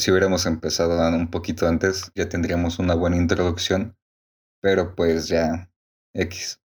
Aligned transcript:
si 0.00 0.10
hubiéramos 0.10 0.46
empezado 0.46 0.98
un 1.14 1.30
poquito 1.30 1.68
antes, 1.68 2.10
ya 2.14 2.28
tendríamos 2.28 2.78
una 2.78 2.94
buena 2.94 3.16
introducción. 3.16 3.96
Pero 4.60 4.94
pues 4.94 5.28
ya, 5.28 5.70
X. 6.14 6.60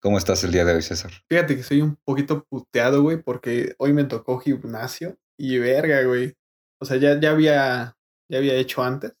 ¿Cómo 0.00 0.18
estás 0.18 0.44
el 0.44 0.52
día 0.52 0.64
de 0.64 0.74
hoy, 0.74 0.82
César? 0.82 1.10
Fíjate 1.28 1.56
que 1.56 1.62
soy 1.62 1.80
un 1.82 1.96
poquito 1.96 2.44
puteado, 2.44 3.02
güey, 3.02 3.20
porque 3.20 3.74
hoy 3.78 3.92
me 3.92 4.04
tocó 4.04 4.38
gimnasio 4.38 5.18
y 5.38 5.58
verga, 5.58 6.02
güey. 6.04 6.34
O 6.80 6.84
sea, 6.84 6.98
ya, 6.98 7.18
ya 7.18 7.30
había, 7.30 7.96
ya 8.30 8.38
había 8.38 8.54
hecho 8.54 8.82
antes 8.82 9.14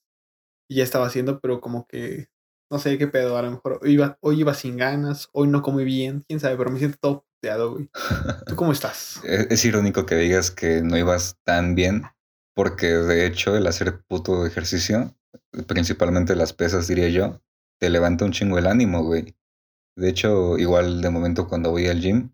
y 0.68 0.76
ya 0.76 0.84
estaba 0.84 1.06
haciendo, 1.06 1.40
pero 1.40 1.60
como 1.60 1.86
que 1.86 2.28
no 2.70 2.78
sé 2.78 2.98
qué 2.98 3.06
pedo, 3.06 3.36
a 3.36 3.42
lo 3.42 3.52
mejor 3.52 3.80
hoy 3.82 3.92
iba, 3.92 4.18
hoy 4.20 4.40
iba 4.40 4.54
sin 4.54 4.76
ganas, 4.76 5.28
hoy 5.32 5.48
no 5.48 5.62
comí 5.62 5.84
bien, 5.84 6.24
quién 6.26 6.40
sabe, 6.40 6.56
pero 6.56 6.70
me 6.70 6.78
siento 6.78 6.98
todo 7.00 7.24
puteado, 7.24 7.72
güey. 7.72 7.90
¿Tú 8.46 8.56
cómo 8.56 8.72
estás? 8.72 9.20
es, 9.24 9.64
irónico 9.64 10.04
que 10.04 10.16
digas 10.16 10.50
que 10.50 10.82
no 10.82 10.96
ibas 10.96 11.36
tan 11.44 11.74
bien, 11.74 12.02
porque 12.56 12.86
de 12.86 13.26
hecho 13.26 13.54
el 13.54 13.66
hacer 13.66 14.02
puto 14.08 14.46
ejercicio, 14.46 15.14
principalmente 15.68 16.34
las 16.34 16.54
pesas, 16.54 16.88
diría 16.88 17.10
yo, 17.10 17.42
te 17.78 17.90
levanta 17.90 18.24
un 18.24 18.32
chingo 18.32 18.56
el 18.56 18.66
ánimo, 18.66 19.04
güey. 19.04 19.36
De 19.94 20.08
hecho, 20.08 20.56
igual 20.56 21.02
de 21.02 21.10
momento 21.10 21.48
cuando 21.48 21.70
voy 21.70 21.86
al 21.86 22.00
gym 22.00 22.30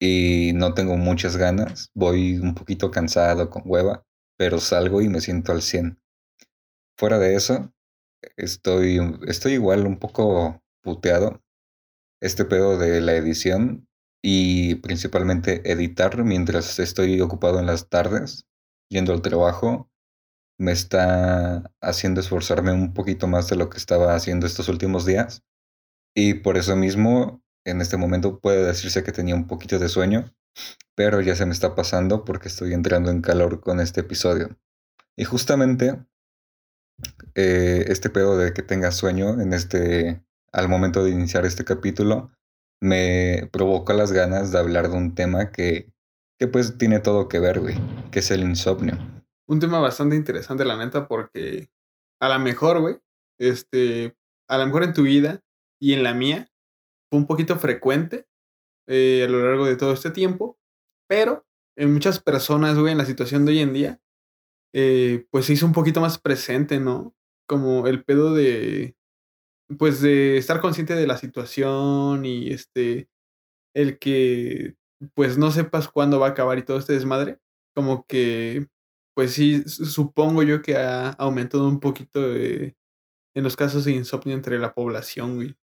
y 0.00 0.52
no 0.54 0.72
tengo 0.72 0.96
muchas 0.96 1.36
ganas, 1.36 1.90
voy 1.94 2.38
un 2.38 2.54
poquito 2.54 2.90
cansado, 2.90 3.50
con 3.50 3.64
hueva, 3.66 4.06
pero 4.38 4.60
salgo 4.60 5.02
y 5.02 5.10
me 5.10 5.20
siento 5.20 5.52
al 5.52 5.60
100. 5.60 6.00
Fuera 6.96 7.18
de 7.18 7.34
eso, 7.34 7.70
estoy, 8.36 8.98
estoy 9.26 9.52
igual 9.52 9.86
un 9.86 9.98
poco 9.98 10.62
puteado. 10.82 11.42
Este 12.22 12.46
pedo 12.46 12.78
de 12.78 13.02
la 13.02 13.14
edición 13.14 13.88
y 14.22 14.76
principalmente 14.76 15.70
editar 15.70 16.24
mientras 16.24 16.78
estoy 16.78 17.20
ocupado 17.20 17.60
en 17.60 17.66
las 17.66 17.90
tardes, 17.90 18.46
yendo 18.94 19.12
al 19.12 19.22
trabajo, 19.22 19.90
me 20.56 20.70
está 20.70 21.72
haciendo 21.80 22.20
esforzarme 22.20 22.72
un 22.72 22.94
poquito 22.94 23.26
más 23.26 23.48
de 23.48 23.56
lo 23.56 23.68
que 23.68 23.76
estaba 23.76 24.14
haciendo 24.14 24.46
estos 24.46 24.68
últimos 24.68 25.04
días. 25.04 25.42
Y 26.14 26.34
por 26.34 26.56
eso 26.56 26.76
mismo, 26.76 27.42
en 27.66 27.80
este 27.80 27.96
momento 27.96 28.38
puede 28.38 28.64
decirse 28.64 29.02
que 29.02 29.10
tenía 29.10 29.34
un 29.34 29.48
poquito 29.48 29.80
de 29.80 29.88
sueño, 29.88 30.32
pero 30.94 31.20
ya 31.20 31.34
se 31.34 31.44
me 31.44 31.52
está 31.52 31.74
pasando 31.74 32.24
porque 32.24 32.46
estoy 32.46 32.72
entrando 32.72 33.10
en 33.10 33.20
calor 33.20 33.60
con 33.60 33.80
este 33.80 34.02
episodio. 34.02 34.56
Y 35.16 35.24
justamente 35.24 36.06
eh, 37.34 37.86
este 37.88 38.10
pedo 38.10 38.36
de 38.36 38.52
que 38.52 38.62
tenga 38.62 38.92
sueño 38.92 39.40
en 39.40 39.52
este, 39.52 40.24
al 40.52 40.68
momento 40.68 41.02
de 41.02 41.10
iniciar 41.10 41.44
este 41.46 41.64
capítulo, 41.64 42.30
me 42.80 43.48
provocó 43.52 43.92
las 43.92 44.12
ganas 44.12 44.52
de 44.52 44.58
hablar 44.58 44.88
de 44.88 44.96
un 44.96 45.16
tema 45.16 45.50
que, 45.50 45.93
que 46.38 46.48
pues 46.48 46.78
tiene 46.78 47.00
todo 47.00 47.28
que 47.28 47.38
ver, 47.38 47.60
güey, 47.60 47.76
que 48.10 48.20
es 48.20 48.30
el 48.30 48.42
insomnio. 48.42 48.98
Un 49.46 49.60
tema 49.60 49.78
bastante 49.80 50.16
interesante, 50.16 50.64
la 50.64 50.76
neta, 50.76 51.06
porque 51.06 51.70
a 52.20 52.28
lo 52.28 52.38
mejor, 52.38 52.80
güey, 52.80 52.96
este, 53.38 54.16
a 54.48 54.58
lo 54.58 54.66
mejor 54.66 54.84
en 54.84 54.94
tu 54.94 55.02
vida 55.02 55.42
y 55.80 55.92
en 55.92 56.02
la 56.02 56.14
mía 56.14 56.48
fue 57.10 57.18
un 57.18 57.26
poquito 57.26 57.56
frecuente 57.58 58.26
eh, 58.88 59.24
a 59.26 59.30
lo 59.30 59.44
largo 59.44 59.66
de 59.66 59.76
todo 59.76 59.92
este 59.92 60.10
tiempo, 60.10 60.58
pero 61.08 61.46
en 61.76 61.92
muchas 61.92 62.20
personas, 62.20 62.78
güey, 62.78 62.92
en 62.92 62.98
la 62.98 63.06
situación 63.06 63.44
de 63.44 63.52
hoy 63.52 63.60
en 63.60 63.72
día, 63.72 64.00
eh, 64.74 65.26
pues 65.30 65.46
se 65.46 65.52
hizo 65.52 65.66
un 65.66 65.72
poquito 65.72 66.00
más 66.00 66.18
presente, 66.18 66.80
¿no? 66.80 67.14
Como 67.46 67.86
el 67.86 68.04
pedo 68.04 68.34
de, 68.34 68.96
pues 69.78 70.00
de 70.00 70.36
estar 70.36 70.60
consciente 70.60 70.94
de 70.94 71.06
la 71.06 71.16
situación 71.16 72.24
y 72.24 72.50
este, 72.50 73.08
el 73.74 73.98
que, 73.98 74.76
pues 75.14 75.38
no 75.38 75.50
sepas 75.50 75.88
cuándo 75.88 76.18
va 76.18 76.28
a 76.28 76.30
acabar 76.30 76.58
y 76.58 76.62
todo 76.62 76.78
este 76.78 76.94
desmadre, 76.94 77.40
como 77.74 78.06
que, 78.06 78.68
pues 79.14 79.32
sí, 79.32 79.62
supongo 79.66 80.42
yo 80.42 80.62
que 80.62 80.76
ha 80.76 81.10
aumentado 81.10 81.68
un 81.68 81.80
poquito 81.80 82.20
en 82.34 82.74
los 83.34 83.56
casos 83.56 83.84
de 83.84 83.92
insomnio 83.92 84.34
entre 84.34 84.58
la 84.58 84.74
población, 84.74 85.36
güey. 85.36 85.56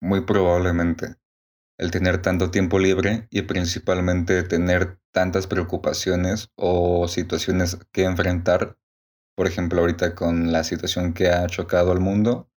Muy 0.00 0.22
probablemente 0.22 1.16
el 1.78 1.90
tener 1.90 2.22
tanto 2.22 2.50
tiempo 2.50 2.78
libre 2.78 3.28
y 3.30 3.42
principalmente 3.42 4.42
tener 4.42 4.98
tantas 5.12 5.46
preocupaciones 5.46 6.50
o 6.56 7.06
situaciones 7.08 7.78
que 7.92 8.04
enfrentar, 8.04 8.78
por 9.36 9.46
ejemplo 9.46 9.80
ahorita 9.80 10.14
con 10.14 10.52
la 10.52 10.64
situación 10.64 11.12
que 11.12 11.28
ha 11.28 11.46
chocado 11.46 11.92
al 11.92 12.00
mundo, 12.00 12.50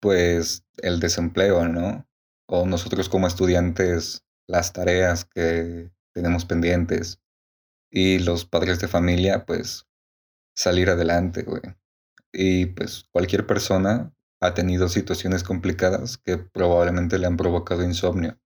pues 0.00 0.64
el 0.78 1.00
desempleo, 1.00 1.68
¿no? 1.68 2.08
O 2.46 2.66
nosotros 2.66 3.08
como 3.08 3.26
estudiantes, 3.26 4.23
las 4.46 4.72
tareas 4.72 5.24
que 5.24 5.90
tenemos 6.12 6.44
pendientes 6.44 7.20
y 7.90 8.18
los 8.18 8.44
padres 8.44 8.80
de 8.80 8.88
familia, 8.88 9.46
pues 9.46 9.86
salir 10.56 10.90
adelante, 10.90 11.42
güey. 11.42 11.62
Y 12.32 12.66
pues 12.66 13.04
cualquier 13.12 13.46
persona 13.46 14.12
ha 14.40 14.54
tenido 14.54 14.88
situaciones 14.88 15.44
complicadas 15.44 16.18
que 16.18 16.38
probablemente 16.38 17.18
le 17.18 17.26
han 17.26 17.36
provocado 17.36 17.84
insomnio 17.84 18.38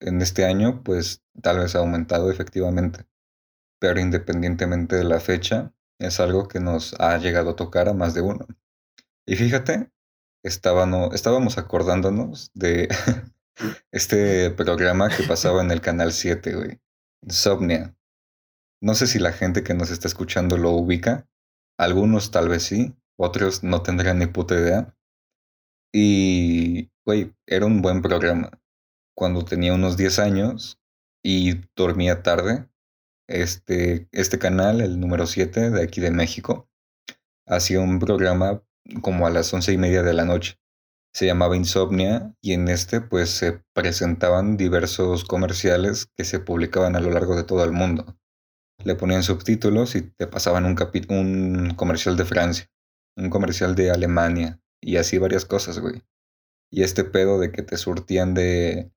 en 0.00 0.22
este 0.22 0.44
año, 0.44 0.82
pues 0.82 1.22
tal 1.42 1.58
vez 1.58 1.74
ha 1.74 1.80
aumentado 1.80 2.30
efectivamente. 2.30 3.06
Pero 3.78 4.00
independientemente 4.00 4.96
de 4.96 5.04
la 5.04 5.20
fecha, 5.20 5.74
es 5.98 6.20
algo 6.20 6.48
que 6.48 6.60
nos 6.60 6.94
ha 7.00 7.16
llegado 7.18 7.50
a 7.50 7.56
tocar 7.56 7.88
a 7.88 7.94
más 7.94 8.14
de 8.14 8.20
uno. 8.20 8.46
Y 9.26 9.36
fíjate, 9.36 9.90
estábamos 10.42 11.58
acordándonos 11.58 12.50
de 12.54 12.88
este 13.90 14.50
programa 14.50 15.08
que 15.08 15.22
pasaba 15.24 15.62
en 15.62 15.70
el 15.70 15.80
canal 15.80 16.12
7, 16.12 16.54
güey. 16.54 16.80
Insomnia. 17.22 17.96
No 18.80 18.94
sé 18.94 19.06
si 19.06 19.18
la 19.18 19.32
gente 19.32 19.62
que 19.62 19.74
nos 19.74 19.90
está 19.90 20.08
escuchando 20.08 20.56
lo 20.56 20.70
ubica. 20.70 21.28
Algunos 21.78 22.30
tal 22.30 22.48
vez 22.48 22.62
sí, 22.62 22.94
otros 23.18 23.62
no 23.62 23.82
tendrán 23.82 24.18
ni 24.18 24.26
puta 24.26 24.54
idea. 24.54 24.96
Y, 25.92 26.90
güey, 27.04 27.34
era 27.46 27.66
un 27.66 27.82
buen 27.82 28.02
programa 28.02 28.50
cuando 29.16 29.44
tenía 29.44 29.74
unos 29.74 29.96
10 29.96 30.18
años 30.18 30.78
y 31.22 31.62
dormía 31.74 32.22
tarde. 32.22 32.68
Este, 33.28 34.08
este 34.12 34.38
canal, 34.38 34.80
el 34.80 35.00
número 35.00 35.26
7 35.26 35.70
de 35.70 35.82
aquí 35.82 36.00
de 36.00 36.10
México, 36.10 36.68
hacía 37.46 37.80
un 37.80 37.98
programa 37.98 38.62
como 39.00 39.26
a 39.26 39.30
las 39.30 39.52
once 39.52 39.72
y 39.72 39.78
media 39.78 40.02
de 40.02 40.14
la 40.14 40.24
noche. 40.24 40.60
Se 41.16 41.24
llamaba 41.24 41.56
Insomnia 41.56 42.36
y 42.42 42.52
en 42.52 42.68
este 42.68 43.00
pues 43.00 43.30
se 43.30 43.62
presentaban 43.74 44.58
diversos 44.58 45.24
comerciales 45.24 46.10
que 46.14 46.24
se 46.24 46.40
publicaban 46.40 46.94
a 46.94 47.00
lo 47.00 47.10
largo 47.10 47.34
de 47.36 47.44
todo 47.44 47.64
el 47.64 47.72
mundo. 47.72 48.18
Le 48.84 48.96
ponían 48.96 49.22
subtítulos 49.22 49.94
y 49.94 50.02
te 50.02 50.26
pasaban 50.26 50.66
un, 50.66 50.76
un 51.08 51.74
comercial 51.74 52.18
de 52.18 52.26
Francia, 52.26 52.66
un 53.16 53.30
comercial 53.30 53.74
de 53.74 53.90
Alemania 53.90 54.60
y 54.82 54.98
así 54.98 55.16
varias 55.16 55.46
cosas, 55.46 55.78
güey. 55.78 56.02
Y 56.70 56.82
este 56.82 57.02
pedo 57.02 57.40
de 57.40 57.50
que 57.50 57.62
te 57.62 57.78
surtían 57.78 58.34
de 58.34 58.92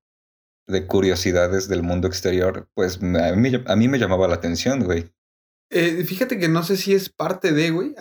de 0.68 0.88
curiosidades 0.88 1.68
del 1.68 1.84
mundo 1.84 2.08
exterior, 2.08 2.70
pues 2.76 2.98
a 3.02 3.36
mí, 3.36 3.52
a 3.66 3.76
mí 3.76 3.88
me 3.88 3.98
llamaba 3.98 4.28
la 4.28 4.36
atención, 4.36 4.84
güey. 4.84 5.12
Eh, 5.72 6.04
fíjate 6.04 6.38
que 6.38 6.50
no 6.50 6.64
sé 6.64 6.78
si 6.78 6.94
es 6.94 7.10
parte 7.10 7.54
de, 7.54 7.72
güey, 7.72 7.96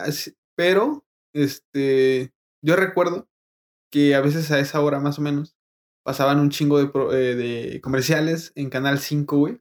pero 0.56 1.06
este, 1.34 2.32
yo 2.62 2.76
recuerdo 2.76 3.28
que 3.91 4.15
a 4.15 4.21
veces 4.21 4.50
a 4.50 4.59
esa 4.59 4.81
hora 4.81 5.00
más 5.00 5.19
o 5.19 5.22
menos 5.22 5.56
pasaban 6.04 6.41
un 6.41 6.50
chingo 6.50 6.78
de, 6.78 6.91
eh, 7.12 7.34
de 7.34 7.81
comerciales 7.81 8.53
en 8.54 8.71
Canal 8.71 8.99
5, 8.99 9.37
güey. 9.37 9.60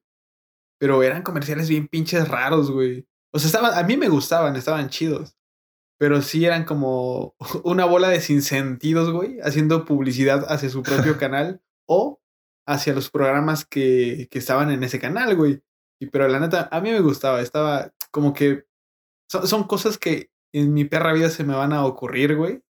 Pero 0.79 1.01
eran 1.03 1.23
comerciales 1.23 1.69
bien 1.69 1.87
pinches 1.87 2.27
raros, 2.27 2.71
güey. 2.71 3.07
O 3.33 3.39
sea, 3.39 3.47
estaban, 3.47 3.73
a 3.77 3.83
mí 3.83 3.97
me 3.97 4.09
gustaban, 4.09 4.55
estaban 4.55 4.89
chidos. 4.89 5.37
Pero 5.99 6.21
sí 6.21 6.45
eran 6.45 6.65
como 6.65 7.35
una 7.63 7.85
bola 7.85 8.09
de 8.09 8.21
sinsentidos, 8.21 9.11
güey, 9.11 9.39
haciendo 9.41 9.85
publicidad 9.85 10.45
hacia 10.49 10.69
su 10.69 10.83
propio 10.83 11.17
canal. 11.19 11.61
O 11.87 12.21
hacia 12.67 12.93
los 12.93 13.09
programas 13.09 13.65
que, 13.65 14.27
que 14.29 14.39
estaban 14.39 14.71
en 14.71 14.83
ese 14.83 14.99
canal, 14.99 15.35
güey. 15.35 15.63
Y 15.99 16.07
pero 16.07 16.27
la 16.27 16.39
neta, 16.39 16.69
a 16.71 16.81
mí 16.81 16.91
me 16.91 16.99
gustaba, 16.99 17.41
estaba 17.41 17.93
como 18.11 18.33
que 18.33 18.65
son, 19.29 19.63
cosas 19.65 19.97
que 19.97 20.31
en 20.53 20.73
mi 20.73 20.85
perra 20.85 21.13
vida 21.13 21.29
se 21.29 21.43
me 21.43 21.55
van 21.55 21.73
a 21.73 21.85
ocurrir, 21.85 22.35
güey. 22.35 22.61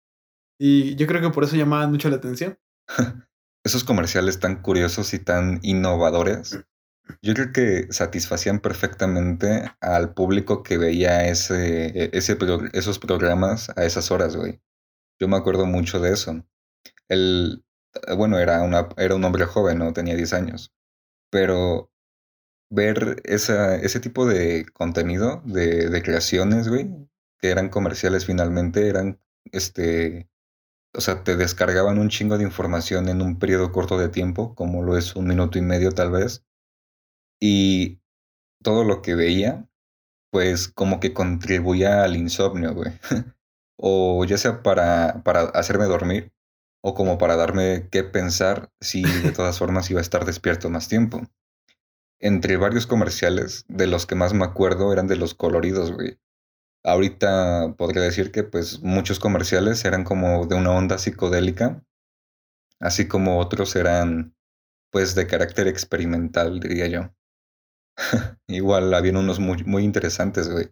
Y 0.58 0.94
yo 0.96 1.06
creo 1.06 1.20
que 1.20 1.30
por 1.30 1.44
eso 1.44 1.56
llamaban 1.56 1.90
mucho 1.90 2.08
la 2.08 2.16
atención. 2.16 2.58
Esos 3.64 3.84
comerciales 3.84 4.38
tan 4.38 4.62
curiosos 4.62 5.12
y 5.12 5.18
tan 5.18 5.58
innovadores, 5.62 6.64
yo 7.22 7.34
creo 7.34 7.52
que 7.52 7.92
satisfacían 7.92 8.60
perfectamente 8.60 9.70
al 9.80 10.14
público 10.14 10.62
que 10.62 10.78
veía 10.78 11.26
ese, 11.28 11.86
e, 11.86 12.10
ese, 12.12 12.38
esos 12.72 12.98
programas 12.98 13.70
a 13.76 13.84
esas 13.84 14.10
horas, 14.10 14.36
güey. 14.36 14.60
Yo 15.20 15.28
me 15.28 15.36
acuerdo 15.36 15.66
mucho 15.66 16.00
de 16.00 16.12
eso. 16.12 16.44
El, 17.08 17.64
eh, 18.06 18.14
bueno, 18.14 18.38
era, 18.38 18.62
una, 18.62 18.88
era 18.96 19.14
un 19.14 19.24
hombre 19.24 19.44
joven, 19.46 19.78
¿no? 19.78 19.92
Tenía 19.92 20.16
10 20.16 20.32
años. 20.32 20.72
Pero 21.30 21.90
ver 22.70 23.22
esa, 23.24 23.76
ese 23.76 24.00
tipo 24.00 24.26
de 24.26 24.66
contenido, 24.72 25.42
de, 25.44 25.88
de 25.88 26.02
creaciones, 26.02 26.68
güey, 26.68 26.90
que 27.38 27.50
eran 27.50 27.68
comerciales 27.68 28.26
finalmente, 28.26 28.88
eran, 28.88 29.20
este, 29.52 30.28
o 30.96 31.00
sea, 31.00 31.22
te 31.24 31.36
descargaban 31.36 31.98
un 31.98 32.08
chingo 32.08 32.38
de 32.38 32.44
información 32.44 33.08
en 33.08 33.22
un 33.22 33.38
periodo 33.38 33.72
corto 33.72 33.98
de 33.98 34.08
tiempo, 34.08 34.54
como 34.54 34.82
lo 34.82 34.96
es 34.96 35.16
un 35.16 35.26
minuto 35.26 35.58
y 35.58 35.62
medio 35.62 35.92
tal 35.92 36.10
vez. 36.10 36.44
Y 37.40 38.00
todo 38.62 38.84
lo 38.84 39.02
que 39.02 39.14
veía 39.14 39.68
pues 40.36 40.68
como 40.68 41.00
que 41.00 41.14
contribuía 41.14 42.04
al 42.04 42.14
insomnio, 42.14 42.74
güey. 42.74 42.92
o 43.78 44.22
ya 44.26 44.36
sea 44.36 44.62
para, 44.62 45.22
para 45.24 45.44
hacerme 45.44 45.86
dormir 45.86 46.30
o 46.82 46.92
como 46.92 47.16
para 47.16 47.36
darme 47.36 47.88
qué 47.90 48.04
pensar 48.04 48.70
si 48.80 49.02
de 49.02 49.32
todas 49.32 49.58
formas 49.58 49.90
iba 49.90 50.00
a 50.00 50.02
estar 50.02 50.26
despierto 50.26 50.68
más 50.68 50.88
tiempo. 50.88 51.22
Entre 52.20 52.58
varios 52.58 52.86
comerciales, 52.86 53.64
de 53.68 53.86
los 53.86 54.04
que 54.04 54.14
más 54.14 54.34
me 54.34 54.44
acuerdo 54.44 54.92
eran 54.92 55.06
de 55.06 55.16
los 55.16 55.34
coloridos, 55.34 55.92
güey. 55.92 56.18
Ahorita 56.86 57.74
podría 57.76 58.02
decir 58.02 58.30
que 58.30 58.44
pues 58.44 58.80
muchos 58.80 59.18
comerciales 59.18 59.84
eran 59.84 60.04
como 60.04 60.46
de 60.46 60.54
una 60.54 60.70
onda 60.70 60.98
psicodélica, 60.98 61.84
así 62.78 63.08
como 63.08 63.40
otros 63.40 63.74
eran 63.74 64.36
pues 64.92 65.16
de 65.16 65.26
carácter 65.26 65.66
experimental, 65.66 66.60
diría 66.60 66.86
yo. 66.86 67.12
Igual 68.46 68.94
habían 68.94 69.16
unos 69.16 69.40
muy, 69.40 69.64
muy 69.64 69.82
interesantes, 69.82 70.48
güey. 70.48 70.70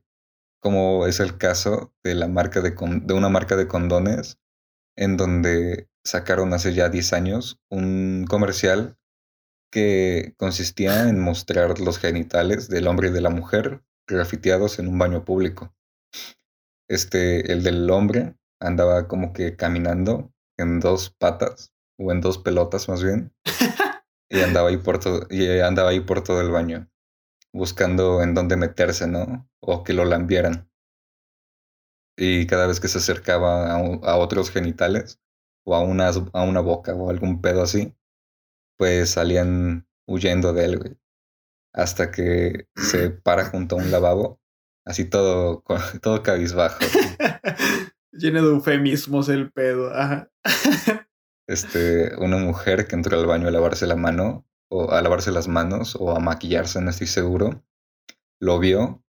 Como 0.61 1.05
es 1.09 1.19
el 1.19 1.37
caso 1.37 1.93
de 2.05 2.15
la 2.15 2.29
marca 2.29 2.61
de, 2.61 2.77
de 3.03 3.15
una 3.15 3.29
marca 3.29 3.57
de 3.57 3.67
condones, 3.67 4.39
en 4.97 5.17
donde 5.17 5.89
sacaron 6.05 6.55
hace 6.55 6.75
ya 6.75 6.91
10 6.91 7.13
años 7.13 7.61
un 7.71 8.25
comercial 8.29 8.97
que 9.73 10.35
consistía 10.37 11.09
en 11.09 11.19
mostrar 11.19 11.81
los 11.81 11.99
genitales 11.99 12.69
del 12.69 12.87
hombre 12.87 13.09
y 13.09 13.11
de 13.11 13.21
la 13.21 13.31
mujer 13.31 13.83
grafiteados 14.07 14.79
en 14.79 14.87
un 14.87 14.97
baño 14.97 15.25
público. 15.25 15.75
Este, 16.89 17.53
el 17.53 17.63
del 17.63 17.91
hombre 17.91 18.37
andaba 18.61 19.09
como 19.09 19.33
que 19.33 19.57
caminando 19.57 20.33
en 20.59 20.81
dos 20.81 21.11
patas, 21.11 21.73
o 21.99 22.13
en 22.13 22.21
dos 22.21 22.39
pelotas 22.39 22.89
más 22.89 23.03
bien, 23.03 23.33
y 24.31 24.41
andaba 24.41 24.69
ahí 24.69 24.77
por 24.77 24.99
todo, 24.99 25.27
y 25.31 25.61
andaba 25.61 25.91
ahí 25.91 26.01
por 26.01 26.23
todo 26.23 26.41
el 26.41 26.51
baño, 26.51 26.91
buscando 27.53 28.23
en 28.23 28.35
dónde 28.35 28.57
meterse, 28.57 29.07
¿no? 29.07 29.49
O 29.61 29.85
que 29.85 29.93
lo 29.93 30.05
lambieran. 30.05 30.71
Y 32.17 32.47
cada 32.47 32.67
vez 32.67 32.81
que 32.81 32.89
se 32.89 32.99
acercaba 32.99 33.73
a, 33.73 34.17
otros 34.17 34.51
genitales, 34.51 35.21
o 35.67 35.75
a 35.75 35.81
una, 35.81 36.11
a 36.33 36.43
una 36.43 36.61
boca, 36.61 36.95
o 36.95 37.11
algún 37.11 37.41
pedo 37.41 37.63
así, 37.63 37.95
pues 38.79 39.11
salían 39.11 39.89
huyendo 40.07 40.53
de 40.53 40.65
él, 40.65 40.79
güey. 40.79 40.99
Hasta 41.73 42.13
que 42.13 42.69
se 42.77 43.11
para 43.11 43.47
junto 43.47 43.77
a 43.77 43.79
un 43.79 43.91
lavabo 43.91 44.41
Así 44.85 45.07
todo, 45.07 45.65
todo 46.03 46.23
cabizbajo. 46.23 46.79
Lleno 48.13 48.43
de 48.43 48.55
eufemismos 48.55 49.29
el 49.29 49.51
pedo. 49.53 49.93
Este, 51.47 52.17
una 52.17 52.39
mujer 52.39 52.87
que 52.87 52.97
entró 52.97 53.21
al 53.21 53.27
baño 53.27 53.49
a 53.49 53.51
lavarse 53.51 53.87
la 53.87 53.97
mano, 53.97 54.47
o 54.71 54.93
a 54.93 55.03
lavarse 55.03 55.31
las 55.31 55.47
manos, 55.47 55.95
o 55.95 56.17
a 56.17 56.19
maquillarse, 56.19 56.81
no 56.81 56.89
estoy 56.89 57.07
seguro. 57.07 57.63
Lo 58.41 58.59
vio, 58.59 59.05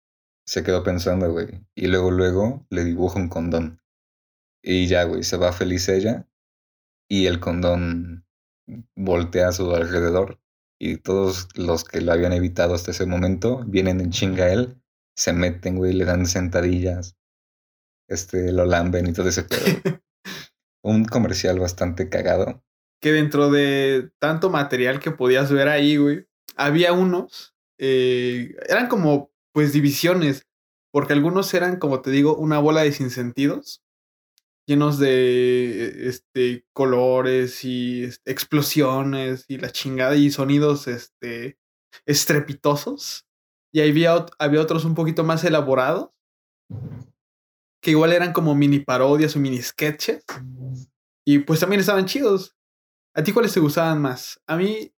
se 0.44 0.64
quedó 0.64 0.82
pensando, 0.82 1.30
güey. 1.30 1.64
Y 1.76 1.86
luego, 1.86 2.10
luego 2.10 2.66
le 2.70 2.82
dibuja 2.82 3.20
un 3.20 3.28
condón. 3.28 3.80
Y 4.64 4.88
ya, 4.88 5.04
güey, 5.04 5.22
se 5.22 5.36
va 5.36 5.52
feliz 5.52 5.88
ella. 5.88 6.26
Y 7.08 7.26
el 7.26 7.38
condón 7.38 8.26
voltea 8.96 9.50
a 9.50 9.52
su 9.52 9.72
alrededor. 9.72 10.40
Y 10.80 10.96
todos 10.96 11.46
los 11.54 11.84
que 11.84 12.00
lo 12.00 12.10
habían 12.10 12.32
evitado 12.32 12.74
hasta 12.74 12.90
ese 12.90 13.06
momento 13.06 13.62
vienen 13.64 14.00
en 14.00 14.10
chinga 14.10 14.46
a 14.46 14.52
él 14.52 14.82
se 15.16 15.32
meten, 15.32 15.76
güey, 15.76 15.92
le 15.92 16.04
dan 16.04 16.26
sentadillas, 16.26 17.16
este, 18.08 18.52
lo 18.52 18.64
lamben 18.64 19.06
y 19.06 19.12
todo 19.12 19.28
ese 19.28 19.44
pedo. 19.44 20.00
Un 20.82 21.04
comercial 21.04 21.58
bastante 21.58 22.08
cagado. 22.08 22.62
Que 23.00 23.12
dentro 23.12 23.50
de 23.50 24.10
tanto 24.18 24.50
material 24.50 25.00
que 25.00 25.10
podías 25.10 25.50
ver 25.50 25.68
ahí, 25.68 25.96
güey, 25.96 26.26
había 26.56 26.92
unos, 26.92 27.54
eh, 27.78 28.54
eran 28.68 28.88
como, 28.88 29.30
pues, 29.52 29.72
divisiones, 29.72 30.46
porque 30.92 31.12
algunos 31.12 31.52
eran, 31.54 31.78
como 31.78 32.02
te 32.02 32.10
digo, 32.10 32.36
una 32.36 32.58
bola 32.58 32.82
de 32.82 32.92
sinsentidos, 32.92 33.82
llenos 34.66 34.98
de, 34.98 36.08
este, 36.08 36.64
colores 36.72 37.64
y 37.64 38.04
explosiones 38.24 39.44
y 39.48 39.58
la 39.58 39.70
chingada 39.70 40.16
y 40.16 40.30
sonidos, 40.30 40.86
este, 40.88 41.58
estrepitosos. 42.06 43.26
Y 43.74 43.80
había, 43.80 44.24
había 44.38 44.60
otros 44.60 44.84
un 44.84 44.94
poquito 44.94 45.24
más 45.24 45.42
elaborados, 45.42 46.10
que 47.82 47.90
igual 47.90 48.12
eran 48.12 48.32
como 48.32 48.54
mini 48.54 48.78
parodias 48.78 49.34
o 49.34 49.40
mini 49.40 49.60
sketches. 49.60 50.24
Y 51.26 51.40
pues 51.40 51.58
también 51.58 51.80
estaban 51.80 52.06
chidos. 52.06 52.56
¿A 53.16 53.24
ti 53.24 53.32
cuáles 53.32 53.52
te 53.52 53.58
gustaban 53.58 54.00
más? 54.00 54.40
A 54.46 54.56
mí, 54.56 54.94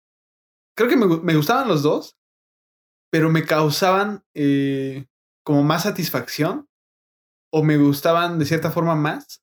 creo 0.77 0.91
que 0.91 0.97
me, 0.97 1.35
gustaban 1.35 1.69
los 1.69 1.83
dos, 1.83 2.19
pero 3.11 3.31
me 3.31 3.47
causaban 3.47 4.25
eh, 4.35 5.07
como 5.43 5.63
más 5.63 5.85
satisfacción 5.85 6.69
o 7.51 7.63
me 7.63 7.79
gustaban 7.79 8.39
de 8.39 8.45
cierta 8.45 8.71
forma 8.71 8.95
más 8.95 9.43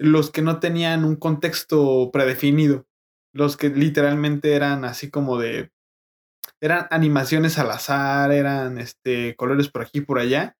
los 0.00 0.32
que 0.32 0.42
no 0.42 0.58
tenían 0.58 1.04
un 1.04 1.14
contexto 1.14 2.10
predefinido, 2.12 2.88
los 3.32 3.56
que 3.56 3.68
literalmente 3.68 4.54
eran 4.54 4.84
así 4.84 5.10
como 5.10 5.38
de 5.38 5.70
eran 6.64 6.86
animaciones 6.90 7.58
al 7.58 7.70
azar, 7.70 8.32
eran 8.32 8.78
este, 8.78 9.36
colores 9.36 9.68
por 9.68 9.82
aquí 9.82 9.98
y 9.98 10.00
por 10.00 10.18
allá, 10.18 10.56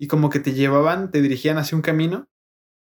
y 0.00 0.06
como 0.06 0.30
que 0.30 0.40
te 0.40 0.54
llevaban, 0.54 1.10
te 1.10 1.20
dirigían 1.20 1.58
hacia 1.58 1.76
un 1.76 1.82
camino 1.82 2.26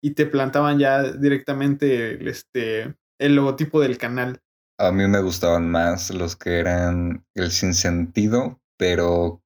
y 0.02 0.12
te 0.12 0.24
plantaban 0.24 0.78
ya 0.78 1.02
directamente 1.02 2.26
este, 2.26 2.96
el 3.20 3.36
logotipo 3.36 3.82
del 3.82 3.98
canal. 3.98 4.40
A 4.78 4.92
mí 4.92 5.06
me 5.06 5.20
gustaban 5.20 5.70
más 5.70 6.10
los 6.10 6.36
que 6.36 6.58
eran 6.58 7.26
el 7.34 7.50
sin 7.50 7.74
sentido, 7.74 8.62
pero 8.78 9.42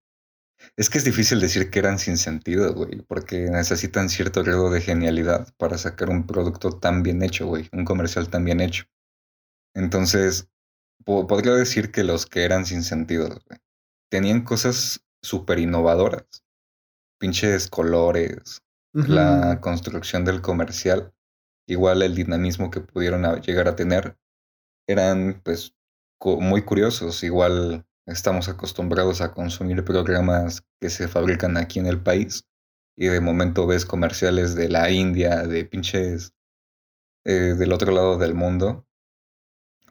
es 0.76 0.88
que 0.88 0.98
es 0.98 1.04
difícil 1.04 1.40
decir 1.40 1.70
que 1.70 1.80
eran 1.80 1.98
sin 1.98 2.18
sentido, 2.18 2.72
güey, 2.72 3.02
porque 3.02 3.50
necesitan 3.50 4.10
cierto 4.10 4.44
grado 4.44 4.70
de 4.70 4.80
genialidad 4.80 5.52
para 5.56 5.76
sacar 5.76 6.08
un 6.08 6.24
producto 6.24 6.70
tan 6.70 7.02
bien 7.02 7.24
hecho, 7.24 7.48
güey, 7.48 7.68
un 7.72 7.84
comercial 7.84 8.28
tan 8.30 8.44
bien 8.44 8.60
hecho. 8.60 8.84
Entonces, 9.74 10.48
podría 11.04 11.54
decir 11.54 11.90
que 11.90 12.04
los 12.04 12.26
que 12.26 12.44
eran 12.44 12.66
sin 12.66 12.82
sentido, 12.82 13.28
Tenían 14.10 14.42
cosas 14.42 15.04
súper 15.22 15.58
innovadoras. 15.58 16.24
Pinches 17.18 17.68
colores, 17.68 18.62
la 18.92 19.60
construcción 19.60 20.24
del 20.24 20.40
comercial, 20.40 21.12
igual 21.66 22.02
el 22.02 22.14
dinamismo 22.14 22.70
que 22.70 22.80
pudieron 22.80 23.22
llegar 23.42 23.68
a 23.68 23.76
tener, 23.76 24.16
eran 24.86 25.42
pues 25.44 25.74
muy 26.24 26.62
curiosos. 26.62 27.22
Igual 27.22 27.84
estamos 28.06 28.48
acostumbrados 28.48 29.20
a 29.20 29.32
consumir 29.32 29.84
programas 29.84 30.62
que 30.80 30.88
se 30.88 31.06
fabrican 31.06 31.56
aquí 31.56 31.78
en 31.78 31.86
el 31.86 32.02
país 32.02 32.44
y 32.96 33.08
de 33.08 33.20
momento 33.20 33.66
ves 33.66 33.84
comerciales 33.84 34.54
de 34.54 34.68
la 34.68 34.90
India, 34.90 35.42
de 35.42 35.64
pinches 35.64 36.32
eh, 37.26 37.54
del 37.58 37.72
otro 37.72 37.92
lado 37.92 38.16
del 38.16 38.34
mundo 38.34 38.87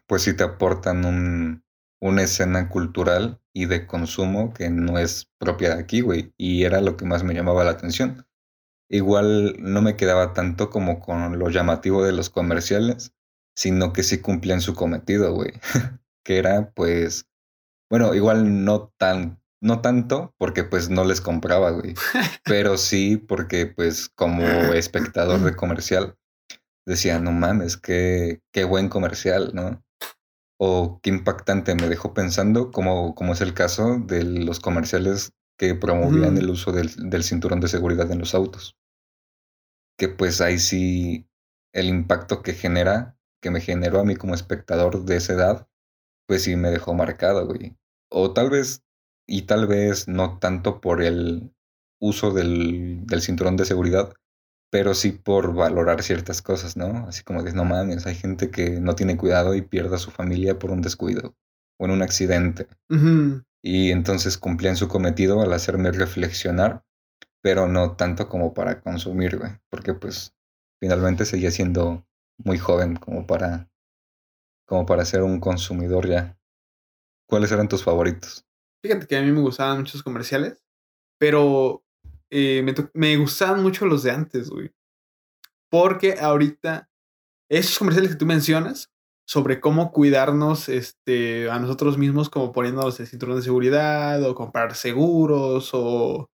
pues 0.08 0.22
sí 0.22 0.34
te 0.34 0.42
aportan 0.42 1.04
un, 1.04 1.62
una 2.00 2.22
escena 2.22 2.68
cultural 2.68 3.40
y 3.52 3.66
de 3.66 3.86
consumo 3.86 4.52
que 4.54 4.70
no 4.70 4.98
es 4.98 5.30
propia 5.38 5.74
de 5.74 5.82
aquí, 5.82 6.00
güey. 6.00 6.32
Y 6.36 6.64
era 6.64 6.80
lo 6.80 6.96
que 6.96 7.04
más 7.04 7.22
me 7.22 7.34
llamaba 7.34 7.64
la 7.64 7.72
atención. 7.72 8.26
Igual 8.88 9.56
no 9.58 9.82
me 9.82 9.96
quedaba 9.96 10.32
tanto 10.32 10.70
como 10.70 11.00
con 11.00 11.38
lo 11.38 11.50
llamativo 11.50 12.04
de 12.04 12.12
los 12.12 12.30
comerciales, 12.30 13.12
sino 13.54 13.92
que 13.92 14.02
sí 14.02 14.20
cumplían 14.20 14.62
su 14.62 14.74
cometido, 14.74 15.34
güey. 15.34 15.52
que 16.24 16.38
era, 16.38 16.70
pues, 16.70 17.28
bueno, 17.90 18.14
igual 18.14 18.64
no 18.64 18.92
tan, 18.96 19.42
no 19.60 19.80
tanto, 19.82 20.34
porque 20.38 20.64
pues 20.64 20.88
no 20.88 21.04
les 21.04 21.20
compraba, 21.20 21.70
güey. 21.70 21.94
Pero 22.44 22.78
sí 22.78 23.18
porque, 23.18 23.66
pues, 23.66 24.08
como 24.08 24.42
espectador 24.42 25.40
de 25.40 25.54
comercial, 25.56 26.16
decía, 26.86 27.18
no 27.18 27.32
mames, 27.32 27.76
qué, 27.76 28.40
qué 28.52 28.64
buen 28.64 28.88
comercial, 28.88 29.50
¿no? 29.52 29.84
O 30.58 31.00
qué 31.02 31.10
impactante 31.10 31.74
me 31.74 31.88
dejó 31.88 32.12
pensando, 32.14 32.70
como, 32.72 33.14
como 33.14 33.32
es 33.32 33.40
el 33.40 33.54
caso 33.54 33.98
de 33.98 34.24
los 34.24 34.60
comerciales 34.60 35.32
que 35.56 35.74
promovían 35.74 36.36
el 36.36 36.50
uso 36.50 36.72
del, 36.72 37.10
del, 37.10 37.24
cinturón 37.24 37.60
de 37.60 37.68
seguridad 37.68 38.10
en 38.10 38.18
los 38.18 38.34
autos. 38.34 38.76
Que 39.96 40.08
pues 40.08 40.40
ahí 40.40 40.58
sí 40.58 41.28
el 41.72 41.86
impacto 41.86 42.42
que 42.42 42.54
genera, 42.54 43.16
que 43.40 43.50
me 43.50 43.60
generó 43.60 44.00
a 44.00 44.04
mí 44.04 44.16
como 44.16 44.34
espectador 44.34 45.04
de 45.04 45.16
esa 45.16 45.32
edad, 45.32 45.68
pues 46.26 46.42
sí 46.42 46.56
me 46.56 46.70
dejó 46.70 46.94
marcado, 46.94 47.46
güey. 47.46 47.76
O 48.10 48.32
tal 48.32 48.50
vez, 48.50 48.82
y 49.26 49.42
tal 49.42 49.66
vez 49.66 50.08
no 50.08 50.38
tanto 50.38 50.80
por 50.80 51.02
el 51.02 51.52
uso 52.00 52.32
del, 52.32 53.06
del 53.06 53.22
cinturón 53.22 53.56
de 53.56 53.64
seguridad, 53.64 54.12
pero 54.70 54.94
sí 54.94 55.12
por 55.12 55.54
valorar 55.54 56.02
ciertas 56.02 56.42
cosas, 56.42 56.76
¿no? 56.76 57.06
Así 57.08 57.22
como 57.22 57.42
de, 57.42 57.52
no 57.52 57.64
mames, 57.64 58.06
hay 58.06 58.14
gente 58.14 58.50
que 58.50 58.80
no 58.80 58.94
tiene 58.94 59.16
cuidado 59.16 59.54
y 59.54 59.62
pierde 59.62 59.96
a 59.96 59.98
su 59.98 60.10
familia 60.10 60.58
por 60.58 60.70
un 60.70 60.82
descuido 60.82 61.34
o 61.78 61.86
en 61.86 61.92
un 61.92 62.02
accidente. 62.02 62.66
Y 63.62 63.90
entonces 63.90 64.36
cumplían 64.38 64.76
su 64.76 64.88
cometido 64.88 65.40
al 65.40 65.52
hacerme 65.52 65.90
reflexionar, 65.90 66.84
pero 67.42 67.66
no 67.66 67.96
tanto 67.96 68.28
como 68.28 68.52
para 68.52 68.80
consumir, 68.80 69.38
güey, 69.38 69.52
porque 69.70 69.94
pues 69.94 70.34
finalmente 70.80 71.24
seguía 71.24 71.50
siendo 71.50 72.06
muy 72.38 72.58
joven 72.58 72.96
como 72.96 73.26
para, 73.26 73.70
como 74.66 74.86
para 74.86 75.04
ser 75.04 75.22
un 75.22 75.40
consumidor 75.40 76.08
ya. 76.08 76.38
¿Cuáles 77.26 77.52
eran 77.52 77.68
tus 77.68 77.84
favoritos? 77.84 78.46
Fíjate 78.82 79.06
que 79.06 79.16
a 79.16 79.22
mí 79.22 79.30
me 79.32 79.40
gustaban 79.40 79.78
muchos 79.78 80.02
comerciales, 80.02 80.64
pero 81.18 81.84
eh, 82.30 82.64
me, 82.94 83.16
gustaban 83.16 83.62
mucho 83.62 83.86
los 83.86 84.02
de 84.02 84.10
antes, 84.10 84.50
güey. 84.50 84.70
Porque 85.70 86.14
ahorita, 86.20 86.88
esos 87.50 87.78
comerciales 87.78 88.12
que 88.12 88.18
tú 88.18 88.26
mencionas, 88.26 88.90
sobre 89.26 89.60
cómo 89.60 89.92
cuidarnos 89.92 90.68
este, 90.68 91.50
a 91.50 91.58
nosotros 91.58 91.98
mismos, 91.98 92.30
como 92.30 92.52
poniéndonos 92.52 92.98
el 93.00 93.06
cinturón 93.06 93.36
de 93.36 93.42
seguridad 93.42 94.22
o 94.24 94.34
comprar 94.34 94.74
seguros 94.74 95.70
o 95.74 96.30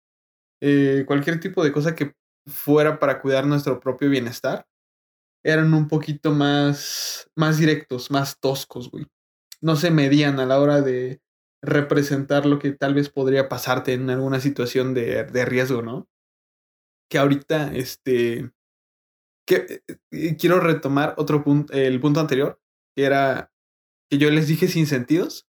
eh, 0.61 1.05
cualquier 1.07 1.41
tipo 1.41 1.65
de 1.65 1.73
cosa 1.73 1.95
que 1.97 2.15
fuera 2.47 3.01
para 3.01 3.21
cuidar 3.21 3.47
nuestro 3.47 3.81
propio 3.81 4.11
bienestar, 4.11 4.67
eran 5.45 5.75
un 5.75 5.89
poquito 5.89 6.33
más, 6.33 7.29
más 7.37 7.59
directos, 7.59 8.11
más 8.11 8.39
toscos, 8.41 8.91
güey. 8.91 9.07
No 9.61 9.77
se 9.77 9.91
medían 9.91 10.41
a 10.41 10.47
la 10.47 10.61
hora 10.61 10.81
de 10.81 11.21
representar 11.65 12.47
lo 12.47 12.59
que 12.59 12.73
tal 12.73 12.95
vez 12.95 13.09
podría 13.09 13.49
pasarte 13.49 13.95
en 13.95 14.11
alguna 14.11 14.41
situación 14.41 14.95
de, 14.95 15.25
de 15.25 15.45
riesgo, 15.45 15.83
¿no? 15.83 16.09
Que 17.11 17.19
ahorita, 17.19 17.75
este, 17.75 18.51
que 19.47 19.83
eh, 20.11 20.37
quiero 20.37 20.61
retomar 20.61 21.15
otro 21.17 21.45
punto, 21.45 21.73
el 21.73 22.01
punto 22.01 22.21
anterior, 22.21 22.61
que 22.97 23.05
era 23.05 23.53
que 24.11 24.19
yo 24.19 24.31
les 24.31 24.49
dije 24.49 24.69
sin 24.69 24.87
sentidos, 24.87 25.47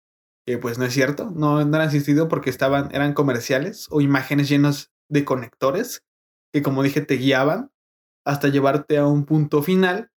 que 0.47 0.59
pues 0.59 0.79
no 0.79 0.85
es 0.85 0.93
cierto, 0.93 1.31
no, 1.31 1.65
no 1.65 1.77
eran 1.77 1.91
sin 1.91 2.03
sentido 2.03 2.29
porque 2.29 2.51
estaban, 2.51 2.95
eran 2.95 3.15
comerciales 3.15 3.89
o 3.91 4.01
imágenes 4.01 4.49
llenas 4.49 4.93
de 5.09 5.25
conectores 5.25 6.05
que 6.53 6.63
como 6.63 6.83
dije 6.83 7.01
te 7.01 7.17
guiaban 7.17 7.73
hasta 8.25 8.49
llevarte 8.49 8.97
a 8.97 9.07
un 9.07 9.27
punto 9.27 9.63
final, 9.63 10.11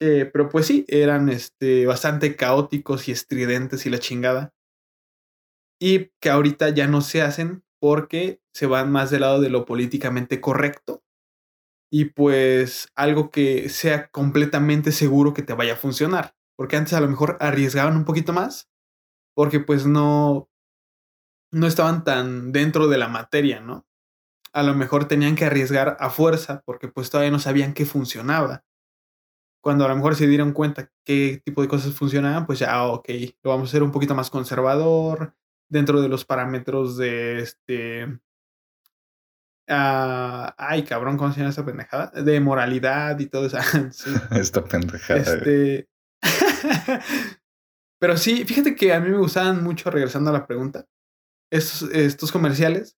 eh, 0.00 0.30
pero 0.32 0.48
pues 0.48 0.66
sí, 0.66 0.84
eran 0.88 1.28
este, 1.28 1.84
bastante 1.84 2.36
caóticos 2.36 3.08
y 3.08 3.12
estridentes 3.12 3.84
y 3.84 3.90
la 3.90 3.98
chingada. 3.98 4.54
Y 5.80 6.10
que 6.20 6.30
ahorita 6.30 6.68
ya 6.70 6.86
no 6.86 7.00
se 7.00 7.22
hacen 7.22 7.64
porque 7.80 8.42
se 8.52 8.66
van 8.66 8.92
más 8.92 9.10
del 9.10 9.22
lado 9.22 9.40
de 9.40 9.50
lo 9.50 9.64
políticamente 9.64 10.40
correcto 10.40 11.02
y 11.90 12.06
pues 12.06 12.88
algo 12.94 13.30
que 13.30 13.68
sea 13.68 14.08
completamente 14.10 14.92
seguro 14.92 15.34
que 15.34 15.42
te 15.42 15.54
vaya 15.54 15.74
a 15.74 15.76
funcionar. 15.76 16.36
Porque 16.56 16.76
antes 16.76 16.92
a 16.92 17.00
lo 17.00 17.08
mejor 17.08 17.36
arriesgaban 17.40 17.96
un 17.96 18.04
poquito 18.04 18.32
más 18.32 18.70
porque 19.34 19.60
pues 19.60 19.86
no, 19.86 20.48
no 21.52 21.66
estaban 21.66 22.04
tan 22.04 22.52
dentro 22.52 22.86
de 22.88 22.98
la 22.98 23.08
materia, 23.08 23.60
¿no? 23.60 23.86
A 24.52 24.62
lo 24.62 24.74
mejor 24.74 25.06
tenían 25.06 25.36
que 25.36 25.44
arriesgar 25.46 25.96
a 26.00 26.10
fuerza 26.10 26.62
porque 26.64 26.88
pues 26.88 27.10
todavía 27.10 27.30
no 27.30 27.38
sabían 27.38 27.74
qué 27.74 27.86
funcionaba. 27.86 28.64
Cuando 29.62 29.84
a 29.84 29.88
lo 29.88 29.96
mejor 29.96 30.16
se 30.16 30.26
dieron 30.26 30.52
cuenta 30.52 30.90
qué 31.04 31.42
tipo 31.44 31.62
de 31.62 31.68
cosas 31.68 31.94
funcionaban, 31.94 32.46
pues 32.46 32.58
ya, 32.60 32.84
ok, 32.84 33.08
lo 33.42 33.50
vamos 33.50 33.68
a 33.68 33.70
hacer 33.70 33.82
un 33.82 33.92
poquito 33.92 34.14
más 34.14 34.30
conservador, 34.30 35.34
dentro 35.70 36.02
de 36.02 36.08
los 36.08 36.24
parámetros 36.26 36.98
de 36.98 37.40
este 37.40 38.20
Ah, 39.72 40.52
ay, 40.58 40.82
cabrón, 40.82 41.16
¿cómo 41.16 41.32
se 41.32 41.38
llama 41.38 41.50
esta 41.50 41.64
pendejada? 41.64 42.10
De 42.10 42.40
moralidad 42.40 43.16
y 43.20 43.26
todo 43.26 43.46
eso. 43.46 43.56
Esta 44.32 44.64
pendejada. 44.64 45.20
Este... 45.20 45.88
Pero 48.00 48.16
sí, 48.16 48.44
fíjate 48.44 48.74
que 48.74 48.92
a 48.92 49.00
mí 49.00 49.10
me 49.10 49.18
gustaban 49.18 49.62
mucho, 49.62 49.90
regresando 49.90 50.30
a 50.30 50.32
la 50.32 50.46
pregunta, 50.46 50.86
estos, 51.52 51.82
estos 51.92 52.32
comerciales, 52.32 52.96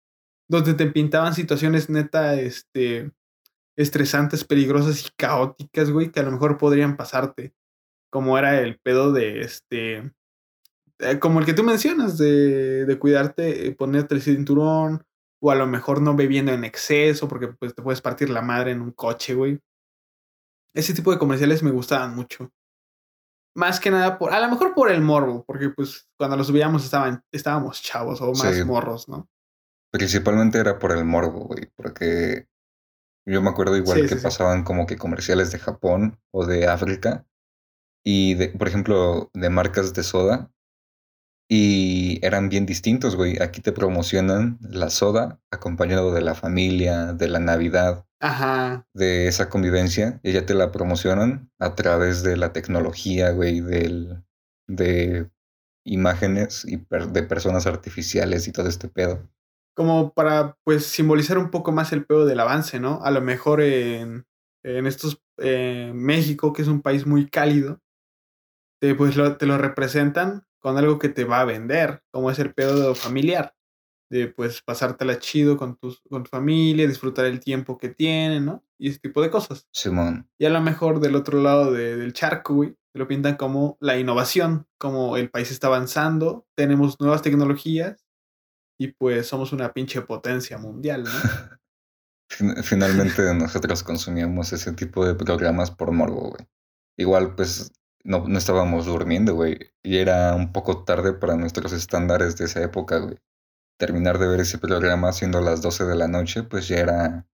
donde 0.48 0.74
te 0.74 0.86
pintaban 0.86 1.34
situaciones 1.34 1.90
neta, 1.90 2.34
este, 2.34 3.10
estresantes, 3.76 4.44
peligrosas 4.44 5.06
y 5.06 5.08
caóticas, 5.16 5.90
güey, 5.90 6.12
que 6.12 6.20
a 6.20 6.24
lo 6.24 6.30
mejor 6.30 6.56
podrían 6.56 6.96
pasarte. 6.96 7.52
Como 8.12 8.38
era 8.38 8.60
el 8.60 8.78
pedo 8.78 9.12
de 9.12 9.40
este. 9.40 10.12
Eh, 11.00 11.18
como 11.18 11.40
el 11.40 11.46
que 11.46 11.54
tú 11.54 11.62
mencionas, 11.62 12.18
de, 12.18 12.84
de 12.84 12.98
cuidarte, 12.98 13.66
eh, 13.66 13.72
ponerte 13.72 14.14
el 14.14 14.22
cinturón, 14.22 15.04
o 15.42 15.50
a 15.50 15.54
lo 15.54 15.66
mejor 15.66 16.02
no 16.02 16.14
bebiendo 16.14 16.52
en 16.52 16.64
exceso 16.64 17.26
porque 17.26 17.48
pues 17.48 17.74
te 17.74 17.82
puedes 17.82 18.02
partir 18.02 18.28
la 18.30 18.42
madre 18.42 18.72
en 18.72 18.82
un 18.82 18.92
coche, 18.92 19.34
güey. 19.34 19.58
Ese 20.74 20.94
tipo 20.94 21.10
de 21.10 21.18
comerciales 21.18 21.62
me 21.62 21.70
gustaban 21.70 22.14
mucho. 22.14 22.52
Más 23.56 23.80
que 23.80 23.90
nada 23.90 24.18
por, 24.18 24.32
a 24.32 24.40
lo 24.40 24.48
mejor 24.48 24.74
por 24.74 24.90
el 24.90 25.00
morbo, 25.00 25.44
porque 25.44 25.70
pues 25.70 26.08
cuando 26.16 26.36
los 26.36 26.52
veíamos 26.52 26.84
estaban, 26.84 27.24
estábamos 27.32 27.82
chavos 27.82 28.20
o 28.20 28.32
más 28.32 28.64
morros, 28.64 29.08
¿no? 29.08 29.28
Principalmente 29.90 30.58
era 30.58 30.78
por 30.78 30.92
el 30.92 31.04
morbo, 31.04 31.46
güey, 31.46 31.68
porque 31.74 32.46
yo 33.26 33.42
me 33.42 33.50
acuerdo 33.50 33.76
igual 33.76 34.08
que 34.08 34.16
pasaban 34.16 34.62
como 34.62 34.86
que 34.86 34.96
comerciales 34.96 35.50
de 35.50 35.58
Japón 35.58 36.20
o 36.30 36.46
de 36.46 36.68
África 36.68 37.26
y 38.04 38.34
de, 38.34 38.50
por 38.50 38.68
ejemplo, 38.68 39.30
de 39.34 39.50
marcas 39.50 39.94
de 39.94 40.04
soda 40.04 40.52
y 41.52 42.24
eran 42.24 42.48
bien 42.48 42.64
distintos, 42.64 43.16
güey. 43.16 43.42
Aquí 43.42 43.60
te 43.60 43.72
promocionan 43.72 44.56
la 44.62 44.88
soda 44.88 45.40
acompañado 45.50 46.14
de 46.14 46.22
la 46.22 46.36
familia, 46.36 47.12
de 47.12 47.26
la 47.26 47.40
Navidad, 47.40 48.06
Ajá. 48.20 48.86
de 48.94 49.26
esa 49.26 49.48
convivencia. 49.48 50.20
Y 50.22 50.30
ya 50.30 50.46
te 50.46 50.54
la 50.54 50.70
promocionan 50.70 51.50
a 51.58 51.74
través 51.74 52.22
de 52.22 52.36
la 52.36 52.52
tecnología, 52.52 53.32
güey, 53.32 53.60
del, 53.62 54.22
de 54.68 55.28
imágenes 55.84 56.64
y 56.64 56.76
de 56.88 57.22
personas 57.24 57.66
artificiales 57.66 58.46
y 58.46 58.52
todo 58.52 58.68
este 58.68 58.86
pedo. 58.86 59.28
Como 59.74 60.12
para, 60.12 60.56
pues, 60.62 60.86
simbolizar 60.86 61.36
un 61.36 61.50
poco 61.50 61.72
más 61.72 61.92
el 61.92 62.06
pedo 62.06 62.26
del 62.26 62.38
avance, 62.38 62.78
¿no? 62.78 63.02
A 63.02 63.10
lo 63.10 63.22
mejor 63.22 63.60
en, 63.60 64.24
en 64.64 64.86
estos, 64.86 65.20
eh, 65.38 65.90
México, 65.96 66.52
que 66.52 66.62
es 66.62 66.68
un 66.68 66.80
país 66.80 67.08
muy 67.08 67.28
cálido, 67.28 67.80
te, 68.80 68.94
pues 68.94 69.16
te 69.38 69.46
lo 69.46 69.58
representan 69.58 70.44
con 70.60 70.78
algo 70.78 70.98
que 70.98 71.08
te 71.08 71.24
va 71.24 71.40
a 71.40 71.44
vender, 71.44 72.02
como 72.10 72.30
es 72.30 72.38
el 72.38 72.54
pedo 72.54 72.94
familiar, 72.94 73.54
de 74.10 74.28
pues 74.28 74.62
pasártela 74.62 75.18
chido 75.18 75.56
con, 75.56 75.76
tus, 75.76 76.00
con 76.08 76.24
tu 76.24 76.30
familia, 76.30 76.86
disfrutar 76.86 77.26
el 77.26 77.40
tiempo 77.40 77.78
que 77.78 77.88
tienen, 77.88 78.44
¿no? 78.44 78.64
Y 78.78 78.88
ese 78.88 78.98
tipo 78.98 79.22
de 79.22 79.30
cosas. 79.30 79.66
Simón. 79.72 80.28
Y 80.38 80.46
a 80.46 80.50
lo 80.50 80.60
mejor 80.60 81.00
del 81.00 81.16
otro 81.16 81.40
lado 81.40 81.72
del 81.72 82.12
charco, 82.12 82.54
güey, 82.54 82.76
te 82.92 82.98
lo 82.98 83.06
pintan 83.06 83.36
como 83.36 83.78
la 83.80 83.98
innovación, 83.98 84.66
como 84.78 85.16
el 85.16 85.30
país 85.30 85.50
está 85.50 85.68
avanzando, 85.68 86.46
tenemos 86.56 86.98
nuevas 87.00 87.22
tecnologías 87.22 88.04
y 88.78 88.88
pues 88.88 89.28
somos 89.28 89.52
una 89.52 89.72
pinche 89.72 90.02
potencia 90.02 90.58
mundial, 90.58 91.04
¿no? 91.04 91.10
Finalmente 92.62 93.34
nosotros 93.34 93.82
consumíamos 93.82 94.52
ese 94.52 94.72
tipo 94.72 95.04
de 95.04 95.14
programas 95.14 95.70
por 95.70 95.92
morbo, 95.92 96.30
güey. 96.30 96.48
Igual, 96.96 97.34
pues 97.34 97.72
no, 98.04 98.26
no 98.26 98.38
estábamos 98.38 98.86
durmiendo, 98.86 99.34
güey. 99.34 99.69
Y 99.82 99.98
era 99.98 100.34
un 100.34 100.52
poco 100.52 100.84
tarde 100.84 101.12
para 101.14 101.36
nuestros 101.36 101.72
estándares 101.72 102.36
de 102.36 102.46
esa 102.46 102.62
época, 102.62 102.98
güey. 102.98 103.18
Terminar 103.78 104.18
de 104.18 104.28
ver 104.28 104.40
ese 104.40 104.58
programa 104.58 105.12
siendo 105.12 105.40
las 105.40 105.62
12 105.62 105.84
de 105.84 105.96
la 105.96 106.08
noche, 106.08 106.42
pues 106.44 106.68
ya 106.68 106.78
era. 106.78 107.26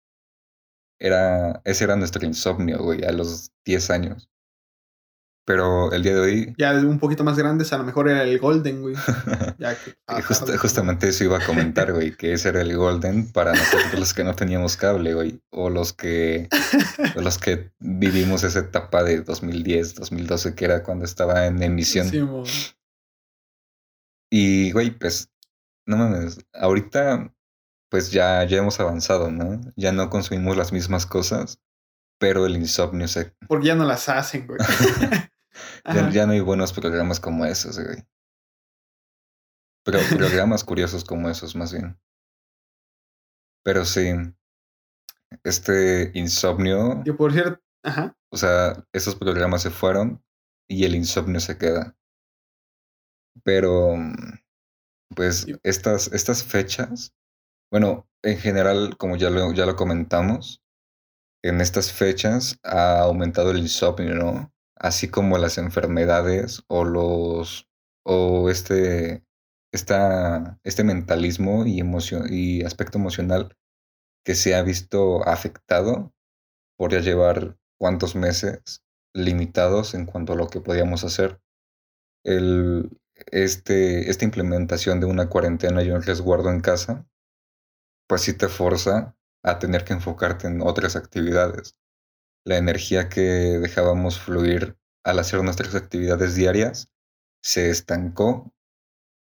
Era. 0.99 1.62
Ese 1.65 1.85
era 1.85 1.97
nuestro 1.97 2.26
insomnio, 2.26 2.79
güey, 2.83 3.05
a 3.05 3.12
los 3.12 3.50
10 3.65 3.91
años. 3.91 4.29
Pero 5.47 5.93
el 5.93 6.03
día 6.03 6.12
de 6.15 6.21
hoy. 6.21 6.55
Ya 6.59 6.73
un 6.73 6.99
poquito 6.99 7.23
más 7.23 7.38
grandes, 7.38 7.73
a 7.73 7.79
lo 7.79 7.85
mejor 7.85 8.09
era 8.09 8.25
el 8.25 8.38
Golden, 8.41 8.83
güey. 8.83 8.97
Ya 9.59 9.76
que, 9.76 10.57
justamente 10.59 11.09
eso 11.09 11.25
iba 11.25 11.38
a 11.38 11.47
comentar, 11.47 11.93
güey, 11.93 12.15
que 12.17 12.33
ese 12.33 12.49
era 12.49 12.61
el 12.61 12.76
Golden 12.76 13.31
para 13.31 13.53
nosotros 13.53 13.95
los 13.99 14.12
que 14.12 14.25
no 14.25 14.35
teníamos 14.35 14.76
cable, 14.76 15.15
güey. 15.15 15.41
O 15.50 15.71
los 15.71 15.93
que. 15.93 16.49
los 17.15 17.38
que 17.38 17.71
vivimos 17.79 18.43
esa 18.43 18.59
etapa 18.59 19.05
de 19.05 19.23
2010, 19.23 19.95
2012, 19.95 20.57
que 20.57 20.65
era 20.65 20.83
cuando 20.83 21.05
estaba 21.05 21.47
en 21.47 21.62
emisión. 21.62 22.11
y, 24.29 24.73
güey, 24.73 24.91
pues. 24.91 25.31
No 25.87 25.97
mames. 25.97 26.45
Ahorita, 26.55 27.33
pues 27.88 28.11
ya, 28.11 28.43
ya 28.43 28.59
hemos 28.59 28.81
avanzado, 28.81 29.31
¿no? 29.31 29.61
Ya 29.76 29.93
no 29.93 30.11
consumimos 30.11 30.57
las 30.57 30.73
mismas 30.73 31.07
cosas 31.07 31.61
pero 32.19 32.47
el 32.47 32.57
insomnio 32.57 33.09
se... 33.09 33.35
Porque 33.47 33.67
ya 33.67 33.75
no 33.75 33.85
las 33.85 34.09
hacen, 34.09 34.47
güey. 34.47 34.59
Ya, 36.12 36.26
no 36.26 36.33
hay 36.33 36.40
buenos 36.40 36.73
programas 36.73 37.21
como 37.21 37.45
esos, 37.45 37.78
güey. 37.78 38.05
Pero 39.85 40.00
programas 40.16 40.64
curiosos 40.64 41.05
como 41.05 41.28
esos, 41.31 41.55
más 41.55 41.73
bien. 41.73 41.99
Pero 43.64 43.85
sí. 43.85 44.11
Este 45.45 46.11
insomnio. 46.14 47.02
Que 47.05 47.12
por 47.12 47.33
cierto. 47.33 47.62
Ajá. 47.85 48.16
O 48.33 48.37
sea, 48.37 48.85
esos 48.93 49.14
programas 49.14 49.62
se 49.62 49.71
fueron 49.71 50.25
y 50.69 50.85
el 50.85 50.95
insomnio 50.95 51.40
se 51.40 51.57
queda. 51.57 51.97
Pero. 53.45 53.95
Pues 55.14 55.47
estas, 55.62 56.12
estas 56.12 56.43
fechas. 56.43 57.14
Bueno, 57.71 58.09
en 58.25 58.38
general, 58.38 58.97
como 58.97 59.16
ya 59.16 59.31
lo, 59.31 59.52
ya 59.52 59.66
lo 59.66 59.76
comentamos, 59.76 60.64
en 61.45 61.61
estas 61.61 61.93
fechas 61.93 62.59
ha 62.64 63.00
aumentado 63.00 63.52
el 63.52 63.59
insomnio, 63.59 64.14
¿no? 64.14 64.52
Así 64.76 65.09
como 65.09 65.38
las 65.38 65.59
enfermedades 65.59 66.62
o 66.68 66.85
los 66.85 67.68
o 68.04 68.50
este 68.50 69.25
esta, 69.73 70.59
este 70.64 70.85
mentalismo 70.85 71.66
y 71.66 71.80
emoción 71.80 72.26
y 72.30 72.62
aspecto 72.62 72.99
emocional 72.99 73.56
que 74.25 74.35
se 74.35 74.54
ha 74.54 74.62
visto 74.62 75.26
afectado 75.28 76.14
por 76.76 76.92
llevar 76.92 77.59
cuántos 77.78 78.16
meses 78.16 78.83
limitados 79.14 79.95
en 79.95 80.06
cuanto 80.06 80.33
a 80.33 80.37
lo 80.37 80.49
que 80.49 80.61
podíamos 80.61 81.04
hacer. 81.04 81.40
El, 82.25 82.99
este, 83.30 84.11
esta 84.11 84.25
implementación 84.25 85.00
de 85.00 85.06
una 85.06 85.28
cuarentena 85.28 85.83
y 85.83 85.90
un 85.90 86.02
resguardo 86.02 86.50
en 86.50 86.61
casa, 86.61 87.06
pues 88.09 88.23
sí 88.23 88.33
te 88.33 88.49
forza 88.49 89.16
a 89.42 89.59
tener 89.59 89.85
que 89.85 89.92
enfocarte 89.92 90.49
en 90.49 90.61
otras 90.61 90.97
actividades. 90.97 91.76
La 92.47 92.59
energía 92.59 93.09
que 93.09 93.21
dejábamos 93.21 94.21
fluir 94.21 94.79
al 95.05 95.19
hacer 95.19 95.43
nuestras 95.43 95.75
actividades 95.75 96.37
diarias 96.37 96.93
se 97.43 97.71
estancó 97.71 98.55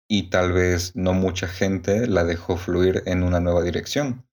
y 0.08 0.30
tal 0.30 0.52
vez 0.52 0.94
no 0.94 1.14
mucha 1.14 1.48
gente 1.48 2.06
la 2.06 2.22
dejó 2.22 2.56
fluir 2.56 3.02
en 3.06 3.24
una 3.24 3.40
nueva 3.40 3.62
dirección. 3.62 4.24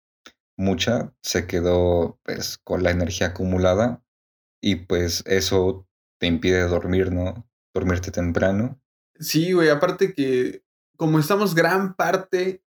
Mucha 0.56 1.16
se 1.24 1.48
quedó 1.48 2.20
pues 2.22 2.60
con 2.60 2.84
la 2.84 2.92
energía 2.92 3.28
acumulada 3.28 4.04
y 4.62 4.76
pues 4.76 5.24
eso 5.26 5.88
te 6.20 6.28
impide 6.28 6.68
dormir, 6.68 7.12
¿no? 7.12 7.50
Dormirte 7.74 8.12
temprano. 8.12 8.80
Sí, 9.20 9.54
güey, 9.54 9.70
aparte 9.70 10.14
que 10.14 10.64
como 10.96 11.18
estamos 11.18 11.56
gran 11.56 11.96
parte 11.96 12.64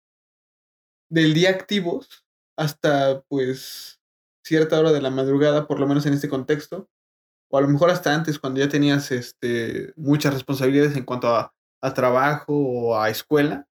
del 1.11 1.35
día 1.35 1.51
activos 1.51 2.25
hasta 2.57 3.21
pues 3.29 3.96
cierta 4.47 4.79
hora 4.79 4.91
de 4.91 5.01
la 5.01 5.09
madrugada, 5.09 5.67
por 5.67 5.79
lo 5.79 5.87
menos 5.87 6.05
en 6.05 6.13
este 6.13 6.29
contexto, 6.29 6.89
o 7.49 7.57
a 7.57 7.61
lo 7.61 7.67
mejor 7.67 7.89
hasta 7.89 8.13
antes 8.13 8.39
cuando 8.39 8.59
ya 8.59 8.69
tenías 8.69 9.11
este 9.11 9.93
muchas 9.95 10.33
responsabilidades 10.33 10.97
en 10.97 11.05
cuanto 11.05 11.35
a, 11.35 11.53
a 11.81 11.93
trabajo 11.93 12.53
o 12.53 12.99
a 12.99 13.09
escuela, 13.09 13.67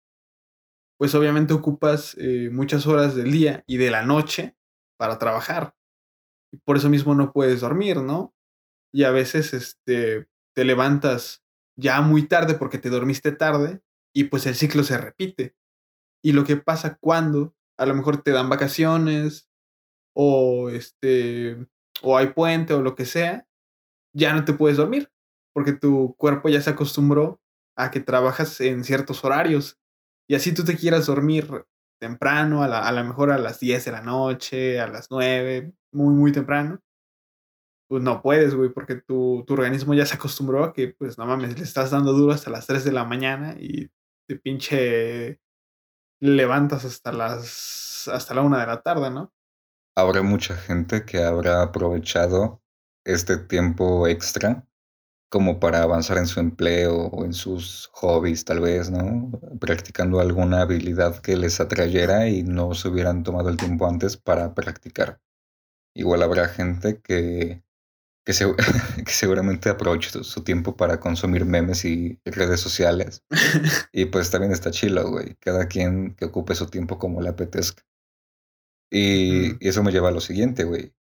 pues 0.98 1.14
obviamente 1.14 1.52
ocupas 1.52 2.16
eh, 2.18 2.48
muchas 2.52 2.86
horas 2.86 3.14
del 3.14 3.32
día 3.32 3.64
y 3.66 3.76
de 3.76 3.90
la 3.90 4.04
noche 4.04 4.56
para 4.96 5.18
trabajar. 5.18 5.74
Y 6.52 6.58
por 6.58 6.76
eso 6.76 6.88
mismo 6.88 7.14
no 7.14 7.32
puedes 7.32 7.60
dormir, 7.60 7.98
¿no? 7.98 8.34
Y 8.92 9.04
a 9.04 9.10
veces 9.10 9.54
este, 9.54 10.28
te 10.54 10.64
levantas 10.64 11.42
ya 11.76 12.00
muy 12.02 12.28
tarde 12.28 12.54
porque 12.54 12.78
te 12.78 12.90
dormiste 12.90 13.32
tarde 13.32 13.80
y 14.14 14.24
pues 14.24 14.46
el 14.46 14.54
ciclo 14.54 14.84
se 14.84 14.98
repite. 14.98 15.56
Y 16.22 16.32
lo 16.32 16.44
que 16.44 16.56
pasa 16.56 16.98
cuando 17.00 17.54
a 17.78 17.86
lo 17.86 17.94
mejor 17.94 18.22
te 18.22 18.30
dan 18.30 18.48
vacaciones 18.48 19.48
o 20.14 20.70
este 20.70 21.66
o 22.02 22.16
hay 22.16 22.28
puente 22.28 22.74
o 22.74 22.82
lo 22.82 22.94
que 22.94 23.04
sea, 23.06 23.46
ya 24.14 24.34
no 24.34 24.44
te 24.44 24.54
puedes 24.54 24.76
dormir 24.76 25.10
porque 25.54 25.72
tu 25.72 26.14
cuerpo 26.16 26.48
ya 26.48 26.60
se 26.60 26.70
acostumbró 26.70 27.40
a 27.76 27.90
que 27.90 28.00
trabajas 28.00 28.60
en 28.60 28.84
ciertos 28.84 29.24
horarios 29.24 29.78
y 30.28 30.34
así 30.34 30.54
tú 30.54 30.64
te 30.64 30.76
quieras 30.76 31.06
dormir 31.06 31.48
temprano, 32.00 32.62
a, 32.62 32.68
la, 32.68 32.88
a 32.88 33.04
mejor 33.04 33.30
a 33.30 33.38
las 33.38 33.60
10 33.60 33.84
de 33.84 33.92
la 33.92 34.02
noche, 34.02 34.80
a 34.80 34.88
las 34.88 35.08
9, 35.10 35.72
muy, 35.92 36.14
muy 36.14 36.32
temprano, 36.32 36.80
pues 37.88 38.02
no 38.02 38.22
puedes, 38.22 38.54
güey, 38.54 38.70
porque 38.70 38.96
tu, 38.96 39.44
tu 39.46 39.52
organismo 39.54 39.94
ya 39.94 40.06
se 40.06 40.16
acostumbró 40.16 40.64
a 40.64 40.72
que, 40.72 40.88
pues 40.88 41.18
no 41.18 41.26
mames, 41.26 41.58
le 41.58 41.64
estás 41.64 41.90
dando 41.90 42.12
duro 42.12 42.32
hasta 42.32 42.50
las 42.50 42.66
3 42.66 42.84
de 42.84 42.92
la 42.92 43.04
mañana 43.04 43.54
y 43.60 43.90
te 44.26 44.36
pinche 44.36 45.40
levantas 46.20 46.84
hasta 46.84 47.12
las 47.12 48.08
hasta 48.08 48.34
la 48.34 48.42
una 48.42 48.60
de 48.60 48.66
la 48.66 48.82
tarde, 48.82 49.10
¿no? 49.10 49.32
Habrá 49.94 50.22
mucha 50.22 50.56
gente 50.56 51.04
que 51.04 51.22
habrá 51.22 51.62
aprovechado 51.62 52.62
este 53.04 53.36
tiempo 53.36 54.06
extra 54.06 54.66
como 55.32 55.58
para 55.60 55.82
avanzar 55.82 56.18
en 56.18 56.26
su 56.26 56.40
empleo 56.40 57.06
o 57.06 57.24
en 57.24 57.32
sus 57.32 57.88
hobbies, 57.94 58.44
tal 58.44 58.60
vez, 58.60 58.90
¿no? 58.90 59.30
Practicando 59.60 60.20
alguna 60.20 60.60
habilidad 60.60 61.20
que 61.22 61.36
les 61.36 61.58
atrayera 61.58 62.28
y 62.28 62.42
no 62.42 62.74
se 62.74 62.88
hubieran 62.88 63.22
tomado 63.22 63.48
el 63.48 63.56
tiempo 63.56 63.86
antes 63.88 64.18
para 64.18 64.54
practicar. 64.54 65.20
Igual 65.94 66.22
habrá 66.22 66.48
gente 66.48 67.00
que, 67.00 67.62
que, 68.26 68.32
que 69.06 69.12
seguramente 69.12 69.70
aprovechó 69.70 70.22
su 70.22 70.44
tiempo 70.44 70.76
para 70.76 71.00
consumir 71.00 71.46
memes 71.46 71.84
y 71.86 72.20
redes 72.26 72.60
sociales. 72.60 73.24
y 73.92 74.06
pues 74.06 74.30
también 74.30 74.52
está 74.52 74.70
chilo, 74.70 75.10
güey. 75.10 75.36
Cada 75.40 75.66
quien 75.66 76.14
que 76.14 76.26
ocupe 76.26 76.54
su 76.54 76.66
tiempo 76.66 76.98
como 76.98 77.22
le 77.22 77.30
apetezca. 77.30 77.82
Y, 78.94 79.64
y 79.64 79.68
eso 79.68 79.82
me 79.82 79.90
lleva 79.90 80.10
a 80.10 80.12
lo 80.12 80.20
siguiente, 80.20 80.64
güey. 80.64 80.92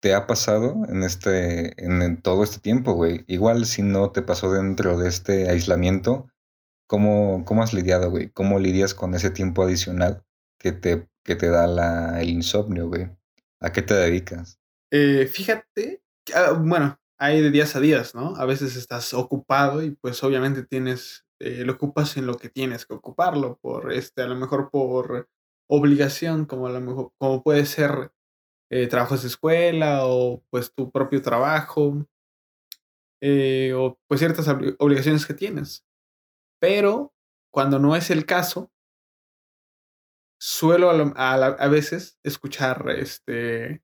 ¿Te 0.00 0.14
ha 0.14 0.28
pasado 0.28 0.84
en 0.88 1.02
este, 1.02 1.84
en, 1.84 2.22
todo 2.22 2.44
este 2.44 2.60
tiempo, 2.60 2.92
güey? 2.92 3.24
Igual 3.26 3.66
si 3.66 3.82
no 3.82 4.12
te 4.12 4.22
pasó 4.22 4.52
dentro 4.52 4.96
de 4.96 5.08
este 5.08 5.50
aislamiento, 5.50 6.30
¿cómo, 6.86 7.44
cómo 7.44 7.64
has 7.64 7.74
lidiado, 7.74 8.10
güey? 8.10 8.30
¿Cómo 8.30 8.60
lidias 8.60 8.94
con 8.94 9.16
ese 9.16 9.30
tiempo 9.30 9.64
adicional 9.64 10.22
que 10.56 10.70
te, 10.70 11.08
que 11.24 11.34
te 11.34 11.48
da 11.48 11.66
la, 11.66 12.20
el 12.20 12.28
insomnio, 12.28 12.86
güey? 12.86 13.10
¿A 13.58 13.72
qué 13.72 13.82
te 13.82 13.94
dedicas? 13.94 14.60
Eh, 14.92 15.26
fíjate, 15.26 16.04
ah, 16.32 16.52
bueno, 16.52 16.96
hay 17.18 17.42
de 17.42 17.50
días 17.50 17.74
a 17.74 17.80
días, 17.80 18.14
¿no? 18.14 18.36
A 18.36 18.44
veces 18.44 18.76
estás 18.76 19.12
ocupado 19.14 19.82
y 19.82 19.90
pues 19.96 20.22
obviamente 20.22 20.62
tienes, 20.62 21.26
eh, 21.40 21.64
lo 21.64 21.72
ocupas 21.72 22.16
en 22.16 22.26
lo 22.26 22.36
que 22.36 22.50
tienes 22.50 22.86
que 22.86 22.94
ocuparlo, 22.94 23.58
por 23.60 23.92
este, 23.92 24.22
a 24.22 24.28
lo 24.28 24.36
mejor 24.36 24.70
por 24.70 25.28
obligación, 25.68 26.46
como 26.46 26.66
a 26.66 26.70
lo 26.70 26.80
mejor, 26.80 27.12
como 27.18 27.42
puede 27.42 27.66
ser 27.66 28.12
eh, 28.70 28.86
trabajos 28.86 29.22
de 29.22 29.28
escuela 29.28 30.06
o 30.06 30.42
pues 30.50 30.74
tu 30.74 30.90
propio 30.90 31.22
trabajo 31.22 32.06
eh, 33.20 33.72
o 33.74 33.98
pues 34.08 34.20
ciertas 34.20 34.48
obligaciones 34.78 35.26
que 35.26 35.34
tienes. 35.34 35.84
Pero 36.60 37.14
cuando 37.52 37.78
no 37.78 37.96
es 37.96 38.10
el 38.10 38.26
caso, 38.26 38.70
suelo 40.40 40.90
a, 40.90 41.34
a, 41.34 41.68
veces 41.68 42.18
escuchar 42.22 42.88
este, 42.90 43.82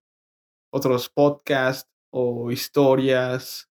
otros 0.73 1.09
podcasts 1.09 1.91
o 2.13 2.53
historias 2.53 3.71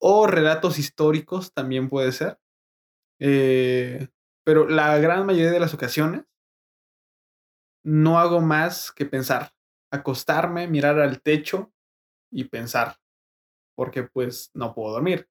o 0.00 0.26
relatos 0.26 0.78
históricos 0.78 1.52
también 1.52 1.88
puede 1.88 2.12
ser. 2.12 2.38
Eh, 3.20 4.08
pero 4.44 4.68
la 4.68 4.98
gran 4.98 5.26
mayoría 5.26 5.50
de 5.50 5.60
las 5.60 5.74
ocasiones 5.74 6.24
no 7.86 8.18
hago 8.18 8.40
más 8.40 8.90
que 8.90 9.06
pensar 9.06 9.52
acostarme, 9.92 10.66
mirar 10.66 10.98
al 10.98 11.22
techo 11.22 11.72
y 12.32 12.44
pensar, 12.44 12.96
porque 13.76 14.02
pues 14.02 14.50
no 14.54 14.74
puedo 14.74 14.92
dormir. 14.92 15.28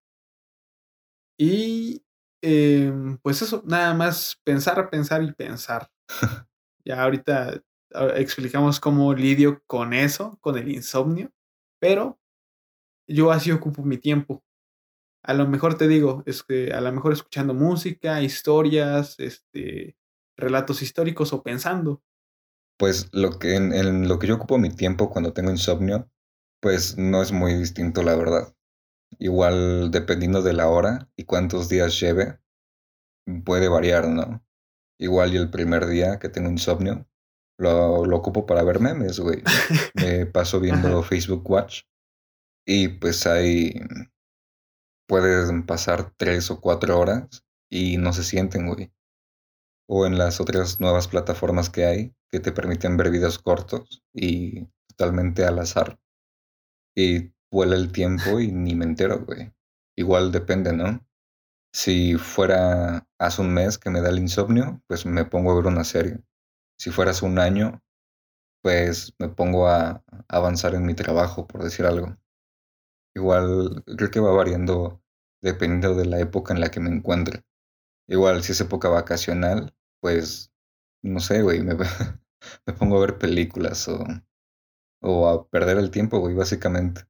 Y 1.38 2.04
em, 2.42 3.18
pues 3.18 3.42
eso, 3.42 3.62
nada 3.66 3.94
más 3.94 4.40
pensar, 4.44 4.90
pensar 4.90 5.22
y 5.24 5.34
pensar. 5.34 5.92
ya 6.86 7.04
ahorita 7.04 7.62
ah, 7.94 8.08
explicamos 8.16 8.80
cómo 8.80 9.14
lidio 9.14 9.62
con 9.68 9.94
eso, 9.94 10.38
con 10.42 10.58
el 10.58 10.70
insomnio, 10.70 11.32
pero 11.80 12.20
yo 13.08 13.32
así 13.32 13.52
ocupo 13.52 13.84
mi 13.84 13.98
tiempo. 13.98 14.44
A 15.24 15.34
lo 15.34 15.48
mejor 15.48 15.78
te 15.78 15.88
digo, 15.88 16.24
es 16.26 16.44
que 16.44 16.72
a 16.72 16.82
lo 16.82 16.92
mejor 16.94 17.14
escuchando 17.14 17.54
música, 17.54 18.22
historias, 18.22 19.20
este, 19.20 19.98
relatos 20.38 20.82
históricos 20.82 21.34
o 21.34 21.44
pensando. 21.44 22.04
Pues 22.78 23.10
lo 23.14 23.40
que 23.40 23.56
en, 23.56 24.08
lo 24.08 24.20
que 24.20 24.28
yo 24.28 24.36
ocupo 24.36 24.58
mi 24.58 24.70
tiempo 24.70 25.10
cuando 25.10 25.34
tengo 25.34 25.52
insomnio, 25.52 26.10
pues 26.62 26.98
no 26.98 27.22
es 27.22 27.32
muy 27.32 27.54
distinto, 27.54 28.04
la 28.04 28.16
verdad. 28.16 28.54
Igual 29.20 29.92
dependiendo 29.92 30.42
de 30.42 30.54
la 30.54 30.68
hora 30.68 31.10
y 31.16 31.24
cuántos 31.24 31.70
días 31.70 32.00
lleve, 32.00 32.40
puede 33.46 33.70
variar, 33.70 34.08
¿no? 34.08 34.44
Igual 35.00 35.34
y 35.34 35.38
el 35.38 35.50
primer 35.50 35.88
día 35.88 36.20
que 36.20 36.30
tengo 36.30 36.50
insomnio, 36.50 37.08
lo, 37.58 38.06
lo 38.06 38.18
ocupo 38.18 38.46
para 38.46 38.64
ver 38.64 38.80
memes, 38.80 39.20
güey. 39.20 39.42
Me 39.94 40.26
paso 40.26 40.60
viendo 40.60 41.02
Facebook 41.04 41.50
Watch 41.50 41.84
y 42.66 42.88
pues 42.88 43.28
ahí 43.28 43.74
pueden 45.08 45.66
pasar 45.66 46.12
tres 46.18 46.50
o 46.50 46.60
cuatro 46.60 47.00
horas 47.00 47.46
y 47.70 47.98
no 47.98 48.12
se 48.12 48.24
sienten, 48.24 48.68
güey. 48.68 48.92
O 49.88 50.06
en 50.08 50.18
las 50.18 50.42
otras 50.42 50.80
nuevas 50.80 51.08
plataformas 51.08 51.70
que 51.70 51.86
hay, 51.86 52.16
que 52.36 52.42
te 52.42 52.52
permiten 52.52 52.98
ver 52.98 53.12
videos 53.12 53.40
cortos 53.40 54.04
y 54.14 54.66
totalmente 54.90 55.46
al 55.46 55.58
azar. 55.58 55.98
Y 56.94 57.32
vuela 57.50 57.78
el 57.78 57.94
tiempo 57.94 58.42
y 58.42 58.52
ni 58.52 58.76
me 58.76 58.84
entero, 58.84 59.24
güey. 59.24 59.54
Igual 59.96 60.34
depende, 60.34 60.74
¿no? 60.74 61.00
Si 61.72 62.16
fuera 62.16 63.08
hace 63.20 63.42
un 63.42 63.54
mes 63.54 63.78
que 63.78 63.90
me 63.90 64.02
da 64.02 64.10
el 64.10 64.20
insomnio, 64.20 64.84
pues 64.86 65.06
me 65.06 65.24
pongo 65.24 65.54
a 65.54 65.56
ver 65.56 65.68
una 65.68 65.86
serie. 65.86 66.20
Si 66.78 66.92
fuera 66.92 67.14
un 67.22 67.40
año, 67.40 67.82
pues 68.62 69.14
me 69.18 69.30
pongo 69.30 69.70
a 69.70 70.04
avanzar 70.28 70.76
en 70.76 70.86
mi 70.86 70.94
trabajo, 70.94 71.48
por 71.48 71.64
decir 71.64 71.86
algo. 71.86 72.18
Igual 73.16 73.86
creo 73.96 74.12
que 74.12 74.20
va 74.20 74.34
variando 74.34 75.02
dependiendo 75.42 75.96
de 75.96 76.06
la 76.06 76.20
época 76.20 76.54
en 76.54 76.60
la 76.60 76.70
que 76.70 76.82
me 76.82 76.90
encuentre. 76.90 77.46
Igual 78.10 78.44
si 78.44 78.52
es 78.52 78.60
época 78.60 78.90
vacacional, 78.90 79.74
pues 80.02 80.52
no 81.02 81.22
sé, 81.22 81.42
güey, 81.42 81.62
me, 81.62 81.76
me 82.66 82.74
pongo 82.74 82.98
a 82.98 83.02
ver 83.02 83.18
películas 83.18 83.88
o, 83.88 84.04
o 85.02 85.28
a 85.28 85.48
perder 85.48 85.78
el 85.78 85.92
tiempo, 85.92 86.20
güey, 86.20 86.36
básicamente. 86.36 87.04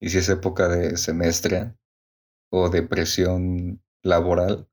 Y 0.00 0.10
si 0.10 0.18
es 0.18 0.28
época 0.28 0.68
de 0.68 0.96
semestre 0.96 1.74
o 2.50 2.68
de 2.68 2.82
presión 2.82 3.82
laboral, 4.02 4.68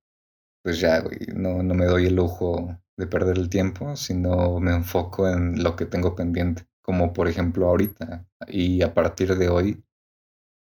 pues 0.64 0.80
ya, 0.80 1.00
güey, 1.02 1.20
no, 1.36 1.64
no 1.64 1.74
me 1.74 1.86
doy 1.86 2.08
el 2.08 2.16
lujo 2.16 2.80
de 2.98 3.08
perder 3.08 3.38
el 3.38 3.50
tiempo, 3.50 3.96
sino 3.96 4.60
me 4.60 4.74
enfoco 4.74 5.30
en 5.30 5.64
lo 5.64 5.76
que 5.76 5.86
tengo 5.86 6.16
pendiente, 6.16 6.68
como 6.82 7.14
por 7.14 7.28
ejemplo 7.28 7.68
ahorita. 7.68 8.28
Y 8.48 8.82
a 8.82 8.94
partir 8.94 9.36
de 9.36 9.50
hoy, 9.50 9.84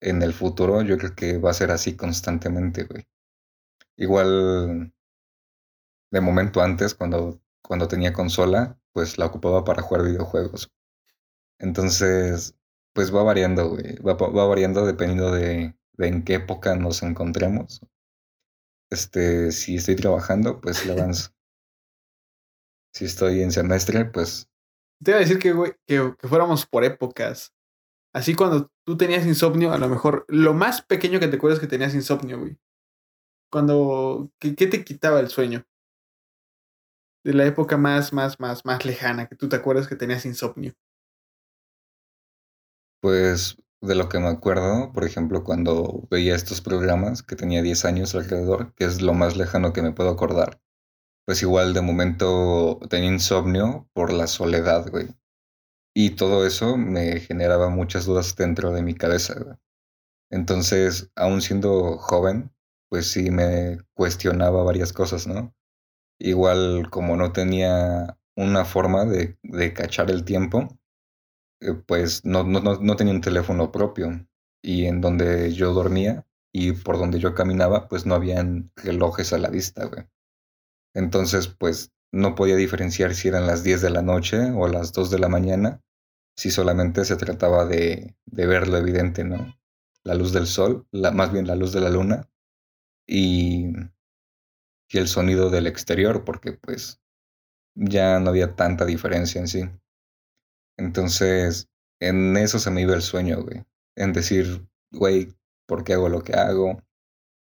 en 0.00 0.22
el 0.22 0.32
futuro, 0.32 0.82
yo 0.82 0.98
creo 0.98 1.14
que 1.14 1.38
va 1.38 1.50
a 1.50 1.54
ser 1.54 1.70
así 1.70 1.96
constantemente, 1.96 2.84
güey. 2.84 3.06
Igual, 3.96 4.92
de 6.12 6.20
momento 6.20 6.60
antes, 6.60 6.94
cuando 6.94 7.40
cuando 7.68 7.86
tenía 7.86 8.14
consola, 8.14 8.80
pues 8.94 9.18
la 9.18 9.26
ocupaba 9.26 9.62
para 9.62 9.82
jugar 9.82 10.06
videojuegos. 10.06 10.72
Entonces, 11.58 12.56
pues 12.94 13.14
va 13.14 13.22
variando, 13.22 13.68
güey. 13.68 13.96
Va, 13.96 14.14
va 14.14 14.46
variando 14.46 14.86
dependiendo 14.86 15.30
de, 15.30 15.76
de, 15.92 16.08
en 16.08 16.24
qué 16.24 16.36
época 16.36 16.76
nos 16.76 17.02
encontremos. 17.02 17.82
Este, 18.90 19.52
si 19.52 19.76
estoy 19.76 19.96
trabajando, 19.96 20.62
pues 20.62 20.86
le 20.86 20.92
avanzo. 20.98 21.30
si 22.94 23.04
estoy 23.04 23.42
en 23.42 23.52
semestre, 23.52 24.06
pues. 24.06 24.48
Te 25.04 25.10
iba 25.10 25.18
a 25.18 25.20
decir 25.20 25.38
que, 25.38 25.52
güey, 25.52 25.74
que, 25.86 26.14
que 26.18 26.26
fuéramos 26.26 26.64
por 26.64 26.84
épocas. 26.84 27.52
Así 28.14 28.34
cuando 28.34 28.72
tú 28.84 28.96
tenías 28.96 29.26
insomnio, 29.26 29.72
a 29.72 29.78
lo 29.78 29.90
mejor 29.90 30.24
lo 30.28 30.54
más 30.54 30.80
pequeño 30.80 31.20
que 31.20 31.28
te 31.28 31.36
acuerdas 31.36 31.60
que 31.60 31.66
tenías 31.66 31.94
insomnio, 31.94 32.38
güey. 32.38 32.56
Cuando. 33.50 34.32
¿Qué, 34.38 34.54
qué 34.54 34.66
te 34.68 34.84
quitaba 34.84 35.20
el 35.20 35.28
sueño? 35.28 35.66
De 37.28 37.34
la 37.34 37.44
época 37.44 37.76
más, 37.76 38.14
más, 38.14 38.40
más, 38.40 38.64
más 38.64 38.86
lejana, 38.86 39.28
que 39.28 39.36
tú 39.36 39.50
te 39.50 39.56
acuerdas 39.56 39.86
que 39.86 39.96
tenías 39.96 40.24
insomnio. 40.24 40.72
Pues 43.02 43.58
de 43.82 43.94
lo 43.94 44.08
que 44.08 44.18
me 44.18 44.28
acuerdo, 44.28 44.94
por 44.94 45.04
ejemplo, 45.04 45.44
cuando 45.44 46.08
veía 46.10 46.34
estos 46.34 46.62
programas, 46.62 47.22
que 47.22 47.36
tenía 47.36 47.60
10 47.60 47.84
años 47.84 48.14
alrededor, 48.14 48.72
que 48.76 48.86
es 48.86 49.02
lo 49.02 49.12
más 49.12 49.36
lejano 49.36 49.74
que 49.74 49.82
me 49.82 49.92
puedo 49.92 50.08
acordar, 50.08 50.62
pues 51.26 51.42
igual 51.42 51.74
de 51.74 51.82
momento 51.82 52.80
tenía 52.88 53.10
insomnio 53.10 53.90
por 53.92 54.10
la 54.10 54.26
soledad, 54.26 54.88
güey. 54.90 55.08
Y 55.94 56.16
todo 56.16 56.46
eso 56.46 56.78
me 56.78 57.20
generaba 57.20 57.68
muchas 57.68 58.06
dudas 58.06 58.36
dentro 58.36 58.72
de 58.72 58.80
mi 58.80 58.94
cabeza, 58.94 59.38
güey. 59.38 59.56
Entonces, 60.30 61.12
aún 61.14 61.42
siendo 61.42 61.98
joven, 61.98 62.54
pues 62.88 63.10
sí 63.10 63.30
me 63.30 63.80
cuestionaba 63.92 64.62
varias 64.62 64.94
cosas, 64.94 65.26
¿no? 65.26 65.54
Igual 66.18 66.90
como 66.90 67.16
no 67.16 67.32
tenía 67.32 68.18
una 68.36 68.64
forma 68.64 69.04
de, 69.04 69.38
de 69.42 69.72
cachar 69.72 70.10
el 70.10 70.24
tiempo, 70.24 70.68
eh, 71.60 71.74
pues 71.74 72.24
no, 72.24 72.44
no, 72.44 72.60
no 72.60 72.96
tenía 72.96 73.14
un 73.14 73.20
teléfono 73.20 73.72
propio 73.72 74.26
y 74.62 74.86
en 74.86 75.00
donde 75.00 75.52
yo 75.52 75.72
dormía 75.72 76.26
y 76.52 76.72
por 76.72 76.98
donde 76.98 77.18
yo 77.18 77.34
caminaba, 77.34 77.88
pues 77.88 78.06
no 78.06 78.14
habían 78.14 78.72
relojes 78.76 79.32
a 79.32 79.38
la 79.38 79.50
vista, 79.50 79.84
güey. 79.86 80.04
Entonces, 80.94 81.48
pues 81.48 81.92
no 82.12 82.34
podía 82.34 82.56
diferenciar 82.56 83.14
si 83.14 83.28
eran 83.28 83.46
las 83.46 83.62
10 83.62 83.82
de 83.82 83.90
la 83.90 84.02
noche 84.02 84.50
o 84.52 84.68
las 84.68 84.92
2 84.92 85.10
de 85.10 85.18
la 85.18 85.28
mañana, 85.28 85.82
si 86.36 86.50
solamente 86.50 87.04
se 87.04 87.16
trataba 87.16 87.66
de, 87.66 88.16
de 88.26 88.46
ver 88.46 88.68
lo 88.68 88.78
evidente, 88.78 89.24
¿no? 89.24 89.54
La 90.04 90.14
luz 90.14 90.32
del 90.32 90.46
sol, 90.46 90.86
la, 90.90 91.10
más 91.10 91.32
bien 91.32 91.46
la 91.46 91.54
luz 91.54 91.72
de 91.72 91.80
la 91.80 91.90
luna 91.90 92.28
y, 93.06 93.72
y 94.90 94.98
el 94.98 95.08
sonido 95.08 95.50
del 95.50 95.66
exterior, 95.66 96.24
porque 96.24 96.52
pues 96.52 97.00
ya 97.74 98.20
no 98.20 98.30
había 98.30 98.56
tanta 98.56 98.84
diferencia 98.84 99.40
en 99.40 99.48
sí. 99.48 99.70
Entonces, 100.76 101.68
en 102.00 102.36
eso 102.36 102.58
se 102.58 102.70
me 102.70 102.82
iba 102.82 102.94
el 102.94 103.02
sueño, 103.02 103.42
güey. 103.42 103.64
En 103.96 104.12
decir, 104.12 104.66
güey, 104.92 105.34
¿por 105.66 105.84
qué 105.84 105.94
hago 105.94 106.08
lo 106.08 106.22
que 106.22 106.34
hago? 106.34 106.82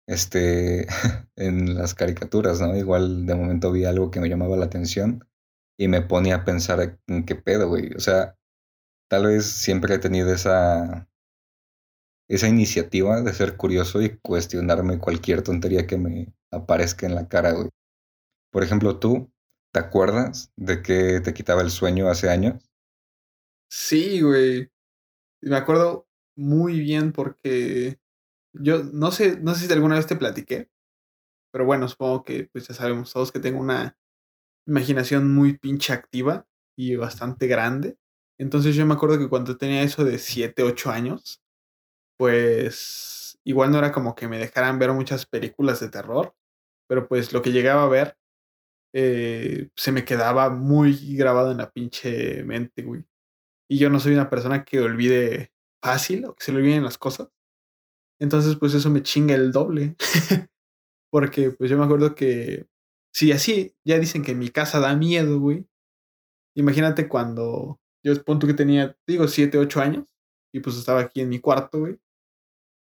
Este, 0.07 0.87
en 1.37 1.75
las 1.75 1.95
caricaturas, 1.95 2.61
¿no? 2.61 2.77
Igual 2.77 3.27
de 3.27 3.35
momento 3.35 3.73
vi 3.73 3.85
algo 3.85 4.11
que 4.11 4.21
me 4.21 4.29
llamaba 4.29 4.57
la 4.57 4.67
atención 4.67 5.29
y 5.79 5.89
me 5.89 6.03
ponía 6.03 6.37
a 6.37 6.45
pensar 6.45 6.99
en 7.07 7.25
qué 7.25 7.37
pedo, 7.37 7.69
güey. 7.69 7.93
O 7.95 8.01
sea, 8.01 8.37
tal 9.09 9.27
vez 9.27 9.47
siempre 9.47 9.95
he 9.95 9.99
tenido 9.99 10.33
esa, 10.33 11.09
esa 12.29 12.49
iniciativa 12.49 13.23
de 13.23 13.33
ser 13.35 13.57
curioso 13.57 14.03
y 14.03 14.19
cuestionarme 14.19 14.99
cualquier 14.99 15.43
tontería 15.43 15.87
que 15.87 15.99
me 15.99 16.35
aparezca 16.51 17.07
en 17.07 17.15
la 17.15 17.29
cara, 17.29 17.53
güey. 17.53 17.69
Por 18.53 18.63
ejemplo, 18.65 18.99
tú, 18.99 19.31
¿te 19.73 19.81
acuerdas 19.81 20.53
de 20.57 20.83
que 20.83 21.21
te 21.21 21.35
quitaba 21.35 21.63
el 21.63 21.71
sueño 21.71 22.09
hace 22.09 22.31
años? 22.31 22.71
Sí, 23.71 24.21
güey. 24.23 24.71
Me 25.43 25.57
acuerdo 25.57 26.09
muy 26.37 26.81
bien 26.81 27.13
porque 27.13 27.99
yo 28.55 28.85
no 28.85 29.13
sé, 29.13 29.39
no 29.41 29.55
sé 29.55 29.67
si 29.67 29.73
alguna 29.73 29.97
vez 29.97 30.07
te 30.07 30.17
platiqué, 30.17 30.71
pero 31.53 31.67
bueno, 31.67 31.89
supongo 31.89 32.25
que 32.25 32.49
pues 32.53 32.69
ya 32.69 32.75
sabemos 32.75 33.13
todos 33.13 33.33
que 33.33 33.41
tengo 33.41 33.61
una 33.61 33.99
imaginación 34.67 35.35
muy 35.35 35.59
pinche 35.59 35.93
activa 35.93 36.47
y 36.77 36.97
bastante 36.97 37.47
grande. 37.49 37.99
Entonces 38.39 38.77
yo 38.77 38.87
me 38.87 38.95
acuerdo 38.95 39.19
que 39.19 39.29
cuando 39.29 39.59
tenía 39.59 39.83
eso 39.83 40.05
de 40.05 40.19
7, 40.19 40.63
8 40.63 40.91
años, 40.91 41.43
pues 42.19 43.28
igual 43.49 43.73
no 43.73 43.79
era 43.79 43.93
como 43.93 44.15
que 44.15 44.29
me 44.29 44.39
dejaran 44.39 44.79
ver 44.79 44.93
muchas 44.93 45.27
películas 45.27 45.81
de 45.81 45.91
terror, 45.91 46.35
pero 46.89 47.09
pues 47.09 47.33
lo 47.33 47.43
que 47.43 47.53
llegaba 47.53 47.85
a 47.85 47.89
ver 47.89 48.17
eh, 48.95 49.71
se 49.77 49.93
me 49.93 50.05
quedaba 50.05 50.51
muy 50.51 51.17
grabado 51.17 51.53
en 51.53 51.59
la 51.59 51.71
pinche 51.71 52.45
mente, 52.45 52.83
güey 52.83 53.05
y 53.69 53.79
yo 53.79 53.91
no 53.91 54.01
soy 54.01 54.15
una 54.15 54.31
persona 54.31 54.65
que 54.65 54.81
olvide 54.81 55.53
fácil 55.83 56.25
o 56.25 56.35
que 56.35 56.45
se 56.45 56.53
le 56.53 56.59
olviden 56.59 56.85
las 56.85 56.99
cosas. 56.99 57.29
Entonces, 58.19 58.57
pues 58.57 58.75
eso 58.75 58.91
me 58.91 59.03
chinga 59.03 59.35
el 59.35 59.53
doble. 59.53 59.95
Porque 61.13 61.51
pues 61.51 61.71
yo 61.71 61.79
me 61.79 61.85
acuerdo 61.85 62.15
que 62.15 62.67
si 63.15 63.33
así 63.33 63.75
ya 63.85 63.99
dicen 63.99 64.23
que 64.23 64.35
mi 64.35 64.49
casa 64.51 64.81
da 64.81 64.97
miedo, 64.97 65.39
güey. 65.39 65.67
Imagínate 66.57 67.09
cuando 67.09 67.81
yo 68.05 68.23
punto 68.25 68.47
que 68.47 68.55
tenía, 68.55 68.97
digo, 69.07 69.29
7, 69.29 69.59
8 69.59 69.81
años 69.81 70.07
y 70.53 70.61
pues 70.61 70.77
estaba 70.77 71.01
aquí 71.01 71.21
en 71.21 71.29
mi 71.29 71.39
cuarto, 71.39 71.81
güey. 71.81 71.99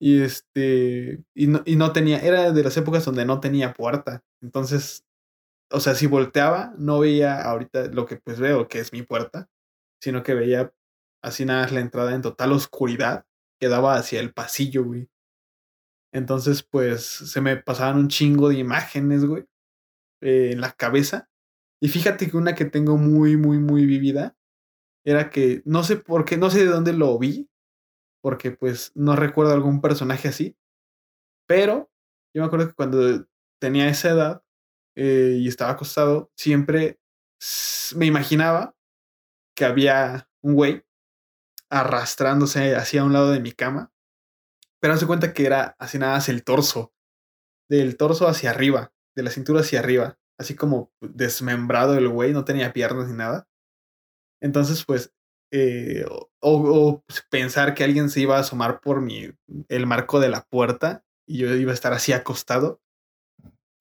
Y 0.05 0.23
este, 0.23 1.25
y 1.35 1.47
no, 1.47 1.63
y 1.65 1.77
no 1.77 1.93
tenía, 1.93 2.19
era 2.19 2.53
de 2.53 2.63
las 2.63 2.77
épocas 2.77 3.05
donde 3.07 3.25
no 3.25 3.41
tenía 3.41 3.73
puerta. 3.73 4.23
Entonces, 4.43 5.07
o 5.73 5.81
sea, 5.81 5.95
si 5.95 6.07
volteaba, 6.07 6.75
no 6.79 7.01
veía 7.01 7.43
ahorita 7.43 7.87
lo 7.87 8.07
que 8.07 8.17
pues 8.17 8.41
veo, 8.41 8.69
que 8.69 8.81
es 8.81 8.93
mi 8.93 9.03
puerta 9.03 9.49
sino 10.05 10.23
que 10.23 10.35
veía 10.35 10.71
así 11.23 11.47
nada 11.47 11.67
la 11.71 11.81
entrada 11.81 12.15
en 12.15 12.21
total 12.21 12.53
oscuridad 12.53 13.25
que 13.59 13.69
daba 13.69 13.97
hacia 13.97 14.21
el 14.21 14.35
pasillo, 14.35 14.85
güey. 14.85 15.09
Entonces, 16.13 16.63
pues 16.63 17.03
se 17.07 17.41
me 17.41 17.57
pasaban 17.57 17.97
un 17.97 18.09
chingo 18.09 18.51
de 18.51 18.59
imágenes, 18.59 19.25
güey, 19.25 19.47
eh, 20.21 20.51
en 20.53 20.61
la 20.61 20.73
cabeza. 20.73 21.31
Y 21.81 21.89
fíjate 21.89 22.31
que 22.31 22.37
una 22.37 22.55
que 22.55 22.67
tengo 22.67 22.99
muy, 22.99 23.39
muy, 23.39 23.59
muy 23.59 23.87
vivida 23.87 24.37
era 25.07 25.31
que 25.31 25.63
no 25.65 25.83
sé 25.85 25.97
por 25.97 26.27
qué, 26.27 26.37
no 26.37 26.51
sé 26.51 26.61
de 26.61 26.71
dónde 26.71 26.93
lo 26.93 27.19
vi, 27.19 27.49
porque 28.25 28.53
pues 28.53 28.91
no 28.95 29.17
recuerdo 29.17 29.53
algún 29.53 29.83
personaje 29.83 30.29
así, 30.29 30.57
pero 31.47 31.93
yo 32.35 32.41
me 32.41 32.47
acuerdo 32.47 32.69
que 32.69 32.75
cuando 32.75 33.27
tenía 33.61 33.87
esa 33.87 34.09
edad 34.13 34.43
eh, 34.97 35.37
y 35.39 35.47
estaba 35.47 35.73
acostado, 35.73 36.33
siempre 36.35 36.99
me 37.95 38.07
imaginaba 38.07 38.75
que 39.55 39.67
había 39.67 40.31
un 40.43 40.55
güey 40.55 40.87
arrastrándose 41.69 42.75
hacia 42.75 43.05
un 43.05 43.13
lado 43.13 43.31
de 43.31 43.41
mi 43.41 43.53
cama, 43.53 43.93
pero 44.81 44.95
hace 44.95 45.07
cuenta 45.07 45.35
que 45.35 45.45
era 45.45 45.77
así 45.79 45.99
nada 45.99 46.15
más 46.15 46.31
el 46.31 46.45
torso, 46.45 46.95
del 47.69 47.99
torso 47.99 48.27
hacia 48.27 48.53
arriba, 48.53 48.95
de 49.15 49.23
la 49.23 49.31
cintura 49.31 49.61
hacia 49.61 49.81
arriba, 49.81 50.19
así 50.41 50.57
como 50.57 50.95
desmembrado 51.03 51.99
el 51.99 52.09
güey, 52.09 52.33
no 52.33 52.47
tenía 52.47 52.73
piernas 52.73 53.09
ni 53.09 53.19
nada. 53.19 53.47
Entonces, 54.41 54.83
pues, 54.87 55.15
eh, 55.53 56.05
o, 56.41 57.05
pensar 57.31 57.75
que 57.75 57.85
alguien 57.85 58.11
se 58.11 58.21
iba 58.21 58.37
a 58.37 58.41
asomar 58.41 58.81
por 58.81 59.01
mi, 59.01 59.31
el 59.69 59.87
marco 59.87 60.21
de 60.21 60.29
la 60.29 60.45
puerta 60.45 61.05
y 61.27 61.39
yo 61.39 61.55
iba 61.55 61.71
a 61.71 61.75
estar 61.75 61.93
así 61.93 62.13
acostado. 62.13 62.81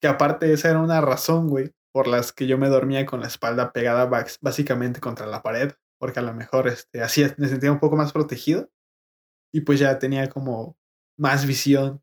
Que 0.00 0.08
aparte 0.08 0.52
esa 0.52 0.70
era 0.70 0.80
una 0.80 1.00
razón, 1.00 1.48
güey, 1.48 1.72
por 1.92 2.06
las 2.06 2.32
que 2.32 2.46
yo 2.46 2.58
me 2.58 2.68
dormía 2.68 3.06
con 3.06 3.20
la 3.20 3.26
espalda 3.26 3.72
pegada 3.72 4.06
básicamente 4.40 5.00
contra 5.00 5.26
la 5.26 5.42
pared, 5.42 5.72
porque 5.98 6.20
a 6.20 6.22
lo 6.22 6.34
mejor 6.34 6.68
este, 6.68 7.02
así 7.02 7.24
me 7.38 7.48
sentía 7.48 7.72
un 7.72 7.80
poco 7.80 7.96
más 7.96 8.12
protegido 8.12 8.70
y 9.52 9.60
pues 9.60 9.78
ya 9.78 9.98
tenía 9.98 10.28
como 10.28 10.76
más 11.18 11.46
visión. 11.46 12.02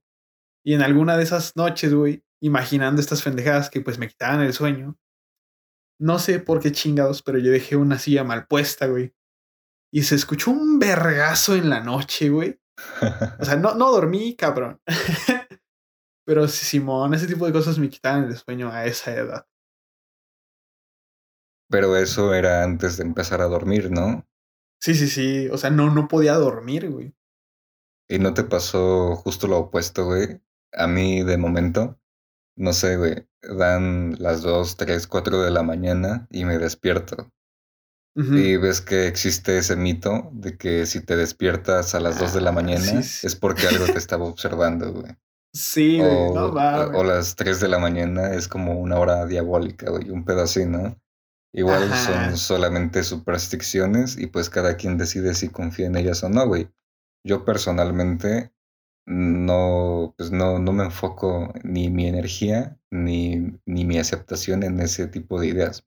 Y 0.63 0.73
en 0.73 0.81
alguna 0.81 1.17
de 1.17 1.23
esas 1.23 1.55
noches, 1.55 1.93
güey, 1.93 2.23
imaginando 2.41 3.01
estas 3.01 3.21
pendejadas 3.21 3.69
que 3.69 3.81
pues 3.81 3.97
me 3.97 4.07
quitaban 4.07 4.41
el 4.41 4.53
sueño, 4.53 4.97
no 5.99 6.17
sé 6.17 6.39
por 6.39 6.59
qué 6.59 6.71
chingados, 6.71 7.21
pero 7.21 7.37
yo 7.37 7.51
dejé 7.51 7.75
una 7.75 7.99
silla 7.99 8.23
mal 8.23 8.47
puesta, 8.47 8.87
güey. 8.87 9.13
Y 9.93 10.03
se 10.03 10.15
escuchó 10.15 10.51
un 10.51 10.79
vergazo 10.79 11.55
en 11.55 11.69
la 11.69 11.81
noche, 11.81 12.29
güey. 12.29 12.59
O 13.39 13.45
sea, 13.45 13.57
no, 13.57 13.75
no 13.75 13.91
dormí, 13.91 14.35
cabrón. 14.35 14.81
pero 16.25 16.47
Simón, 16.47 17.13
ese 17.13 17.27
tipo 17.27 17.45
de 17.45 17.51
cosas 17.51 17.77
me 17.77 17.89
quitaban 17.89 18.23
el 18.25 18.37
sueño 18.37 18.71
a 18.71 18.85
esa 18.85 19.13
edad. 19.13 19.47
Pero 21.69 21.95
eso 21.95 22.33
era 22.33 22.63
antes 22.63 22.97
de 22.97 23.03
empezar 23.03 23.41
a 23.41 23.47
dormir, 23.47 23.91
¿no? 23.91 24.27
Sí, 24.81 24.95
sí, 24.95 25.07
sí. 25.07 25.47
O 25.49 25.57
sea, 25.57 25.69
no, 25.69 25.89
no 25.89 26.07
podía 26.07 26.33
dormir, 26.35 26.89
güey. 26.89 27.13
¿Y 28.09 28.19
no 28.19 28.33
te 28.33 28.43
pasó 28.43 29.15
justo 29.15 29.47
lo 29.47 29.59
opuesto, 29.59 30.05
güey? 30.05 30.41
A 30.73 30.87
mí, 30.87 31.23
de 31.23 31.37
momento, 31.37 31.99
no 32.57 32.73
sé, 32.73 32.97
güey. 32.97 33.27
Dan 33.41 34.17
las 34.19 34.41
2, 34.41 34.77
3, 34.77 35.07
4 35.07 35.41
de 35.41 35.51
la 35.51 35.63
mañana 35.63 36.27
y 36.29 36.45
me 36.45 36.57
despierto. 36.57 37.31
Y 38.13 38.57
ves 38.57 38.81
que 38.81 39.07
existe 39.07 39.57
ese 39.57 39.77
mito 39.77 40.29
de 40.33 40.57
que 40.57 40.85
si 40.85 40.99
te 40.99 41.15
despiertas 41.15 41.95
a 41.95 42.01
las 42.01 42.19
2 42.19 42.33
de 42.33 42.41
la 42.41 42.49
ah, 42.49 42.53
mañana 42.53 42.99
es 42.99 43.35
porque 43.39 43.67
algo 43.67 43.85
te 43.85 43.97
estaba 43.97 44.25
observando, 44.25 44.91
güey. 44.91 45.15
Sí, 45.53 45.97
güey, 45.97 46.11
o, 46.11 46.33
no 46.33 46.53
va, 46.53 46.87
O 46.87 47.03
las 47.03 47.35
3 47.35 47.59
de 47.59 47.67
la 47.67 47.79
mañana 47.79 48.33
es 48.33 48.47
como 48.47 48.79
una 48.79 48.99
hora 48.99 49.25
diabólica, 49.25 49.89
güey, 49.89 50.09
un 50.09 50.25
pedacito, 50.25 50.69
¿no? 50.69 51.01
Igual 51.53 51.93
son 51.93 52.37
solamente 52.37 53.03
supersticiones 53.03 54.17
y 54.17 54.27
pues 54.27 54.49
cada 54.49 54.77
quien 54.77 54.97
decide 54.97 55.33
si 55.33 55.49
confía 55.49 55.87
en 55.87 55.97
ellas 55.97 56.23
o 56.23 56.29
no, 56.29 56.47
güey. 56.47 56.69
Yo 57.25 57.43
personalmente 57.43 58.53
no, 59.05 60.13
pues 60.17 60.31
no, 60.31 60.59
no 60.59 60.71
me 60.71 60.85
enfoco 60.85 61.53
ni 61.63 61.89
mi 61.89 62.07
energía 62.07 62.79
ni, 62.89 63.59
ni 63.65 63.83
mi 63.83 63.99
aceptación 63.99 64.63
en 64.63 64.79
ese 64.79 65.07
tipo 65.07 65.39
de 65.41 65.47
ideas. 65.47 65.85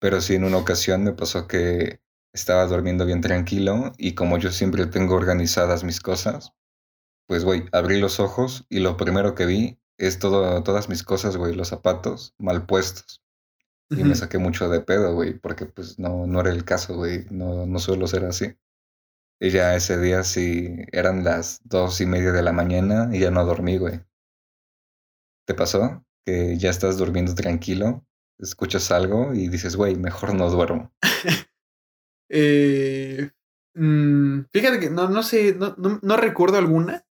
Pero 0.00 0.20
sí 0.20 0.34
en 0.34 0.44
una 0.44 0.58
ocasión 0.58 1.04
me 1.04 1.12
pasó 1.12 1.46
que 1.48 2.00
estaba 2.32 2.66
durmiendo 2.66 3.04
bien 3.04 3.20
tranquilo 3.20 3.92
y 3.98 4.14
como 4.14 4.38
yo 4.38 4.50
siempre 4.50 4.86
tengo 4.86 5.14
organizadas 5.14 5.84
mis 5.84 6.00
cosas, 6.00 6.52
pues 7.26 7.44
güey, 7.44 7.64
abrí 7.72 8.00
los 8.00 8.20
ojos 8.20 8.66
y 8.68 8.80
lo 8.80 8.96
primero 8.96 9.34
que 9.34 9.46
vi 9.46 9.78
es 9.98 10.18
todo, 10.18 10.62
todas 10.62 10.88
mis 10.88 11.02
cosas, 11.02 11.36
güey, 11.36 11.54
los 11.54 11.68
zapatos 11.68 12.34
mal 12.38 12.66
puestos. 12.66 13.22
Y 13.90 14.04
me 14.04 14.14
saqué 14.14 14.36
mucho 14.36 14.68
de 14.68 14.82
pedo, 14.82 15.14
güey, 15.14 15.38
porque 15.38 15.64
pues 15.64 15.98
no, 15.98 16.26
no 16.26 16.40
era 16.40 16.50
el 16.50 16.64
caso, 16.64 16.94
güey, 16.94 17.24
no, 17.30 17.66
no 17.66 17.78
suelo 17.78 18.06
ser 18.06 18.26
así. 18.26 18.54
Y 19.40 19.50
ya 19.50 19.74
ese 19.76 19.98
día 19.98 20.24
sí 20.24 20.76
eran 20.92 21.24
las 21.24 21.60
dos 21.64 22.00
y 22.00 22.06
media 22.06 22.32
de 22.32 22.42
la 22.42 22.52
mañana 22.52 23.08
y 23.12 23.20
ya 23.20 23.30
no 23.30 23.44
dormí, 23.44 23.78
güey. 23.78 24.00
¿Te 25.46 25.54
pasó? 25.54 26.04
Que 26.26 26.58
ya 26.58 26.68
estás 26.68 26.98
durmiendo 26.98 27.34
tranquilo, 27.34 28.04
escuchas 28.38 28.90
algo 28.90 29.34
y 29.34 29.48
dices, 29.48 29.76
güey, 29.76 29.96
mejor 29.96 30.34
no 30.34 30.50
duermo. 30.50 30.92
Eh, 32.30 33.30
mm, 33.74 34.40
fíjate 34.52 34.78
que 34.78 34.90
no, 34.90 35.08
no 35.08 35.22
sé, 35.22 35.54
no, 35.54 35.74
no, 35.78 35.98
no 36.02 36.16
recuerdo 36.18 36.58
alguna. 36.58 37.06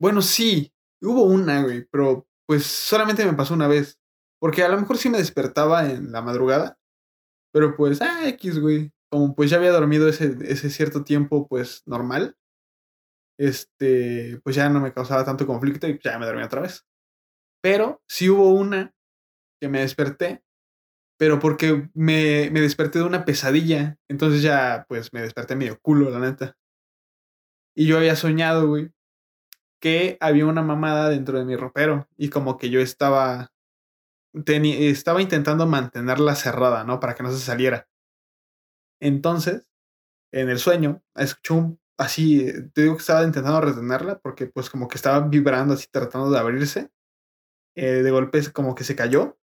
Bueno, 0.00 0.22
sí, 0.22 0.72
hubo 1.02 1.24
una, 1.24 1.64
güey, 1.64 1.84
pero 1.90 2.28
pues 2.46 2.64
solamente 2.64 3.26
me 3.26 3.32
pasó 3.32 3.54
una 3.54 3.66
vez. 3.66 3.98
Porque 4.40 4.62
a 4.62 4.68
lo 4.68 4.78
mejor 4.78 4.98
sí 4.98 5.08
me 5.08 5.18
despertaba 5.18 5.90
en 5.90 6.12
la 6.12 6.22
madrugada, 6.22 6.78
pero 7.52 7.76
pues, 7.76 8.00
ah, 8.02 8.28
X, 8.28 8.60
güey. 8.60 8.92
Como 9.10 9.34
pues 9.34 9.50
ya 9.50 9.56
había 9.56 9.72
dormido 9.72 10.08
ese, 10.08 10.36
ese 10.42 10.70
cierto 10.70 11.04
tiempo, 11.04 11.48
pues 11.48 11.82
normal, 11.86 12.36
este, 13.38 14.40
pues 14.42 14.56
ya 14.56 14.68
no 14.68 14.80
me 14.80 14.92
causaba 14.92 15.24
tanto 15.24 15.46
conflicto 15.46 15.86
y 15.88 15.98
ya 16.02 16.18
me 16.18 16.26
dormí 16.26 16.42
otra 16.42 16.62
vez. 16.62 16.86
Pero 17.62 18.02
sí 18.08 18.28
hubo 18.30 18.52
una 18.52 18.95
que 19.60 19.68
me 19.68 19.80
desperté, 19.80 20.42
pero 21.18 21.38
porque 21.38 21.88
me, 21.94 22.50
me 22.50 22.60
desperté 22.60 22.98
de 22.98 23.04
una 23.04 23.24
pesadilla. 23.24 23.98
Entonces 24.08 24.42
ya, 24.42 24.84
pues 24.88 25.12
me 25.12 25.22
desperté 25.22 25.56
medio 25.56 25.78
culo, 25.80 26.10
la 26.10 26.20
neta. 26.20 26.56
Y 27.74 27.86
yo 27.86 27.98
había 27.98 28.16
soñado, 28.16 28.68
güey, 28.68 28.90
que 29.80 30.16
había 30.20 30.46
una 30.46 30.62
mamada 30.62 31.10
dentro 31.10 31.38
de 31.38 31.44
mi 31.44 31.56
ropero 31.56 32.08
y 32.16 32.30
como 32.30 32.56
que 32.56 32.70
yo 32.70 32.80
estaba 32.80 33.52
estaba 34.44 35.22
intentando 35.22 35.66
mantenerla 35.66 36.34
cerrada, 36.34 36.84
¿no? 36.84 37.00
Para 37.00 37.14
que 37.14 37.22
no 37.22 37.30
se 37.30 37.38
saliera. 37.38 37.88
Entonces, 39.00 39.66
en 40.32 40.50
el 40.50 40.58
sueño, 40.58 41.02
escuché 41.14 41.54
un 41.54 41.80
así, 41.98 42.40
eh, 42.40 42.62
te 42.74 42.82
digo 42.82 42.96
que 42.96 43.00
estaba 43.00 43.24
intentando 43.24 43.60
retenerla 43.60 44.18
porque 44.18 44.46
pues 44.46 44.68
como 44.68 44.88
que 44.88 44.96
estaba 44.96 45.20
vibrando 45.26 45.74
así 45.74 45.86
tratando 45.90 46.30
de 46.30 46.38
abrirse. 46.38 46.90
Eh, 47.74 48.02
de 48.02 48.10
golpe 48.10 48.40
como 48.52 48.74
que 48.74 48.84
se 48.84 48.96
cayó 48.96 49.38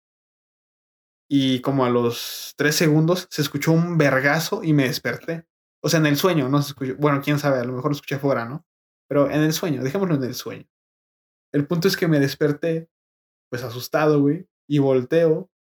y 1.35 1.63
como 1.63 1.87
a 1.87 1.89
los 1.89 2.53
tres 2.59 2.77
segundos 2.77 3.27
se 3.31 3.41
escuchó 3.41 3.73
un 3.73 3.97
vergazo 3.97 4.63
y 4.63 4.75
me 4.75 4.83
desperté. 4.83 5.47
O 5.83 5.89
sea, 5.89 5.99
en 5.99 6.05
el 6.05 6.19
sueño, 6.19 6.51
no 6.51 6.61
se 6.61 6.69
escuchó. 6.69 6.95
Bueno, 6.99 7.23
quién 7.25 7.39
sabe, 7.39 7.59
a 7.59 7.65
lo 7.65 7.73
mejor 7.73 7.91
lo 7.91 7.95
escuché 7.95 8.17
afuera, 8.17 8.45
¿no? 8.45 8.67
Pero 9.09 9.31
en 9.31 9.41
el 9.41 9.55
sueño, 9.55 9.83
dejémoslo 9.83 10.17
en 10.17 10.25
el 10.25 10.35
sueño. 10.35 10.69
El 11.51 11.67
punto 11.67 11.89
es 11.89 11.97
que 11.97 12.07
me 12.07 12.21
desperté, 12.21 12.91
pues 13.51 13.63
asustado, 13.63 14.21
güey, 14.21 14.47
y 14.69 14.79
volteo 14.79 15.51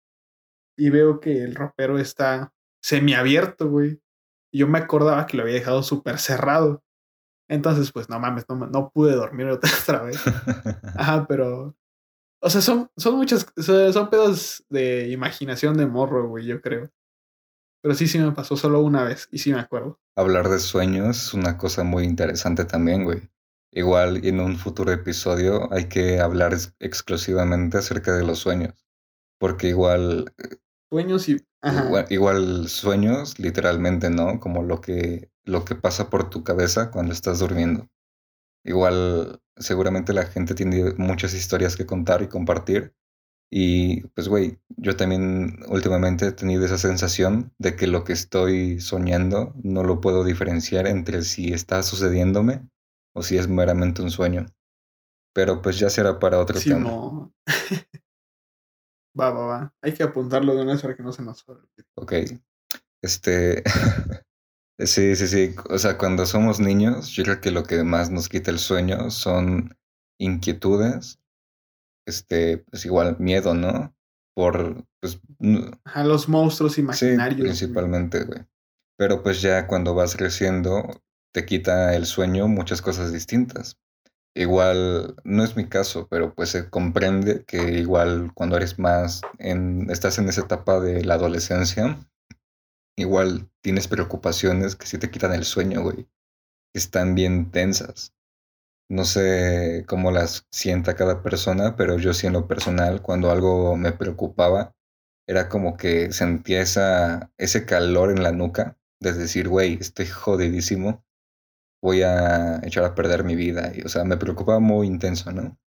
y 0.76 0.90
veo 0.90 1.20
que 1.20 1.42
el 1.42 1.54
ropero 1.54 1.98
está 1.98 2.52
semiabierto, 2.82 3.70
güey. 3.70 3.98
Y 4.52 4.58
yo 4.58 4.68
me 4.68 4.76
acordaba 4.76 5.26
que 5.26 5.38
lo 5.38 5.44
había 5.44 5.54
dejado 5.54 5.82
súper 5.82 6.18
cerrado. 6.18 6.84
Entonces, 7.48 7.92
pues 7.92 8.10
no 8.10 8.20
mames, 8.20 8.44
no, 8.46 8.56
no 8.56 8.90
pude 8.90 9.14
dormir 9.14 9.46
otra, 9.46 9.70
otra 9.82 10.02
vez. 10.02 10.20
Ajá, 10.98 11.26
pero. 11.26 11.74
O 12.42 12.50
sea, 12.50 12.60
son, 12.60 12.90
son 12.96 13.16
muchas. 13.16 13.46
Son, 13.56 14.10
pedos 14.10 14.64
de 14.68 15.08
imaginación 15.08 15.76
de 15.76 15.86
morro, 15.86 16.28
güey, 16.28 16.46
yo 16.46 16.60
creo. 16.60 16.90
Pero 17.82 17.94
sí, 17.94 18.06
sí 18.06 18.18
me 18.18 18.32
pasó 18.32 18.56
solo 18.56 18.80
una 18.80 19.04
vez 19.04 19.28
y 19.30 19.38
sí 19.38 19.52
me 19.52 19.60
acuerdo. 19.60 20.00
Hablar 20.16 20.48
de 20.48 20.58
sueños 20.58 21.16
es 21.26 21.34
una 21.34 21.56
cosa 21.56 21.82
muy 21.84 22.04
interesante 22.04 22.64
también, 22.64 23.04
güey. 23.04 23.30
Igual 23.72 24.24
en 24.26 24.40
un 24.40 24.56
futuro 24.58 24.92
episodio 24.92 25.72
hay 25.72 25.88
que 25.88 26.20
hablar 26.20 26.52
ex- 26.52 26.74
exclusivamente 26.78 27.78
acerca 27.78 28.14
de 28.14 28.24
los 28.24 28.38
sueños, 28.38 28.74
porque 29.38 29.68
igual, 29.68 30.32
Sueños 30.90 31.28
y. 31.28 31.32
igual, 31.32 32.04
Ajá. 32.04 32.06
igual 32.10 32.68
sueños, 32.68 33.38
literalmente, 33.38 34.10
¿no? 34.10 34.38
Como 34.40 34.62
lo 34.62 34.80
que, 34.80 35.30
lo 35.44 35.64
que 35.64 35.74
pasa 35.74 36.10
por 36.10 36.28
tu 36.28 36.44
cabeza 36.44 36.90
cuando 36.90 37.12
estás 37.14 37.38
durmiendo. 37.38 37.88
Igual, 38.64 39.40
seguramente 39.56 40.12
la 40.12 40.26
gente 40.26 40.54
tiene 40.54 40.94
muchas 40.96 41.34
historias 41.34 41.76
que 41.76 41.86
contar 41.86 42.22
y 42.22 42.28
compartir. 42.28 42.94
Y 43.50 44.02
pues, 44.08 44.28
güey, 44.28 44.58
yo 44.76 44.96
también 44.96 45.58
últimamente 45.68 46.26
he 46.26 46.32
tenido 46.32 46.64
esa 46.64 46.78
sensación 46.78 47.52
de 47.58 47.76
que 47.76 47.86
lo 47.86 48.02
que 48.04 48.14
estoy 48.14 48.80
soñando 48.80 49.52
no 49.62 49.84
lo 49.84 50.00
puedo 50.00 50.24
diferenciar 50.24 50.86
entre 50.86 51.22
si 51.22 51.52
está 51.52 51.82
sucediéndome 51.82 52.66
o 53.14 53.22
si 53.22 53.36
es 53.36 53.48
meramente 53.48 54.00
un 54.00 54.10
sueño. 54.10 54.46
Pero 55.34 55.60
pues 55.60 55.78
ya 55.78 55.90
será 55.90 56.18
para 56.18 56.38
otro 56.38 56.58
tema. 56.60 56.88
Simón. 56.88 57.34
Va, 59.18 59.30
va, 59.30 59.44
va. 59.44 59.74
Hay 59.82 59.92
que 59.92 60.02
apuntarlo 60.02 60.54
de 60.54 60.62
una 60.62 60.72
vez 60.72 60.80
para 60.80 60.96
que 60.96 61.02
no 61.02 61.12
se 61.12 61.22
nos 61.22 61.46
olvide. 61.46 61.84
Ok. 61.96 62.12
Este. 63.02 63.62
sí, 64.78 65.16
sí, 65.16 65.26
sí. 65.28 65.54
O 65.70 65.78
sea, 65.78 65.98
cuando 65.98 66.26
somos 66.26 66.60
niños, 66.60 67.08
yo 67.10 67.24
creo 67.24 67.40
que 67.40 67.50
lo 67.50 67.62
que 67.64 67.82
más 67.84 68.10
nos 68.10 68.28
quita 68.28 68.50
el 68.50 68.58
sueño 68.58 69.10
son 69.10 69.76
inquietudes. 70.18 71.18
Este, 72.06 72.58
pues 72.58 72.84
igual 72.84 73.16
miedo, 73.18 73.54
¿no? 73.54 73.94
Por, 74.34 74.84
pues, 75.00 75.20
Ajá, 75.84 76.04
los 76.04 76.28
monstruos 76.28 76.74
Sí, 76.74 76.80
imaginarios, 76.80 77.38
güey. 77.38 77.50
principalmente, 77.50 78.24
güey. 78.24 78.40
Pero 78.98 79.22
pues 79.22 79.42
ya 79.42 79.66
cuando 79.66 79.94
vas 79.94 80.16
creciendo, 80.16 81.02
te 81.32 81.44
quita 81.46 81.94
el 81.94 82.06
sueño 82.06 82.48
muchas 82.48 82.82
cosas 82.82 83.12
distintas. 83.12 83.78
Igual, 84.34 85.16
no 85.24 85.44
es 85.44 85.56
mi 85.56 85.68
caso, 85.68 86.08
pero 86.10 86.34
pues 86.34 86.50
se 86.50 86.70
comprende 86.70 87.44
que 87.44 87.78
igual 87.78 88.32
cuando 88.34 88.56
eres 88.56 88.78
más, 88.78 89.20
en, 89.38 89.90
estás 89.90 90.18
en 90.18 90.28
esa 90.28 90.42
etapa 90.42 90.80
de 90.80 91.04
la 91.04 91.14
adolescencia, 91.14 91.98
igual 92.96 93.50
tienes 93.62 93.88
preocupaciones 93.88 94.76
que 94.76 94.86
sí 94.86 94.98
te 94.98 95.10
quitan 95.10 95.32
el 95.32 95.44
sueño, 95.44 95.82
güey. 95.82 96.08
que 96.72 96.78
Están 96.78 97.14
bien 97.14 97.50
tensas. 97.50 98.14
No 98.90 99.04
sé 99.04 99.84
cómo 99.88 100.10
las 100.10 100.46
sienta 100.50 100.96
cada 100.96 101.22
persona, 101.22 101.76
pero 101.76 101.98
yo 101.98 102.12
sí 102.12 102.26
en 102.26 102.34
lo 102.34 102.46
personal, 102.46 103.02
cuando 103.02 103.30
algo 103.30 103.76
me 103.76 103.92
preocupaba, 103.92 104.74
era 105.26 105.48
como 105.48 105.76
que 105.76 106.12
sentía 106.12 106.60
esa, 106.60 107.32
ese 107.38 107.64
calor 107.64 108.10
en 108.10 108.22
la 108.22 108.32
nuca 108.32 108.76
de 109.00 109.12
decir, 109.12 109.48
güey, 109.48 109.78
estoy 109.80 110.06
jodidísimo, 110.06 111.04
voy 111.82 112.02
a 112.02 112.60
echar 112.64 112.84
a 112.84 112.94
perder 112.94 113.24
mi 113.24 113.34
vida. 113.34 113.72
Y, 113.74 113.82
o 113.82 113.88
sea, 113.88 114.04
me 114.04 114.16
preocupaba 114.16 114.60
muy 114.60 114.86
intenso, 114.86 115.32
¿no? 115.32 115.58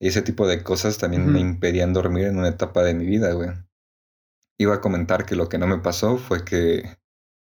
Y 0.00 0.08
ese 0.08 0.22
tipo 0.22 0.46
de 0.48 0.62
cosas 0.62 0.98
también 0.98 1.30
me 1.32 1.40
impedían 1.40 1.92
dormir 1.92 2.26
en 2.26 2.38
una 2.38 2.48
etapa 2.48 2.82
de 2.82 2.94
mi 2.94 3.06
vida, 3.06 3.32
güey. 3.32 3.50
Iba 4.62 4.76
a 4.76 4.80
comentar 4.80 5.26
que 5.26 5.34
lo 5.34 5.48
que 5.48 5.58
no 5.58 5.66
me 5.66 5.78
pasó 5.78 6.18
fue 6.18 6.44
que, 6.44 6.96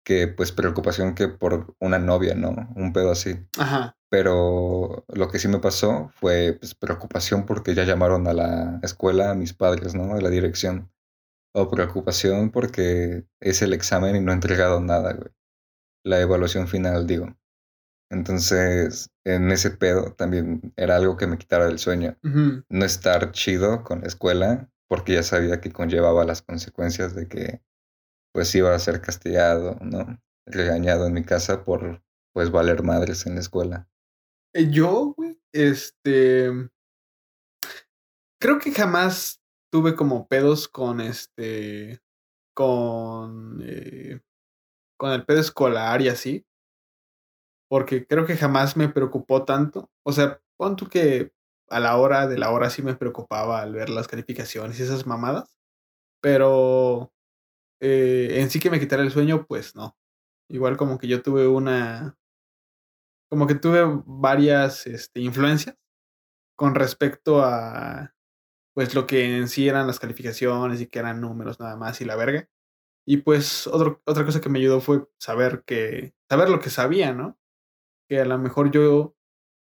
que 0.05 0.27
pues 0.27 0.51
preocupación 0.51 1.14
que 1.14 1.29
por 1.29 1.77
una 1.79 2.01
novia, 2.01 2.35
¿no? 2.35 2.69
Un 2.75 2.92
pedo 2.92 3.12
así. 3.12 3.38
Ajá. 3.57 3.97
Pero 4.11 5.05
lo 5.07 5.29
que 5.29 5.38
sí 5.38 5.47
me 5.47 5.61
pasó 5.61 6.11
fue 6.16 6.57
pues, 6.59 6.75
preocupación 6.75 7.47
porque 7.47 7.77
ya 7.77 7.85
llamaron 7.85 8.27
a 8.27 8.33
la 8.33 8.81
escuela 8.83 9.31
a 9.31 9.35
mis 9.37 9.53
padres, 9.53 9.95
¿no? 9.95 10.14
A 10.14 10.21
la 10.21 10.31
dirección. 10.31 10.90
O 11.55 11.71
preocupación 11.71 12.51
porque 12.51 13.25
es 13.40 13.62
el 13.62 13.73
examen 13.73 14.16
y 14.16 14.21
no 14.21 14.33
he 14.33 14.35
entregado 14.35 14.81
nada, 14.81 15.12
güey. 15.12 15.31
La 16.05 16.21
evaluación 16.21 16.66
final, 16.66 17.07
digo. 17.07 17.37
Entonces, 18.11 19.11
en 19.25 19.53
ese 19.53 19.71
pedo 19.71 20.12
también 20.12 20.73
era 20.77 20.97
algo 20.97 21.16
que 21.16 21.29
me 21.29 21.38
quitara 21.38 21.69
el 21.69 21.79
sueño. 21.79 22.16
No 22.23 22.85
estar 22.85 23.31
chido 23.31 23.85
con 23.85 24.01
la 24.01 24.09
escuela 24.09 24.69
porque 24.88 25.14
ya 25.14 25.22
sabía 25.22 25.61
que 25.61 25.72
conllevaba 25.72 26.25
las 26.25 26.42
consecuencias 26.42 27.14
de 27.14 27.29
que 27.29 27.62
pues 28.33 28.55
iba 28.55 28.75
a 28.75 28.79
ser 28.79 29.01
castigado, 29.01 29.79
¿no? 29.81 30.20
Regañado 30.46 31.07
en 31.07 31.14
mi 31.14 31.25
casa 31.25 31.64
por 31.64 32.03
pues 32.33 32.51
valer 32.51 32.83
madres 32.83 33.27
en 33.27 33.35
la 33.35 33.40
escuela. 33.40 33.88
Eh, 34.55 34.70
Yo, 34.70 35.14
güey, 35.16 35.40
este. 35.53 36.51
Creo 38.38 38.59
que 38.59 38.72
jamás 38.72 39.40
tuve 39.72 39.94
como 39.96 40.29
pedos 40.29 40.68
con 40.68 41.01
este. 41.01 42.01
Con. 42.55 43.61
eh, 43.62 44.20
con 44.99 45.12
el 45.12 45.25
pedo 45.25 45.40
escolar 45.40 46.03
y 46.03 46.09
así. 46.09 46.46
Porque 47.68 48.07
creo 48.07 48.27
que 48.27 48.37
jamás 48.37 48.77
me 48.77 48.88
preocupó 48.88 49.44
tanto. 49.44 49.90
O 50.05 50.12
sea, 50.12 50.40
pon 50.57 50.77
tú 50.77 50.88
que 50.88 51.33
a 51.68 51.81
la 51.81 51.96
hora 51.96 52.26
de 52.26 52.38
la 52.38 52.50
hora 52.50 52.70
sí 52.70 52.83
me 52.83 52.94
preocupaba 52.96 53.62
al 53.62 53.72
ver 53.72 53.90
las 53.90 54.09
calificaciones 54.09 54.79
y 54.79 54.83
esas 54.85 55.07
mamadas. 55.07 55.57
Pero 56.20 57.12
eh, 57.81 58.40
en 58.40 58.50
sí 58.50 58.61
que 58.61 58.70
me 58.70 58.81
quitara 58.81 59.02
el 59.02 59.11
sueño, 59.12 59.46
pues 59.46 59.74
no. 59.76 59.96
Igual 60.48 60.76
como 60.76 60.98
que 60.98 61.09
yo 61.09 61.22
tuve 61.22 61.48
una, 61.48 62.16
como 63.29 63.46
que 63.46 63.55
tuve 63.55 63.83
varias 64.07 64.87
este, 64.87 65.20
influencias 65.20 65.76
con 66.57 66.74
respecto 66.74 67.42
a, 67.42 68.14
pues 68.74 68.94
lo 68.94 69.07
que 69.07 69.37
en 69.38 69.48
sí 69.48 69.68
eran 69.68 69.87
las 69.87 70.00
calificaciones 70.00 70.81
y 70.81 70.87
que 70.87 70.98
eran 70.98 71.20
números 71.20 71.61
nada 71.61 71.76
más 71.76 72.00
y 72.00 72.05
la 72.05 72.16
verga. 72.16 72.48
Y 73.07 73.18
pues 73.18 73.66
otra 73.66 74.24
cosa 74.26 74.40
que 74.40 74.48
me 74.48 74.59
ayudó 74.59 74.81
fue 74.81 75.07
saber 75.18 75.64
que, 75.64 76.14
saber 76.29 76.50
lo 76.50 76.61
que 76.61 76.70
sabía, 76.70 77.12
¿no? 77.14 77.38
Que 78.09 78.20
a 78.20 78.24
lo 78.24 78.38
mejor 78.38 78.70
yo 78.70 79.16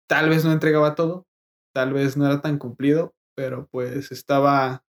tal 0.10 0.30
vez 0.30 0.46
no 0.46 0.52
entregaba 0.52 0.96
todo, 0.96 1.29
tal 1.74 1.94
vez 1.94 2.18
no 2.18 2.26
era 2.26 2.42
tan 2.42 2.58
cumplido, 2.58 3.16
pero 3.36 3.68
pues 3.72 4.12
estaba 4.12 4.84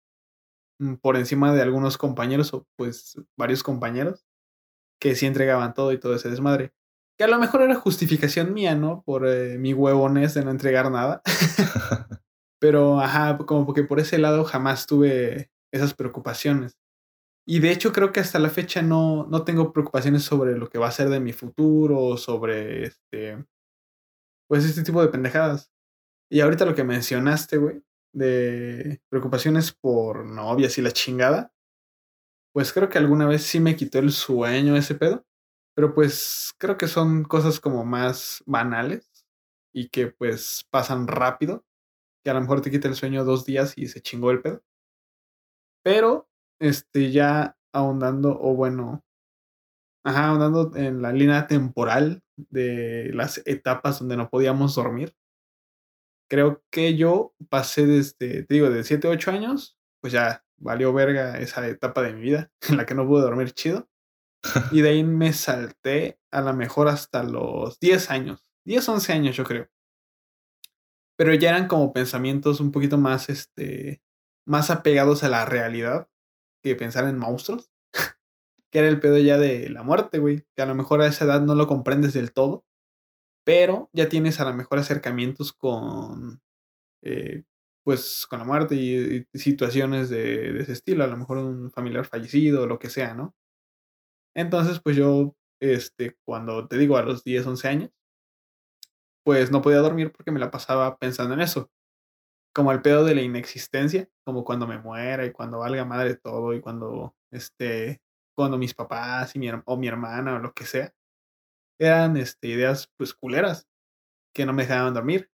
mm, 0.81 0.95
por 0.97 1.17
encima 1.17 1.53
de 1.53 1.63
algunos 1.63 1.99
compañeros 1.99 2.55
o 2.55 2.67
pues 2.77 3.21
varios 3.37 3.63
compañeros 3.63 4.25
que 5.01 5.15
sí 5.15 5.27
entregaban 5.27 5.75
todo 5.75 5.93
y 5.93 6.01
todo 6.01 6.15
ese 6.15 6.31
desmadre. 6.31 6.73
Que 7.19 7.25
a 7.25 7.29
lo 7.29 7.39
mejor 7.39 7.63
era 7.63 7.75
justificación 7.75 8.55
mía, 8.55 8.75
¿no? 8.75 9.03
Por 9.03 9.27
eh, 9.27 9.59
mi 9.59 9.75
huevones 9.75 10.35
de 10.35 10.45
no 10.45 10.51
entregar 10.51 10.91
nada. 10.91 11.23
pero, 12.61 13.01
ajá, 13.01 13.39
como 13.39 13.67
porque 13.67 13.85
por 13.85 14.01
ese 14.01 14.19
lado 14.19 14.45
jamás 14.45 14.87
tuve 14.87 15.51
esas 15.73 15.95
preocupaciones. 15.95 16.79
Y 17.47 17.61
de 17.61 17.71
hecho 17.71 17.93
creo 17.93 18.13
que 18.13 18.21
hasta 18.21 18.39
la 18.39 18.51
fecha 18.51 18.83
no, 18.83 19.27
no 19.31 19.43
tengo 19.45 19.73
preocupaciones 19.73 20.23
sobre 20.23 20.59
lo 20.59 20.69
que 20.69 20.79
va 20.79 20.89
a 20.89 20.93
ser 20.93 21.09
de 21.09 21.19
mi 21.19 21.33
futuro, 21.33 22.17
sobre 22.19 22.85
este, 22.85 23.43
pues 24.49 24.65
este 24.65 24.83
tipo 24.83 25.01
de 25.01 25.09
pendejadas. 25.09 25.73
Y 26.31 26.41
ahorita 26.41 26.67
lo 26.67 26.75
que 26.75 26.85
mencionaste, 26.85 27.57
güey, 27.57 27.83
de 28.13 29.01
preocupaciones 29.09 29.73
por 29.73 30.27
novias 30.27 30.77
y 30.79 30.83
la 30.83 30.91
chingada, 30.93 31.53
pues 32.53 32.73
creo 32.73 32.89
que 32.89 32.99
alguna 32.99 33.27
vez 33.27 33.43
sí 33.43 33.61
me 33.61 33.77
quitó 33.77 33.99
el 33.99 34.11
sueño 34.13 34.77
ese 34.77 34.95
pedo, 34.95 35.25
pero 35.75 35.95
pues 35.95 36.53
creo 36.59 36.77
que 36.79 36.89
son 36.89 37.25
cosas 37.25 37.61
como 37.61 37.85
más 37.85 38.43
banales 38.47 39.09
y 39.73 39.89
que 39.91 40.09
pues 40.09 40.67
pasan 40.71 41.07
rápido, 41.07 41.65
que 42.25 42.31
a 42.31 42.35
lo 42.35 42.41
mejor 42.43 42.63
te 42.63 42.71
quita 42.73 42.89
el 42.89 42.97
sueño 42.97 43.25
dos 43.25 43.45
días 43.47 43.75
y 43.77 43.89
se 43.89 44.03
chingó 44.03 44.31
el 44.31 44.43
pedo. 44.43 44.63
Pero, 45.85 46.29
este, 46.61 47.11
ya 47.13 47.57
ahondando, 47.73 48.37
o 48.41 48.55
bueno, 48.55 49.03
ajá, 50.05 50.29
ahondando 50.29 50.73
en 50.77 51.03
la 51.03 51.13
línea 51.13 51.47
temporal 51.47 52.23
de 52.37 53.11
las 53.15 53.43
etapas 53.47 53.99
donde 54.01 54.17
no 54.17 54.31
podíamos 54.31 54.75
dormir, 54.75 55.15
creo 56.29 56.63
que 56.71 56.97
yo 56.97 57.35
pasé 57.49 57.87
desde, 57.87 58.45
te 58.45 58.55
digo, 58.55 58.71
de 58.71 58.85
7, 58.85 59.09
8 59.09 59.31
años, 59.31 59.79
pues 60.01 60.13
ya 60.13 60.45
valió 60.57 60.93
verga 60.93 61.39
esa 61.39 61.67
etapa 61.67 62.03
de 62.03 62.13
mi 62.13 62.21
vida 62.23 62.53
en 62.69 62.77
la 62.77 62.87
que 62.87 62.95
no 62.95 63.07
pude 63.07 63.23
dormir 63.23 63.53
chido. 63.53 63.89
Y 64.71 64.83
de 64.83 64.91
ahí 64.91 65.05
me 65.05 65.33
salté 65.33 66.21
a 66.31 66.41
lo 66.43 66.55
mejor 66.55 66.89
hasta 66.89 67.23
los 67.23 67.81
10 67.81 68.11
años, 68.11 68.45
10, 68.65 68.89
11 68.89 69.13
años 69.13 69.37
yo 69.37 69.45
creo. 69.45 69.69
Pero 71.17 71.35
ya 71.35 71.49
eran 71.51 71.67
como 71.67 71.93
pensamientos 71.93 72.61
un 72.61 72.71
poquito 72.71 72.97
más, 72.97 73.29
este, 73.29 74.01
más 74.47 74.71
apegados 74.71 75.25
a 75.25 75.29
la 75.29 75.45
realidad 75.45 76.09
que 76.63 76.77
pensar 76.77 77.09
en 77.09 77.19
monstruos. 77.19 77.73
que 78.71 78.79
era 78.79 78.89
el 78.89 79.01
pedo 79.01 79.19
ya 79.19 79.37
de 79.37 79.69
la 79.69 79.83
muerte, 79.83 80.21
güey. 80.21 80.47
Que 80.55 80.63
a 80.63 80.67
lo 80.67 80.77
mejor 80.77 81.01
a 81.01 81.09
esa 81.09 81.25
edad 81.25 81.41
no 81.41 81.57
lo 81.57 81.67
comprendes 81.67 82.13
del 82.13 82.33
todo 82.33 82.68
pero 83.49 83.89
ya 83.95 84.11
tienes 84.11 84.41
a 84.41 84.45
lo 84.45 84.55
mejor 84.55 84.79
acercamientos 84.79 85.55
con, 85.55 86.43
eh, 87.03 87.45
pues, 87.83 88.27
con 88.29 88.41
la 88.41 88.45
muerte 88.45 88.75
y, 88.75 89.27
situaciones 89.33 90.11
de, 90.11 90.61
ese 90.61 90.73
estilo, 90.73 91.03
a 91.03 91.07
lo 91.07 91.17
mejor 91.17 91.39
un 91.39 91.71
familiar 91.71 92.05
fallecido 92.05 92.65
o 92.65 92.67
lo 92.67 92.79
que 92.79 92.91
sea, 92.91 93.15
¿no? 93.15 93.35
Entonces, 94.37 94.81
pues 94.81 94.97
yo, 94.97 95.35
este, 95.63 96.19
cuando 96.27 96.69
te 96.69 96.77
digo 96.77 96.99
a 96.99 97.03
los 97.03 97.25
10, 97.25 97.47
11 97.47 97.69
años, 97.69 97.91
pues 99.25 99.51
no 99.51 99.63
podía 99.63 99.79
dormir 99.79 100.13
porque 100.13 100.31
me 100.31 100.41
la 100.41 100.51
pasaba 100.51 100.99
pensando 100.99 101.33
en 101.33 101.41
eso. 101.41 101.71
Como 102.55 102.71
el 102.73 102.83
pedo 102.83 103.03
de 103.05 103.15
la 103.15 103.23
inexistencia, 103.23 104.11
como 104.25 104.45
cuando 104.45 104.67
me 104.67 104.79
muera 104.79 105.25
y 105.25 105.33
cuando 105.33 105.61
valga 105.61 105.87
madre 105.87 106.17
todo 106.17 106.53
y 106.53 106.61
cuando, 106.61 107.15
este, 107.31 108.03
cuando 108.37 108.59
mis 108.59 108.75
papás 108.75 109.35
y 109.37 109.39
mi, 109.39 109.49
o 109.65 109.77
mi 109.79 109.89
hermana 109.89 110.37
o 110.37 110.39
lo 110.39 110.53
que 110.53 110.67
sea, 110.67 110.93
eran 111.79 112.17
este, 112.17 112.49
ideas 112.49 112.91
pues 112.97 113.15
culeras 113.15 113.69
que 114.35 114.47
no 114.47 114.53
me 114.53 114.65
dejaban 114.65 114.95
dormir. 114.95 115.31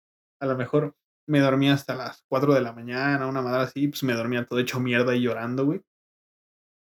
A 0.41 0.45
lo 0.47 0.58
mejor 0.58 0.95
me 1.28 1.39
dormía 1.39 1.73
hasta 1.73 1.95
las 1.95 2.23
4 2.30 2.54
de 2.54 2.62
la 2.62 2.73
mañana, 2.73 3.28
una 3.28 3.41
madre 3.41 3.63
así, 3.63 3.88
pues 3.88 4.04
me 4.04 4.13
dormía 4.13 4.45
todo 4.45 4.60
hecho 4.60 4.80
mierda 4.80 5.15
y 5.15 5.21
llorando, 5.21 5.65
güey. 5.65 5.82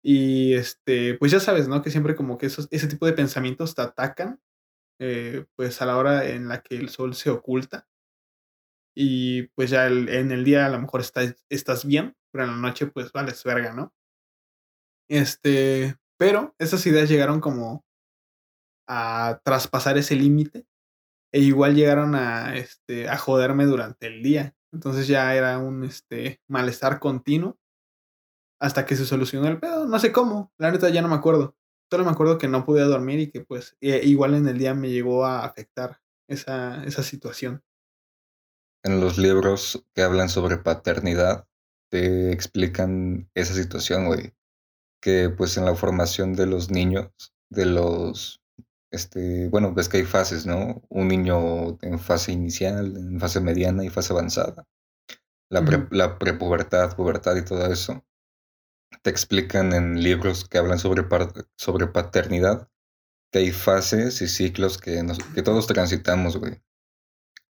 Y 0.05 0.53
este, 0.53 1.15
pues 1.17 1.31
ya 1.31 1.39
sabes, 1.39 1.67
¿no? 1.67 1.81
Que 1.81 1.89
siempre 1.89 2.15
como 2.15 2.37
que 2.37 2.47
esos, 2.47 2.67
ese 2.71 2.87
tipo 2.87 3.05
de 3.05 3.13
pensamientos 3.13 3.73
te 3.73 3.81
atacan, 3.83 4.41
eh, 4.99 5.45
pues 5.55 5.81
a 5.81 5.85
la 5.85 5.97
hora 5.97 6.27
en 6.27 6.49
la 6.49 6.61
que 6.61 6.75
el 6.75 6.89
sol 6.89 7.15
se 7.15 7.29
oculta. 7.29 7.87
Y 8.95 9.43
pues 9.55 9.69
ya 9.71 9.87
en 9.87 10.31
el 10.31 10.43
día 10.43 10.65
a 10.65 10.69
lo 10.69 10.79
mejor 10.79 11.01
estás, 11.01 11.35
estás 11.49 11.85
bien, 11.85 12.15
pero 12.31 12.43
en 12.45 12.51
la 12.51 12.57
noche 12.57 12.87
pues 12.87 13.11
vale, 13.11 13.33
verga, 13.45 13.73
¿no? 13.73 13.93
Este, 15.09 15.95
pero 16.17 16.55
esas 16.59 16.85
ideas 16.85 17.09
llegaron 17.09 17.39
como 17.39 17.85
a 18.87 19.41
traspasar 19.43 19.97
ese 19.97 20.15
límite 20.15 20.65
e 21.33 21.39
igual 21.39 21.75
llegaron 21.75 22.15
a, 22.15 22.55
este, 22.55 23.09
a 23.09 23.17
joderme 23.17 23.65
durante 23.65 24.07
el 24.07 24.21
día. 24.21 24.55
Entonces 24.71 25.07
ya 25.07 25.35
era 25.35 25.57
un 25.57 25.83
este, 25.83 26.41
malestar 26.47 26.99
continuo 26.99 27.57
hasta 28.59 28.85
que 28.85 28.95
se 28.95 29.05
solucionó 29.05 29.47
el 29.47 29.59
pedo. 29.59 29.85
No 29.85 29.99
sé 29.99 30.11
cómo, 30.11 30.53
la 30.57 30.71
neta 30.71 30.89
ya 30.89 31.01
no 31.01 31.07
me 31.07 31.15
acuerdo. 31.15 31.55
Solo 31.91 32.05
me 32.05 32.11
acuerdo 32.11 32.37
que 32.37 32.47
no 32.47 32.65
podía 32.65 32.85
dormir 32.85 33.19
y 33.19 33.29
que 33.29 33.41
pues 33.41 33.75
e, 33.81 34.01
igual 34.05 34.35
en 34.35 34.47
el 34.47 34.57
día 34.57 34.73
me 34.73 34.89
llegó 34.89 35.25
a 35.25 35.43
afectar 35.43 35.99
esa, 36.29 36.83
esa 36.85 37.03
situación. 37.03 37.63
En 38.83 38.99
los 38.99 39.17
libros 39.17 39.85
que 39.93 40.03
hablan 40.03 40.29
sobre 40.29 40.57
paternidad, 40.57 41.47
te 41.89 42.31
explican 42.31 43.29
esa 43.33 43.53
situación, 43.53 44.07
güey. 44.07 44.33
Que 45.01 45.29
pues 45.29 45.57
en 45.57 45.65
la 45.65 45.75
formación 45.75 46.33
de 46.33 46.47
los 46.47 46.71
niños, 46.71 47.11
de 47.49 47.65
los 47.65 48.42
este, 48.93 49.49
bueno, 49.49 49.73
ves 49.73 49.89
que 49.89 49.97
hay 49.97 50.03
fases, 50.03 50.45
¿no? 50.45 50.83
Un 50.89 51.07
niño 51.07 51.79
en 51.81 51.99
fase 51.99 52.31
inicial, 52.31 52.95
en 52.95 53.19
fase 53.19 53.41
mediana 53.41 53.83
y 53.83 53.89
fase 53.89 54.13
avanzada. 54.13 54.67
La, 55.49 55.65
prepubertad, 56.19 56.95
pubertad 56.95 57.35
y 57.35 57.43
todo 57.43 57.65
eso. 57.71 58.05
Te 59.01 59.09
explican 59.09 59.73
en 59.73 60.03
libros 60.03 60.47
que 60.47 60.59
hablan 60.59 60.77
sobre, 60.77 61.05
sobre 61.57 61.87
paternidad 61.87 62.69
que 63.31 63.39
hay 63.39 63.51
fases 63.51 64.21
y 64.21 64.27
ciclos 64.27 64.77
que, 64.77 65.03
que 65.33 65.41
todos 65.41 65.65
transitamos, 65.65 66.37
güey. 66.37 66.61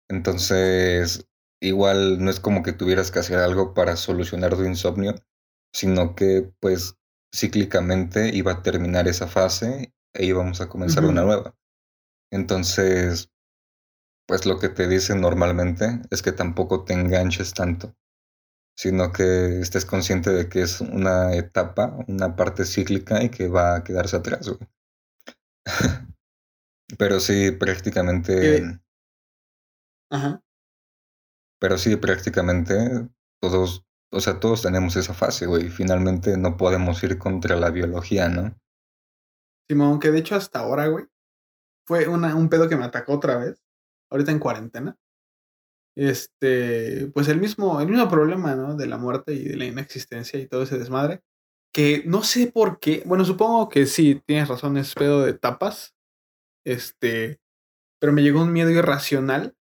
Entonces, 0.08 1.26
igual 1.60 2.22
no 2.24 2.30
es 2.30 2.38
como 2.38 2.62
que 2.62 2.72
tuvieras 2.72 3.10
que 3.10 3.18
hacer 3.18 3.38
algo 3.38 3.74
para 3.74 3.96
solucionar 3.96 4.54
tu 4.54 4.64
insomnio, 4.64 5.16
sino 5.72 6.14
que 6.14 6.52
pues 6.60 6.94
cíclicamente 7.34 8.30
iba 8.32 8.52
a 8.52 8.62
terminar 8.62 9.08
esa 9.08 9.26
fase 9.26 9.92
e 10.14 10.26
íbamos 10.26 10.60
a 10.60 10.68
comenzar 10.68 11.04
una 11.04 11.22
nueva. 11.22 11.56
Entonces, 12.30 13.30
pues 14.26 14.46
lo 14.46 14.58
que 14.58 14.68
te 14.68 14.88
dicen 14.88 15.20
normalmente 15.20 16.00
es 16.10 16.22
que 16.22 16.32
tampoco 16.32 16.84
te 16.84 16.94
enganches 16.94 17.52
tanto, 17.52 17.94
sino 18.76 19.12
que 19.12 19.60
estés 19.60 19.84
consciente 19.84 20.30
de 20.30 20.48
que 20.48 20.62
es 20.62 20.80
una 20.80 21.34
etapa, 21.34 21.96
una 22.08 22.36
parte 22.36 22.64
cíclica 22.64 23.22
y 23.22 23.28
que 23.28 23.48
va 23.48 23.76
a 23.76 23.84
quedarse 23.84 24.16
atrás, 24.16 24.48
güey. 24.48 24.68
Pero 26.98 27.20
sí, 27.20 27.50
prácticamente... 27.52 28.80
Ajá. 30.10 30.42
Pero 31.58 31.78
sí, 31.78 31.96
prácticamente 31.96 33.08
todos, 33.40 33.84
o 34.10 34.20
sea, 34.20 34.40
todos 34.40 34.62
tenemos 34.62 34.96
esa 34.96 35.14
fase, 35.14 35.46
güey. 35.46 35.68
Finalmente 35.70 36.36
no 36.36 36.56
podemos 36.56 37.02
ir 37.02 37.18
contra 37.18 37.56
la 37.56 37.70
biología, 37.70 38.28
¿no? 38.28 38.54
Simón, 39.72 40.00
que 40.00 40.10
de 40.10 40.18
hecho 40.18 40.34
hasta 40.36 40.58
ahora, 40.58 40.86
güey, 40.88 41.06
fue 41.86 42.06
un 42.06 42.48
pedo 42.50 42.68
que 42.68 42.76
me 42.76 42.84
atacó 42.84 43.14
otra 43.14 43.38
vez, 43.38 43.62
ahorita 44.10 44.30
en 44.30 44.38
cuarentena. 44.38 44.98
Este, 45.96 47.10
pues 47.14 47.28
el 47.28 47.40
mismo, 47.40 47.80
el 47.80 47.88
mismo 47.88 48.08
problema, 48.08 48.54
¿no? 48.54 48.76
De 48.76 48.86
la 48.86 48.98
muerte 48.98 49.32
y 49.32 49.44
de 49.44 49.56
la 49.56 49.64
inexistencia 49.64 50.38
y 50.38 50.46
todo 50.46 50.62
ese 50.62 50.78
desmadre. 50.78 51.22
Que 51.72 52.02
no 52.06 52.22
sé 52.22 52.48
por 52.48 52.80
qué, 52.80 53.02
bueno, 53.06 53.24
supongo 53.24 53.70
que 53.70 53.86
sí, 53.86 54.22
tienes 54.26 54.48
razón, 54.48 54.76
es 54.76 54.94
pedo 54.94 55.22
de 55.22 55.32
tapas. 55.32 55.94
Este, 56.66 57.40
pero 57.98 58.12
me 58.12 58.22
llegó 58.22 58.42
un 58.42 58.52
miedo 58.52 58.70
irracional 58.70 59.56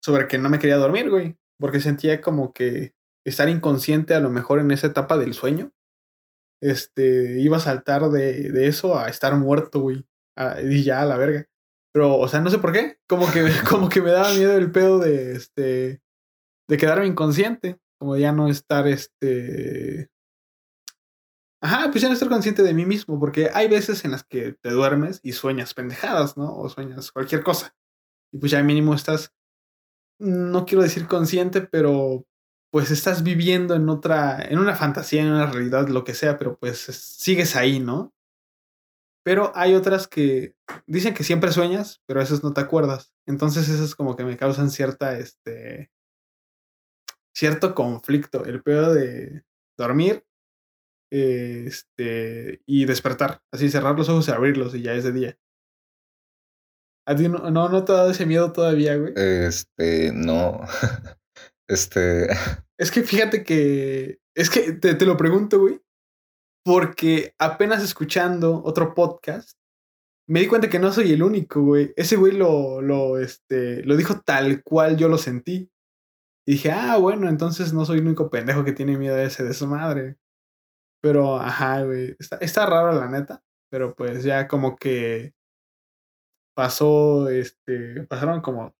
sobre 0.00 0.28
que 0.28 0.38
no 0.38 0.48
me 0.48 0.60
quería 0.60 0.76
dormir, 0.76 1.10
güey. 1.10 1.36
Porque 1.58 1.80
sentía 1.80 2.20
como 2.20 2.52
que 2.52 2.94
estar 3.24 3.48
inconsciente 3.48 4.14
a 4.14 4.20
lo 4.20 4.30
mejor 4.30 4.60
en 4.60 4.70
esa 4.70 4.86
etapa 4.86 5.18
del 5.18 5.34
sueño 5.34 5.72
este, 6.60 7.40
iba 7.40 7.56
a 7.56 7.60
saltar 7.60 8.10
de, 8.10 8.50
de 8.50 8.66
eso 8.66 8.98
a 8.98 9.08
estar 9.08 9.36
muerto, 9.36 9.80
güey. 9.80 10.06
y 10.64 10.82
ya, 10.82 11.02
a 11.02 11.06
la 11.06 11.16
verga. 11.16 11.46
Pero, 11.92 12.16
o 12.18 12.28
sea, 12.28 12.40
no 12.40 12.50
sé 12.50 12.58
por 12.58 12.72
qué. 12.72 12.98
Como 13.08 13.30
que, 13.32 13.44
como 13.68 13.88
que 13.88 14.02
me 14.02 14.10
daba 14.10 14.32
miedo 14.34 14.56
el 14.56 14.70
pedo 14.70 14.98
de, 14.98 15.32
este, 15.32 16.02
de 16.68 16.76
quedarme 16.76 17.06
inconsciente. 17.06 17.78
Como 17.98 18.16
ya 18.16 18.32
no 18.32 18.48
estar, 18.48 18.86
este, 18.86 20.10
Ajá, 21.62 21.90
pues 21.90 22.02
ya 22.02 22.08
no 22.08 22.14
estar 22.14 22.28
consciente 22.28 22.62
de 22.62 22.74
mí 22.74 22.84
mismo, 22.84 23.18
porque 23.18 23.50
hay 23.52 23.66
veces 23.66 24.04
en 24.04 24.10
las 24.10 24.24
que 24.24 24.52
te 24.52 24.70
duermes 24.70 25.20
y 25.22 25.32
sueñas 25.32 25.72
pendejadas, 25.74 26.36
¿no? 26.36 26.54
O 26.56 26.68
sueñas 26.68 27.10
cualquier 27.10 27.42
cosa. 27.42 27.74
Y 28.32 28.38
pues 28.38 28.52
ya 28.52 28.62
mínimo 28.62 28.94
estás, 28.94 29.32
no 30.20 30.66
quiero 30.66 30.82
decir 30.82 31.06
consciente, 31.08 31.62
pero 31.62 32.26
pues 32.70 32.90
estás 32.90 33.22
viviendo 33.22 33.74
en 33.74 33.88
otra, 33.88 34.42
en 34.42 34.58
una 34.58 34.74
fantasía, 34.74 35.22
en 35.22 35.32
una 35.32 35.46
realidad, 35.46 35.88
lo 35.88 36.04
que 36.04 36.14
sea, 36.14 36.38
pero 36.38 36.58
pues 36.58 36.78
sigues 36.78 37.56
ahí, 37.56 37.80
¿no? 37.80 38.12
Pero 39.24 39.50
hay 39.56 39.74
otras 39.74 40.06
que 40.06 40.54
dicen 40.86 41.12
que 41.12 41.24
siempre 41.24 41.50
sueñas, 41.50 42.00
pero 42.06 42.20
a 42.20 42.22
esas 42.22 42.44
no 42.44 42.52
te 42.52 42.60
acuerdas. 42.60 43.12
Entonces 43.26 43.68
esas 43.68 43.96
como 43.96 44.14
que 44.14 44.24
me 44.24 44.36
causan 44.36 44.70
cierta, 44.70 45.18
este, 45.18 45.90
cierto 47.34 47.74
conflicto. 47.74 48.44
El 48.44 48.62
peor 48.62 48.92
de 48.92 49.44
dormir 49.76 50.24
este, 51.10 52.62
y 52.66 52.84
despertar. 52.84 53.42
Así 53.52 53.68
cerrar 53.68 53.96
los 53.96 54.08
ojos 54.08 54.28
y 54.28 54.30
abrirlos 54.30 54.74
y 54.74 54.82
ya 54.82 54.94
es 54.94 55.04
de 55.04 55.12
día. 55.12 55.38
¿A 57.08 57.14
ti 57.14 57.28
no, 57.28 57.50
no, 57.50 57.84
te 57.84 57.92
ha 57.92 57.96
dado 57.96 58.10
ese 58.10 58.26
miedo 58.26 58.52
todavía, 58.52 58.96
güey? 58.96 59.12
Este, 59.16 60.12
no. 60.12 60.60
este. 61.68 62.28
Es 62.78 62.90
que 62.90 63.02
fíjate 63.02 63.42
que. 63.42 64.18
Es 64.34 64.50
que 64.50 64.72
te, 64.72 64.94
te 64.94 65.06
lo 65.06 65.16
pregunto, 65.16 65.58
güey 65.60 65.80
porque 66.66 67.32
apenas 67.38 67.80
escuchando 67.84 68.60
otro 68.64 68.92
podcast, 68.92 69.56
me 70.28 70.40
di 70.40 70.48
cuenta 70.48 70.68
que 70.68 70.80
no 70.80 70.90
soy 70.90 71.12
el 71.12 71.22
único, 71.22 71.62
güey. 71.62 71.92
Ese 71.94 72.16
güey 72.16 72.32
lo, 72.32 72.82
lo, 72.82 73.20
este, 73.20 73.84
lo 73.84 73.96
dijo 73.96 74.20
tal 74.22 74.64
cual 74.64 74.96
yo 74.96 75.08
lo 75.08 75.16
sentí. 75.16 75.70
Y 76.44 76.54
dije, 76.54 76.72
ah, 76.72 76.96
bueno, 76.96 77.28
entonces 77.28 77.72
no 77.72 77.84
soy 77.84 77.98
el 77.98 78.06
único 78.06 78.30
pendejo 78.30 78.64
que 78.64 78.72
tiene 78.72 78.98
miedo 78.98 79.14
a 79.14 79.22
ese 79.22 79.44
de 79.44 79.54
su 79.54 79.68
madre. 79.68 80.16
Pero, 81.00 81.36
ajá, 81.36 81.84
güey. 81.84 82.16
Está, 82.18 82.38
está 82.38 82.66
raro, 82.66 82.90
la 82.98 83.08
neta. 83.08 83.44
Pero 83.70 83.94
pues 83.94 84.24
ya 84.24 84.48
como 84.48 84.74
que 84.74 85.34
pasó, 86.56 87.28
este, 87.28 88.02
pasaron 88.08 88.40
como 88.40 88.74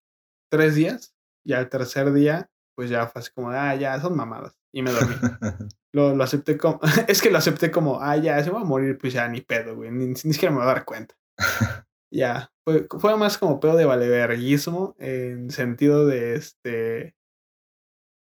tres 0.51 0.75
días. 0.75 1.15
Y 1.45 1.53
al 1.53 1.69
tercer 1.69 2.13
día, 2.13 2.51
pues 2.77 2.91
ya 2.91 3.07
fue 3.07 3.21
así 3.21 3.33
como, 3.33 3.51
ah, 3.51 3.75
ya, 3.75 3.99
son 4.01 4.15
mamadas. 4.15 4.57
Y 4.73 4.83
me 4.83 4.93
dormí. 4.93 5.15
lo, 5.93 6.15
lo 6.15 6.23
acepté 6.23 6.59
como. 6.59 6.79
es 7.09 7.23
que 7.23 7.31
lo 7.31 7.39
acepté 7.39 7.71
como, 7.71 8.01
ah, 8.01 8.17
ya, 8.17 8.43
se 8.45 8.51
va 8.51 8.61
a 8.61 8.65
morir, 8.65 8.99
pues 8.99 9.15
ya 9.15 9.27
ni 9.27 9.41
pedo, 9.41 9.75
güey. 9.75 9.91
Ni, 9.91 10.15
siquiera 10.15 10.51
me 10.51 10.59
voy 10.59 10.65
a 10.65 10.75
dar 10.75 10.85
cuenta. 10.85 11.19
ya. 12.13 12.53
Fue, 12.65 12.87
fue 12.99 13.17
más 13.17 13.39
como 13.39 13.61
pedo 13.61 13.77
de 13.77 13.87
valeverguismo 13.87 14.95
en 14.99 15.51
sentido 15.51 16.07
de 16.07 16.35
este. 16.35 17.17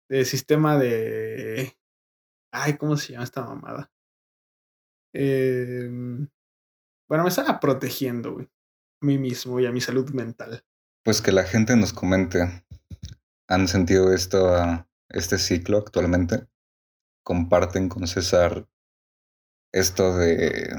de 0.08 0.24
sistema 0.24 0.78
de. 0.78 1.76
Ay, 2.52 2.76
¿cómo 2.76 2.96
se 2.96 3.12
llama 3.12 3.24
esta 3.24 3.42
mamada? 3.42 3.90
Em, 5.12 6.28
bueno, 7.08 7.24
me 7.24 7.28
estaba 7.28 7.58
protegiendo, 7.58 8.34
güey. 8.34 8.46
A 9.02 9.06
mí 9.06 9.18
mismo 9.18 9.58
y 9.58 9.66
a 9.66 9.72
mi 9.72 9.80
salud 9.80 10.08
mental. 10.10 10.64
Pues 11.04 11.20
que 11.20 11.32
la 11.32 11.42
gente 11.42 11.76
nos 11.76 11.92
comente. 11.92 12.64
¿Han 13.48 13.68
sentido 13.68 14.12
esto, 14.12 14.86
este 15.10 15.38
ciclo 15.38 15.78
actualmente? 15.78 16.46
comparten 17.24 17.88
con 17.88 18.06
César 18.06 18.68
esto 19.72 20.16
de, 20.16 20.72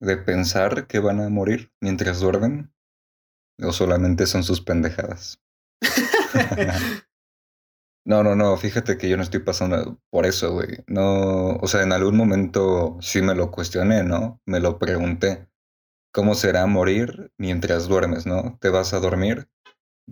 de 0.00 0.16
pensar 0.18 0.86
que 0.86 0.98
van 0.98 1.20
a 1.20 1.30
morir 1.30 1.72
mientras 1.80 2.20
duermen? 2.20 2.74
¿O 3.62 3.72
solamente 3.72 4.26
son 4.26 4.42
sus 4.42 4.60
pendejadas? 4.60 5.40
no, 8.04 8.22
no, 8.22 8.34
no, 8.34 8.56
fíjate 8.56 8.98
que 8.98 9.08
yo 9.08 9.16
no 9.16 9.22
estoy 9.22 9.40
pasando 9.40 10.00
por 10.10 10.26
eso, 10.26 10.52
güey. 10.52 10.84
No, 10.86 11.56
o 11.56 11.66
sea, 11.68 11.82
en 11.82 11.92
algún 11.92 12.16
momento 12.16 12.98
sí 13.00 13.22
me 13.22 13.34
lo 13.34 13.50
cuestioné, 13.50 14.02
¿no? 14.02 14.40
Me 14.44 14.60
lo 14.60 14.78
pregunté. 14.78 15.48
¿Cómo 16.12 16.34
será 16.34 16.66
morir 16.66 17.32
mientras 17.38 17.88
duermes, 17.88 18.26
no? 18.26 18.58
¿Te 18.60 18.70
vas 18.70 18.94
a 18.94 19.00
dormir? 19.00 19.48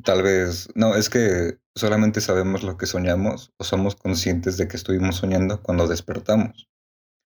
Tal 0.04 0.22
vez, 0.22 0.68
no, 0.74 0.94
es 0.94 1.10
que 1.10 1.58
solamente 1.74 2.20
sabemos 2.20 2.62
lo 2.62 2.76
que 2.76 2.86
soñamos 2.86 3.52
o 3.58 3.64
somos 3.64 3.96
conscientes 3.96 4.56
de 4.56 4.68
que 4.68 4.76
estuvimos 4.76 5.16
soñando 5.16 5.62
cuando 5.62 5.88
despertamos. 5.88 6.68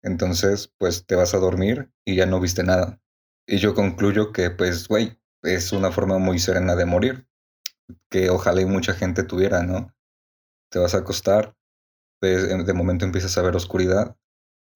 Entonces, 0.02 0.72
pues 0.78 1.06
te 1.06 1.16
vas 1.16 1.34
a 1.34 1.38
dormir 1.38 1.92
y 2.04 2.16
ya 2.16 2.26
no 2.26 2.40
viste 2.40 2.64
nada. 2.64 3.00
Y 3.46 3.58
yo 3.58 3.74
concluyo 3.74 4.32
que, 4.32 4.50
pues, 4.50 4.88
güey, 4.88 5.18
es 5.42 5.72
una 5.72 5.92
forma 5.92 6.18
muy 6.18 6.38
serena 6.38 6.76
de 6.76 6.86
morir, 6.86 7.28
que 8.10 8.30
ojalá 8.30 8.62
y 8.62 8.66
mucha 8.66 8.94
gente 8.94 9.24
tuviera, 9.24 9.62
¿no? 9.62 9.94
Te 10.70 10.78
vas 10.78 10.94
a 10.94 10.98
acostar, 10.98 11.56
de 12.22 12.74
momento 12.74 13.04
empiezas 13.04 13.38
a 13.38 13.42
ver 13.42 13.56
oscuridad 13.56 14.16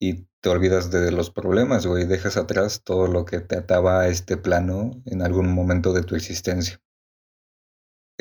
y 0.00 0.26
te 0.40 0.48
olvidas 0.50 0.90
de 0.90 1.12
los 1.12 1.30
problemas, 1.30 1.86
güey, 1.86 2.06
dejas 2.06 2.36
atrás 2.36 2.82
todo 2.84 3.06
lo 3.08 3.24
que 3.24 3.40
te 3.40 3.56
ataba 3.56 4.00
a 4.00 4.08
este 4.08 4.36
plano 4.36 5.02
en 5.06 5.22
algún 5.22 5.52
momento 5.54 5.92
de 5.92 6.02
tu 6.02 6.16
existencia. 6.16 6.80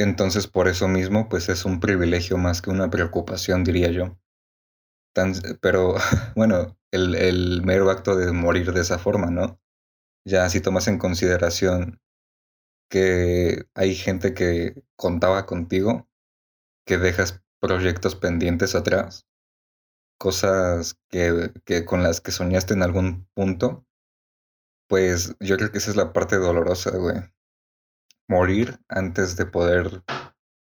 Entonces, 0.01 0.47
por 0.47 0.67
eso 0.67 0.87
mismo, 0.87 1.29
pues 1.29 1.49
es 1.49 1.65
un 1.65 1.79
privilegio 1.79 2.37
más 2.37 2.61
que 2.61 2.69
una 2.69 2.89
preocupación, 2.89 3.63
diría 3.63 3.91
yo. 3.91 4.17
pero 5.61 5.95
bueno, 6.35 6.77
el, 6.91 7.15
el 7.15 7.61
mero 7.63 7.89
acto 7.89 8.15
de 8.15 8.31
morir 8.31 8.73
de 8.73 8.81
esa 8.81 8.99
forma, 8.99 9.31
¿no? 9.31 9.59
Ya 10.25 10.49
si 10.49 10.61
tomas 10.61 10.87
en 10.87 10.97
consideración 10.99 11.99
que 12.89 13.65
hay 13.75 13.95
gente 13.95 14.33
que 14.33 14.83
contaba 14.95 15.45
contigo, 15.45 16.09
que 16.85 16.97
dejas 16.97 17.41
proyectos 17.59 18.15
pendientes 18.15 18.75
atrás, 18.75 19.27
cosas 20.19 20.97
que, 21.09 21.51
que, 21.65 21.85
con 21.85 22.03
las 22.03 22.21
que 22.21 22.31
soñaste 22.31 22.73
en 22.73 22.83
algún 22.83 23.27
punto, 23.33 23.85
pues 24.87 25.35
yo 25.39 25.57
creo 25.57 25.71
que 25.71 25.79
esa 25.79 25.91
es 25.91 25.97
la 25.97 26.13
parte 26.13 26.37
dolorosa, 26.37 26.91
güey 26.97 27.21
morir 28.31 28.79
antes 28.87 29.35
de 29.35 29.45
poder 29.45 30.03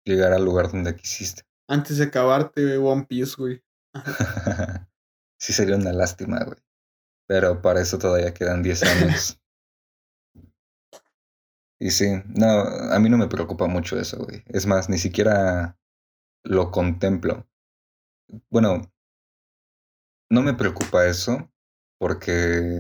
llegar 0.05 0.33
al 0.33 0.45
lugar 0.45 0.71
donde 0.71 0.95
quisiste. 0.95 1.43
Antes 1.69 1.99
de 1.99 2.05
acabarte 2.05 2.79
One 2.79 3.07
Piece, 3.07 3.35
güey. 3.37 3.61
sí 5.41 5.53
sería 5.53 5.75
una 5.75 5.93
lástima, 5.93 6.45
güey. 6.45 6.59
Pero 7.27 7.61
para 7.61 7.81
eso 7.81 7.99
todavía 7.99 8.33
quedan 8.33 8.63
10 8.63 8.83
años. 8.85 9.43
y 11.81 11.91
sí, 11.91 12.23
no, 12.27 12.47
a 12.47 12.99
mí 13.01 13.11
no 13.11 13.19
me 13.19 13.27
preocupa 13.27 13.67
mucho 13.67 13.99
eso, 13.99 14.25
güey. 14.25 14.45
Es 14.47 14.65
más, 14.67 14.89
ni 14.89 14.99
siquiera 14.99 15.77
lo 16.45 16.71
contemplo. 16.71 17.49
Bueno, 18.49 18.93
no 20.31 20.43
me 20.43 20.55
preocupa 20.55 21.05
eso 21.07 21.51
porque 21.99 22.79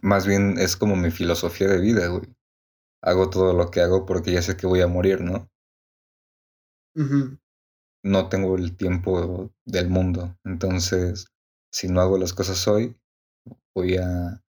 más 0.00 0.26
bien 0.26 0.56
es 0.56 0.76
como 0.76 0.96
mi 0.96 1.10
filosofía 1.10 1.68
de 1.68 1.78
vida, 1.78 2.06
güey 2.06 2.39
hago 3.02 3.30
todo 3.30 3.52
lo 3.52 3.70
que 3.70 3.80
hago 3.80 4.06
porque 4.06 4.32
ya 4.32 4.42
sé 4.42 4.56
que 4.56 4.66
voy 4.66 4.80
a 4.80 4.86
morir, 4.86 5.20
¿no? 5.20 5.50
No 8.02 8.28
tengo 8.28 8.56
el 8.56 8.76
tiempo 8.76 9.52
del 9.64 9.88
mundo. 9.88 10.38
Entonces, 10.44 11.26
si 11.72 11.88
no 11.88 12.00
hago 12.00 12.18
las 12.18 12.32
cosas 12.32 12.66
hoy, 12.68 12.96
voy 13.74 13.96
a... 13.96 14.42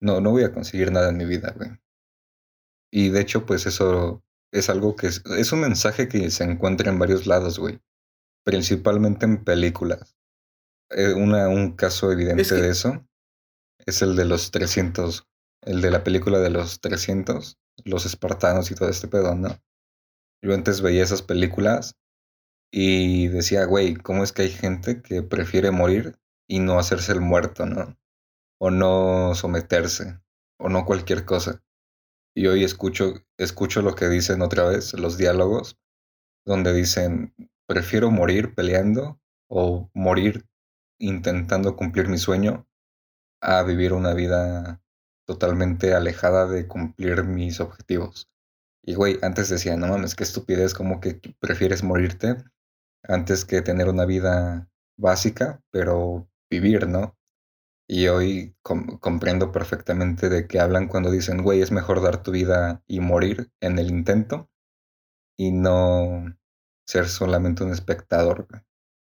No, 0.00 0.20
no 0.20 0.30
voy 0.30 0.44
a 0.44 0.52
conseguir 0.52 0.92
nada 0.92 1.10
en 1.10 1.16
mi 1.16 1.24
vida, 1.24 1.52
güey. 1.56 1.70
Y 2.92 3.10
de 3.10 3.20
hecho, 3.20 3.46
pues 3.46 3.66
eso 3.66 4.22
es 4.52 4.70
algo 4.70 4.96
que 4.96 5.08
es, 5.08 5.24
es 5.26 5.52
un 5.52 5.60
mensaje 5.60 6.08
que 6.08 6.30
se 6.30 6.44
encuentra 6.44 6.90
en 6.90 6.98
varios 6.98 7.26
lados, 7.26 7.58
güey. 7.58 7.80
Principalmente 8.44 9.26
en 9.26 9.44
películas. 9.44 10.16
Eh, 10.90 11.12
una, 11.12 11.48
un 11.48 11.74
caso 11.76 12.12
evidente 12.12 12.54
de 12.54 12.68
eso 12.68 13.06
es 13.86 14.02
el 14.02 14.16
de 14.16 14.24
los 14.24 14.50
300 14.50 15.26
el 15.66 15.82
de 15.82 15.90
la 15.90 16.04
película 16.04 16.38
de 16.38 16.50
los 16.50 16.80
300, 16.80 17.58
los 17.84 18.06
espartanos 18.06 18.70
y 18.70 18.74
todo 18.74 18.88
este 18.88 19.08
pedo, 19.08 19.34
¿no? 19.34 19.60
Yo 20.42 20.54
antes 20.54 20.80
veía 20.80 21.02
esas 21.02 21.22
películas 21.22 21.96
y 22.72 23.28
decía, 23.28 23.64
güey, 23.64 23.96
¿cómo 23.96 24.22
es 24.22 24.32
que 24.32 24.42
hay 24.42 24.50
gente 24.50 25.02
que 25.02 25.22
prefiere 25.22 25.72
morir 25.72 26.18
y 26.48 26.60
no 26.60 26.78
hacerse 26.78 27.12
el 27.12 27.20
muerto, 27.20 27.66
¿no? 27.66 27.98
O 28.58 28.70
no 28.70 29.34
someterse, 29.34 30.20
o 30.58 30.68
no 30.68 30.86
cualquier 30.86 31.24
cosa. 31.24 31.62
Y 32.34 32.46
hoy 32.46 32.64
escucho, 32.64 33.14
escucho 33.36 33.82
lo 33.82 33.94
que 33.94 34.08
dicen 34.08 34.42
otra 34.42 34.64
vez, 34.68 34.94
los 34.94 35.18
diálogos, 35.18 35.78
donde 36.44 36.72
dicen, 36.72 37.34
prefiero 37.66 38.10
morir 38.10 38.54
peleando 38.54 39.20
o 39.48 39.90
morir 39.94 40.46
intentando 40.98 41.76
cumplir 41.76 42.08
mi 42.08 42.18
sueño 42.18 42.68
a 43.40 43.62
vivir 43.62 43.92
una 43.92 44.14
vida 44.14 44.80
totalmente 45.26 45.94
alejada 45.94 46.46
de 46.46 46.66
cumplir 46.66 47.24
mis 47.24 47.60
objetivos. 47.60 48.30
Y 48.82 48.94
güey, 48.94 49.18
antes 49.22 49.48
decía, 49.48 49.76
no 49.76 49.88
mames, 49.88 50.14
qué 50.14 50.24
estupidez, 50.24 50.72
como 50.72 51.00
que 51.00 51.20
prefieres 51.40 51.82
morirte 51.82 52.36
antes 53.02 53.44
que 53.44 53.60
tener 53.62 53.88
una 53.88 54.06
vida 54.06 54.70
básica, 54.96 55.60
pero 55.70 56.28
vivir, 56.50 56.88
¿no? 56.88 57.16
Y 57.88 58.08
hoy 58.08 58.56
comprendo 58.62 59.52
perfectamente 59.52 60.28
de 60.28 60.46
qué 60.46 60.58
hablan 60.60 60.88
cuando 60.88 61.10
dicen, 61.10 61.42
güey, 61.42 61.60
es 61.60 61.70
mejor 61.70 62.02
dar 62.02 62.22
tu 62.22 62.32
vida 62.32 62.82
y 62.86 63.00
morir 63.00 63.50
en 63.60 63.78
el 63.78 63.90
intento 63.90 64.50
y 65.36 65.52
no 65.52 66.36
ser 66.86 67.08
solamente 67.08 67.62
un 67.64 67.72
espectador. 67.72 68.46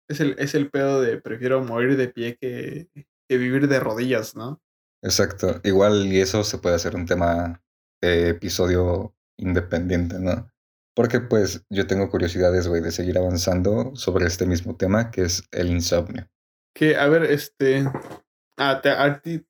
Es 0.09 0.20
el, 0.20 0.36
es 0.38 0.55
el 0.55 0.70
pedo 0.70 1.01
de 1.01 1.20
prefiero 1.20 1.63
morir 1.63 1.97
de 1.97 2.07
pie 2.07 2.38
que, 2.38 2.88
que 3.28 3.38
vivir 3.38 3.68
de 3.68 3.80
rodillas, 3.80 4.36
¿no? 4.36 4.61
Exacto. 5.08 5.62
Igual 5.64 6.05
y 6.08 6.20
eso 6.20 6.43
se 6.43 6.58
puede 6.58 6.76
hacer 6.76 6.93
un 6.95 7.05
tema 7.05 7.64
de 8.01 8.30
episodio 8.30 9.16
independiente, 9.39 10.20
¿no? 10.20 10.51
Porque 10.93 11.22
pues 11.22 11.64
yo 11.70 11.88
tengo 11.88 12.10
curiosidades, 12.10 12.68
güey, 12.68 12.82
de 12.82 12.91
seguir 12.91 13.18
avanzando 13.18 13.95
sobre 13.95 14.26
este 14.26 14.45
mismo 14.45 14.76
tema 14.76 15.10
que 15.12 15.22
es 15.22 15.47
el 15.51 15.70
insomnio. 15.70 16.30
Que, 16.76 16.97
a 16.97 17.08
ver, 17.08 17.24
este... 17.24 17.86
A, 18.58 18.82
te- 18.82 18.89
a 18.89 19.22
ti 19.22 19.47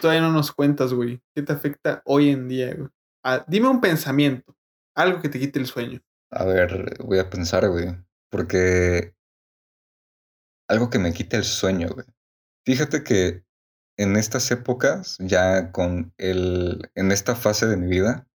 todavía 0.00 0.22
no 0.22 0.32
nos 0.32 0.50
cuentas, 0.52 0.94
güey. 0.94 1.20
¿Qué 1.34 1.42
te 1.42 1.52
afecta 1.52 2.00
hoy 2.06 2.30
en 2.30 2.48
día, 2.48 2.74
güey? 2.74 2.88
Ah, 3.22 3.44
dime 3.46 3.68
un 3.68 3.82
pensamiento. 3.82 4.56
Algo 4.96 5.20
que 5.20 5.28
te 5.28 5.38
quite 5.38 5.58
el 5.58 5.66
sueño. 5.66 6.00
A 6.32 6.44
ver, 6.44 6.96
voy 7.04 7.18
a 7.18 7.28
pensar, 7.28 7.68
güey, 7.68 7.88
porque 8.30 9.14
algo 10.68 10.88
que 10.88 10.98
me 11.00 11.12
quite 11.12 11.36
el 11.36 11.44
sueño, 11.44 11.88
güey. 11.92 12.06
Fíjate 12.64 13.02
que 13.02 13.44
en 14.00 14.16
estas 14.16 14.50
épocas, 14.50 15.18
ya 15.20 15.72
con 15.72 16.14
el, 16.16 16.90
en 16.94 17.12
esta 17.12 17.36
fase 17.36 17.66
de 17.66 17.76
mi 17.76 17.86
vida, 17.86 18.26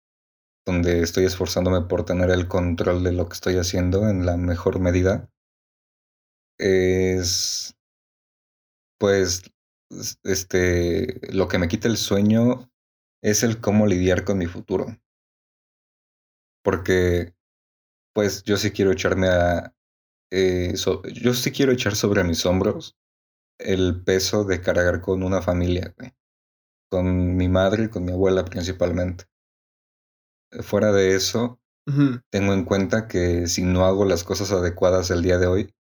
donde 0.67 1.01
estoy 1.01 1.25
esforzándome 1.25 1.89
por 1.89 2.05
tener 2.05 2.31
el 2.31 2.49
control 2.49 3.03
de 3.03 3.13
lo 3.13 3.29
que 3.29 3.33
estoy 3.33 3.57
haciendo 3.57 4.11
en 4.11 4.27
la 4.27 4.37
mejor 4.37 4.79
medida, 4.79 5.31
es, 6.59 7.75
pues, 9.01 9.43
este, 10.23 11.33
lo 11.33 11.49
que 11.49 11.57
me 11.59 11.69
quita 11.69 11.89
el 11.89 11.97
sueño 11.97 12.71
es 13.23 13.43
el 13.43 13.63
cómo 13.63 13.87
lidiar 13.87 14.25
con 14.25 14.37
mi 14.37 14.47
futuro. 14.47 14.99
Porque, 16.63 17.35
pues, 18.15 18.43
yo 18.43 18.59
sí 18.59 18.71
quiero 18.71 18.93
echarme 18.93 19.29
a, 19.29 19.75
eh, 20.31 20.75
yo 21.15 21.33
sí 21.33 21.53
quiero 21.53 21.73
echar 21.73 21.97
sobre 21.97 22.23
mis 22.23 22.45
hombros 22.45 22.99
el 23.59 24.03
peso 24.05 24.45
de 24.45 24.61
cargar 24.61 25.01
con 25.01 25.23
una 25.23 25.43
familia, 25.43 25.95
güey. 25.99 26.13
Con 26.91 27.37
mi 27.37 27.49
madre 27.49 27.85
y 27.85 27.89
con 27.89 28.05
mi 28.05 28.13
abuela 28.13 28.45
principalmente. 28.45 29.25
Fuera 30.61 30.93
de 30.93 31.15
eso, 31.17 31.61
tengo 32.31 32.53
en 32.53 32.65
cuenta 32.65 33.09
que 33.09 33.47
si 33.47 33.63
no 33.63 33.85
hago 33.85 34.05
las 34.05 34.25
cosas 34.25 34.53
adecuadas 34.53 35.11
el 35.11 35.23
día 35.23 35.39
de 35.39 35.47
hoy, 35.47 35.75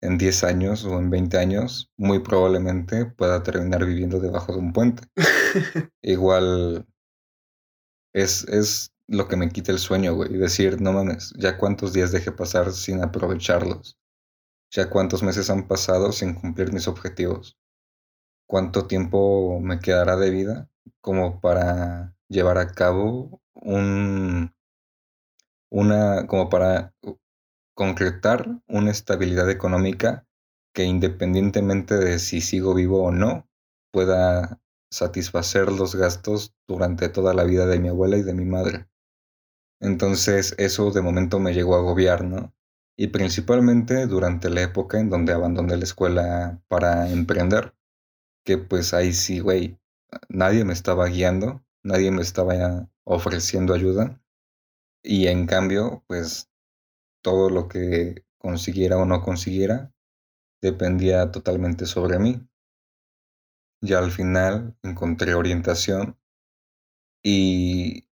en 0.00 0.16
10 0.16 0.44
años 0.44 0.84
o 0.84 0.98
en 0.98 1.10
20 1.10 1.36
años, 1.38 1.90
muy 1.96 2.20
probablemente 2.20 3.04
pueda 3.06 3.42
terminar 3.42 3.84
viviendo 3.84 4.18
debajo 4.20 4.52
de 4.52 4.58
un 4.58 4.72
puente. 4.72 5.02
Igual 6.02 6.86
es, 8.14 8.44
es 8.44 8.92
lo 9.08 9.28
que 9.28 9.36
me 9.36 9.50
quita 9.50 9.72
el 9.72 9.78
sueño, 9.78 10.14
güey. 10.14 10.32
Decir, 10.32 10.80
no 10.80 10.92
mames, 10.92 11.34
ya 11.36 11.58
cuántos 11.58 11.92
días 11.92 12.12
dejé 12.12 12.32
pasar 12.32 12.72
sin 12.72 13.02
aprovecharlos. 13.02 13.98
Ya 14.72 14.88
cuántos 14.88 15.22
meses 15.22 15.50
han 15.50 15.66
pasado 15.66 16.12
sin 16.12 16.34
cumplir 16.34 16.72
mis 16.72 16.86
objetivos. 16.86 17.58
Cuánto 18.46 18.86
tiempo 18.86 19.60
me 19.60 19.80
quedará 19.80 20.16
de 20.16 20.30
vida 20.30 20.70
como 21.00 21.40
para 21.40 22.16
llevar 22.28 22.58
a 22.58 22.72
cabo 22.72 23.40
un, 23.54 24.54
una, 25.70 26.26
como 26.26 26.48
para 26.48 26.94
concretar 27.74 28.60
una 28.68 28.90
estabilidad 28.90 29.50
económica 29.50 30.26
que 30.72 30.84
independientemente 30.84 31.96
de 31.96 32.18
si 32.18 32.40
sigo 32.40 32.74
vivo 32.74 33.02
o 33.02 33.10
no, 33.10 33.48
pueda 33.92 34.60
satisfacer 34.90 35.72
los 35.72 35.94
gastos 35.94 36.54
durante 36.68 37.08
toda 37.08 37.34
la 37.34 37.44
vida 37.44 37.66
de 37.66 37.78
mi 37.78 37.88
abuela 37.88 38.16
y 38.16 38.22
de 38.22 38.34
mi 38.34 38.44
madre. 38.44 38.88
Entonces 39.80 40.54
eso 40.58 40.90
de 40.90 41.02
momento 41.02 41.40
me 41.40 41.54
llegó 41.54 41.74
a 41.74 41.78
agobiar, 41.78 42.24
¿no? 42.24 42.52
Y 43.00 43.06
principalmente 43.06 44.06
durante 44.06 44.50
la 44.50 44.60
época 44.60 45.00
en 45.00 45.08
donde 45.08 45.32
abandoné 45.32 45.74
la 45.74 45.84
escuela 45.84 46.62
para 46.68 47.08
emprender, 47.08 47.74
que 48.44 48.58
pues 48.58 48.92
ahí 48.92 49.14
sí, 49.14 49.40
güey, 49.40 49.80
nadie 50.28 50.66
me 50.66 50.74
estaba 50.74 51.06
guiando, 51.06 51.64
nadie 51.82 52.10
me 52.10 52.20
estaba 52.20 52.90
ofreciendo 53.04 53.72
ayuda. 53.72 54.22
Y 55.02 55.28
en 55.28 55.46
cambio, 55.46 56.04
pues 56.08 56.50
todo 57.22 57.48
lo 57.48 57.68
que 57.68 58.26
consiguiera 58.36 58.98
o 58.98 59.06
no 59.06 59.22
consiguiera 59.22 59.94
dependía 60.60 61.30
totalmente 61.30 61.86
sobre 61.86 62.18
mí. 62.18 62.46
Ya 63.80 64.00
al 64.00 64.10
final 64.10 64.76
encontré 64.82 65.32
orientación 65.32 66.18
y 67.22 68.10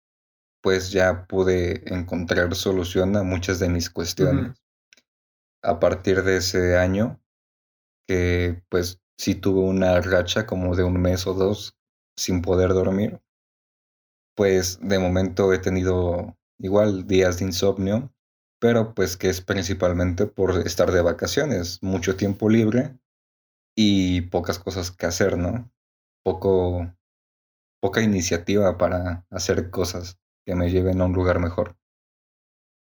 pues 0.63 0.91
ya 0.91 1.27
pude 1.27 1.83
encontrar 1.95 2.55
solución 2.55 3.15
a 3.19 3.23
muchas 3.23 3.59
de 3.59 3.69
mis 3.69 3.91
cuestiones. 3.91 4.60
A 5.63 5.81
partir 5.81 6.23
de 6.23 6.37
ese 6.37 6.77
año, 6.77 7.19
que 8.09 8.63
pues 8.69 9.01
sí 9.19 9.35
tuve 9.35 9.61
una 9.61 10.01
racha 10.01 10.47
como 10.47 10.77
de 10.77 10.85
un 10.85 11.01
mes 11.01 11.27
o 11.27 11.35
dos 11.35 11.77
sin 12.17 12.43
poder 12.43 12.75
dormir, 12.75 13.21
pues 14.35 14.79
de 14.83 14.99
momento 14.99 15.53
he 15.53 15.59
tenido 15.59 16.37
igual 16.59 17.07
días 17.07 17.39
de 17.39 17.47
insomnio, 17.47 18.13
pero 18.59 18.95
pues 18.95 19.17
que 19.17 19.29
es 19.29 19.41
principalmente 19.41 20.27
por 20.27 20.67
estar 20.67 20.91
de 20.93 21.03
vacaciones, 21.03 21.83
mucho 21.83 22.17
tiempo 22.17 22.49
libre 22.49 22.99
y 23.77 24.23
pocas 24.23 24.59
cosas 24.59 24.91
que 24.91 25.07
hacer, 25.07 25.39
¿no? 25.39 25.71
Poco, 26.25 26.95
poca 27.81 28.03
iniciativa 28.03 28.79
para 28.79 29.27
hacer 29.31 29.71
cosas 29.71 30.19
que 30.47 30.55
me 30.55 30.71
lleven 30.71 31.01
a 31.01 31.07
un 31.07 31.13
lugar 31.15 31.41
mejor. 31.41 31.77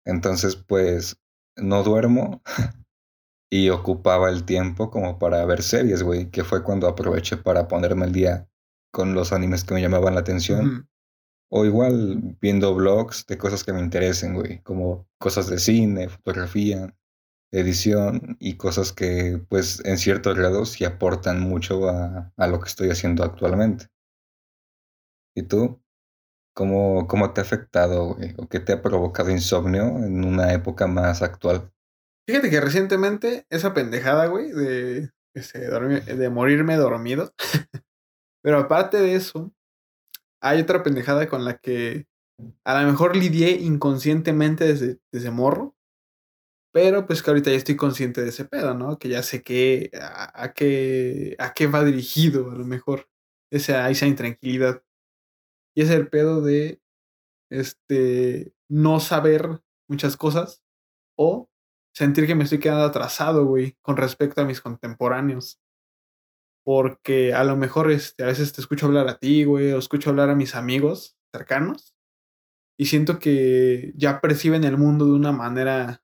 Entonces, 0.05 0.55
pues 0.57 1.17
no 1.61 1.83
duermo 1.83 2.41
y 3.51 3.69
ocupaba 3.69 4.29
el 4.29 4.45
tiempo 4.45 4.91
como 4.91 5.19
para 5.19 5.43
ver 5.45 5.63
series, 5.63 6.03
güey, 6.03 6.29
que 6.29 6.43
fue 6.43 6.63
cuando 6.63 6.87
aproveché 6.87 7.37
para 7.37 7.67
ponerme 7.67 8.05
al 8.05 8.13
día 8.13 8.49
con 8.91 9.13
los 9.13 9.33
animes 9.33 9.63
que 9.63 9.73
me 9.73 9.81
llamaban 9.81 10.15
la 10.15 10.21
atención. 10.21 10.89
O 11.51 11.65
igual 11.65 12.37
viendo 12.41 12.75
blogs 12.75 13.25
de 13.25 13.37
cosas 13.37 13.63
que 13.63 13.73
me 13.73 13.79
interesen, 13.79 14.35
güey, 14.35 14.61
como 14.61 15.07
cosas 15.17 15.47
de 15.47 15.57
cine, 15.57 16.07
fotografía, 16.09 16.95
edición 17.51 18.37
y 18.39 18.55
cosas 18.57 18.93
que, 18.93 19.43
pues, 19.49 19.83
en 19.85 19.97
cierto 19.97 20.33
grado 20.35 20.65
sí 20.65 20.85
aportan 20.85 21.41
mucho 21.41 21.89
a, 21.89 22.31
a 22.37 22.47
lo 22.47 22.59
que 22.59 22.69
estoy 22.69 22.89
haciendo 22.91 23.23
actualmente. 23.23 23.87
¿Y 25.35 25.43
tú? 25.43 25.81
¿Cómo, 26.59 27.07
cómo 27.07 27.31
te 27.31 27.39
ha 27.39 27.45
afectado, 27.45 28.15
güey? 28.15 28.33
¿O 28.37 28.49
qué 28.49 28.59
te 28.59 28.73
ha 28.73 28.81
provocado 28.81 29.31
insomnio 29.31 29.83
en 30.03 30.25
una 30.25 30.51
época 30.51 30.87
más 30.87 31.21
actual? 31.21 31.71
Fíjate 32.27 32.49
que 32.49 32.59
recientemente 32.59 33.45
esa 33.49 33.73
pendejada, 33.73 34.25
güey, 34.25 34.51
de, 34.51 35.09
este, 35.33 35.59
de 35.59 36.29
morirme 36.29 36.75
dormido. 36.75 37.33
Pero 38.43 38.57
aparte 38.57 38.97
de 38.97 39.15
eso, 39.15 39.53
hay 40.41 40.59
otra 40.59 40.83
pendejada 40.83 41.29
con 41.29 41.45
la 41.45 41.59
que 41.59 42.07
a 42.65 42.81
lo 42.81 42.91
mejor 42.91 43.15
lidié 43.15 43.51
inconscientemente 43.51 44.65
desde, 44.65 44.99
desde 45.13 45.31
morro. 45.31 45.77
Pero 46.73 47.05
pues 47.05 47.23
que 47.23 47.29
ahorita 47.29 47.51
ya 47.51 47.55
estoy 47.55 47.77
consciente 47.77 48.21
de 48.21 48.31
ese 48.31 48.43
pedo, 48.43 48.73
¿no? 48.73 48.99
Que 48.99 49.07
ya 49.07 49.23
sé 49.23 49.43
que 49.43 49.91
a, 49.93 50.43
a 50.43 50.51
qué, 50.51 51.37
a 51.39 51.53
qué 51.53 51.67
va 51.67 51.85
dirigido, 51.85 52.51
a 52.51 52.55
lo 52.55 52.65
mejor. 52.65 53.07
Esa, 53.49 53.89
esa 53.89 54.07
intranquilidad. 54.07 54.83
Y 55.75 55.81
es 55.81 55.89
el 55.89 56.09
pedo 56.09 56.41
de 56.41 56.81
este 57.49 58.53
no 58.69 58.99
saber 58.99 59.61
muchas 59.87 60.17
cosas. 60.17 60.63
O 61.17 61.49
sentir 61.93 62.27
que 62.27 62.35
me 62.35 62.43
estoy 62.43 62.59
quedando 62.59 62.85
atrasado, 62.85 63.45
güey, 63.45 63.77
con 63.81 63.97
respecto 63.97 64.41
a 64.41 64.45
mis 64.45 64.61
contemporáneos. 64.61 65.59
Porque 66.63 67.33
a 67.33 67.43
lo 67.43 67.57
mejor 67.57 67.91
este, 67.91 68.23
a 68.23 68.27
veces 68.27 68.53
te 68.53 68.61
escucho 68.61 68.85
hablar 68.85 69.07
a 69.07 69.17
ti, 69.17 69.43
güey, 69.43 69.71
o 69.71 69.79
escucho 69.79 70.09
hablar 70.09 70.29
a 70.29 70.35
mis 70.35 70.55
amigos 70.55 71.17
cercanos. 71.33 71.95
Y 72.77 72.85
siento 72.85 73.19
que 73.19 73.91
ya 73.95 74.21
perciben 74.21 74.63
el 74.63 74.77
mundo 74.77 75.05
de 75.05 75.11
una 75.11 75.31
manera 75.31 76.01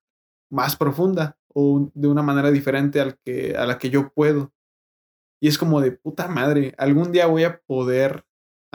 más 0.51 0.75
profunda 0.75 1.37
o 1.53 1.89
de 1.93 2.07
una 2.07 2.21
manera 2.21 2.51
diferente 2.51 2.99
al 2.99 3.17
que, 3.19 3.55
a 3.55 3.65
la 3.65 3.77
que 3.77 3.89
yo 3.89 4.11
puedo. 4.13 4.53
Y 5.41 5.47
es 5.47 5.57
como 5.57 5.79
de 5.79 5.91
puta 5.91 6.27
madre, 6.27 6.73
algún 6.77 7.11
día 7.11 7.27
voy 7.27 7.43
a 7.43 7.61
poder 7.61 8.25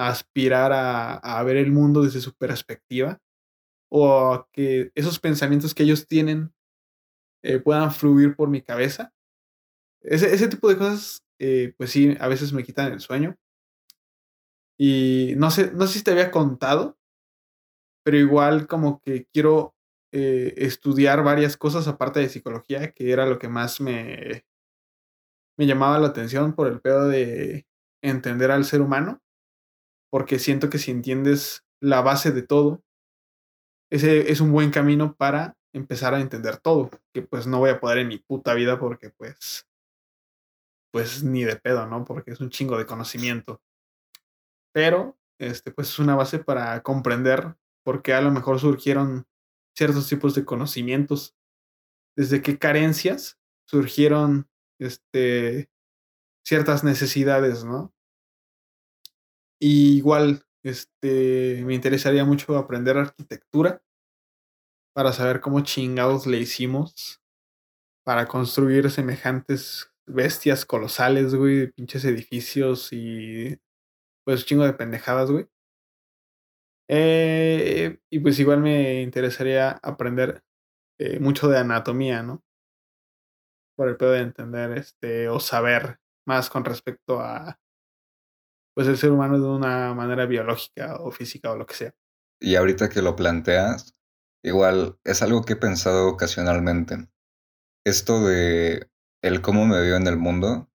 aspirar 0.09 0.72
a, 0.72 1.42
ver 1.42 1.57
el 1.57 1.70
mundo 1.72 2.03
desde 2.03 2.20
su 2.20 2.34
perspectiva 2.34 3.18
o 3.90 4.46
que 4.53 4.92
esos 4.94 5.18
pensamientos 5.18 5.74
que 5.74 5.82
ellos 5.82 6.07
tienen 6.07 6.53
eh, 7.42 7.59
puedan 7.59 7.92
fluir 7.92 8.36
por 8.36 8.48
mi 8.48 8.62
cabeza. 8.62 9.12
Ese, 10.03 10.32
ese 10.32 10.48
tipo 10.48 10.68
de 10.68 10.78
cosas, 10.78 11.22
eh, 11.38 11.74
pues 11.76 11.90
sí, 11.90 12.16
a 12.20 12.28
veces 12.28 12.53
me 12.53 12.62
quitan 12.62 12.92
el 12.92 13.01
sueño. 13.01 13.36
Y 14.78 15.34
no 15.36 15.51
sé, 15.51 15.72
no 15.72 15.86
sé 15.86 15.98
si 15.98 16.05
te 16.05 16.12
había 16.12 16.30
contado, 16.30 16.96
pero 18.03 18.16
igual 18.16 18.66
como 18.66 19.01
que 19.01 19.26
quiero 19.32 19.74
eh, 20.12 20.55
estudiar 20.57 21.22
varias 21.22 21.57
cosas 21.57 21.86
aparte 21.86 22.20
de 22.20 22.28
psicología, 22.28 22.92
que 22.92 23.12
era 23.12 23.26
lo 23.26 23.38
que 23.38 23.48
más 23.48 23.80
me, 23.80 24.44
me 25.59 25.66
llamaba 25.66 25.98
la 25.98 26.09
atención 26.09 26.55
por 26.55 26.68
el 26.68 26.80
pedo 26.80 27.09
de 27.09 27.66
entender 28.03 28.51
al 28.51 28.64
ser 28.64 28.80
humano, 28.80 29.20
porque 30.11 30.39
siento 30.39 30.69
que 30.69 30.79
si 30.79 30.91
entiendes 30.91 31.65
la 31.81 32.03
base 32.03 32.33
de 32.33 32.43
todo, 32.43 32.83
ese 33.91 34.31
es 34.31 34.41
un 34.41 34.53
buen 34.53 34.71
camino 34.71 35.15
para 35.17 35.57
empezar 35.73 36.15
a 36.15 36.21
entender 36.21 36.59
todo, 36.59 36.91
que 37.13 37.23
pues 37.23 37.47
no 37.47 37.59
voy 37.59 37.71
a 37.71 37.81
poder 37.81 37.99
en 37.99 38.09
mi 38.09 38.19
puta 38.19 38.55
vida 38.55 38.79
porque 38.79 39.11
pues 39.11 39.67
pues 40.93 41.23
ni 41.23 41.45
de 41.45 41.57
pedo, 41.57 41.87
¿no? 41.87 42.05
Porque 42.05 42.33
es 42.33 42.41
un 42.41 42.51
chingo 42.51 42.77
de 42.77 42.87
conocimiento. 42.87 43.63
Pero 44.73 45.17
este 45.39 45.71
pues 45.71 45.89
es 45.89 45.99
una 45.99 46.17
base 46.17 46.39
para 46.41 46.83
comprender 46.83 47.57
por 47.85 48.03
qué 48.03 48.15
a 48.15 48.21
lo 48.21 48.31
mejor 48.31 48.59
surgieron 48.59 49.27
ciertos 49.77 50.09
tipos 50.09 50.35
de 50.35 50.45
conocimientos, 50.45 51.37
desde 52.17 52.43
qué 52.43 52.59
carencias 52.59 53.39
surgieron 53.67 54.49
este 54.79 55.71
ciertas 56.45 56.83
necesidades, 56.85 57.65
¿no? 57.65 57.95
Igual 59.63 60.43
este 60.65 61.63
me 61.67 61.75
interesaría 61.75 62.25
mucho 62.25 62.57
aprender 62.57 62.97
arquitectura 62.97 63.83
para 64.97 65.13
saber 65.13 65.41
cómo 65.41 65.61
chingados 65.61 66.27
le 66.27 66.39
hicimos 66.39 67.21
para 68.05 68.27
construir 68.27 68.91
semejantes 68.91 69.93
bestias 70.07 70.67
colosales, 70.67 71.35
güey, 71.35 71.71
pinches 71.73 72.05
edificios 72.05 72.89
y 72.93 73.59
pues 74.25 74.47
chingo 74.47 74.65
de 74.65 74.75
pendejadas, 74.75 75.31
güey. 75.31 75.49
Eh, 76.89 78.01
y 78.11 78.19
pues 78.19 78.39
igual 78.41 78.61
me 78.61 79.03
interesaría 79.03 79.79
aprender 79.83 80.43
eh, 80.99 81.21
mucho 81.21 81.49
de 81.49 81.59
anatomía, 81.59 82.23
¿no? 82.23 82.43
Por 83.79 83.89
el 83.89 83.97
pedo 83.97 84.13
de 84.13 84.21
entender 84.21 84.73
este 84.79 85.29
o 85.29 85.41
saber 85.41 85.99
más 86.27 86.51
con 86.51 86.65
respecto 86.65 87.21
a 87.21 87.59
pues 88.75 88.87
el 88.89 88.97
ser 88.97 89.11
humano 89.11 89.39
de 89.39 89.47
una 89.47 89.95
manera 89.95 90.27
biológica 90.27 90.97
o 91.01 91.11
física 91.11 91.51
o 91.51 91.57
lo 91.57 91.66
que 91.66 91.75
sea. 91.75 91.95
Y 92.41 92.55
ahorita 92.55 92.89
que 92.89 93.03
lo 93.03 93.16
planteas, 93.16 93.95
igual 94.43 94.99
es 95.05 95.23
algo 95.23 95.43
que 95.43 95.55
he 95.55 95.57
pensado 95.57 96.09
ocasionalmente. 96.09 97.09
Esto 97.85 98.25
de 98.25 98.89
el 99.23 99.43
cómo 99.43 99.66
me 99.66 99.81
veo 99.81 99.97
en 99.97 100.07
el 100.07 100.16
mundo, 100.16 100.71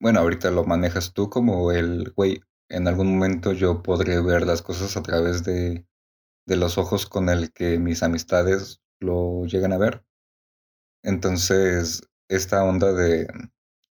bueno, 0.00 0.20
ahorita 0.20 0.50
lo 0.50 0.64
manejas 0.64 1.12
tú 1.12 1.28
como 1.28 1.72
el, 1.72 2.12
güey, 2.16 2.40
en 2.70 2.88
algún 2.88 3.12
momento 3.12 3.52
yo 3.52 3.82
podré 3.82 4.20
ver 4.22 4.46
las 4.46 4.62
cosas 4.62 4.96
a 4.96 5.02
través 5.02 5.44
de, 5.44 5.86
de 6.46 6.56
los 6.56 6.78
ojos 6.78 7.06
con 7.06 7.28
el 7.28 7.52
que 7.52 7.78
mis 7.78 8.02
amistades 8.02 8.80
lo 9.00 9.44
llegan 9.44 9.72
a 9.72 9.78
ver. 9.78 10.04
Entonces, 11.02 12.02
esta 12.28 12.64
onda 12.64 12.92
de, 12.92 13.26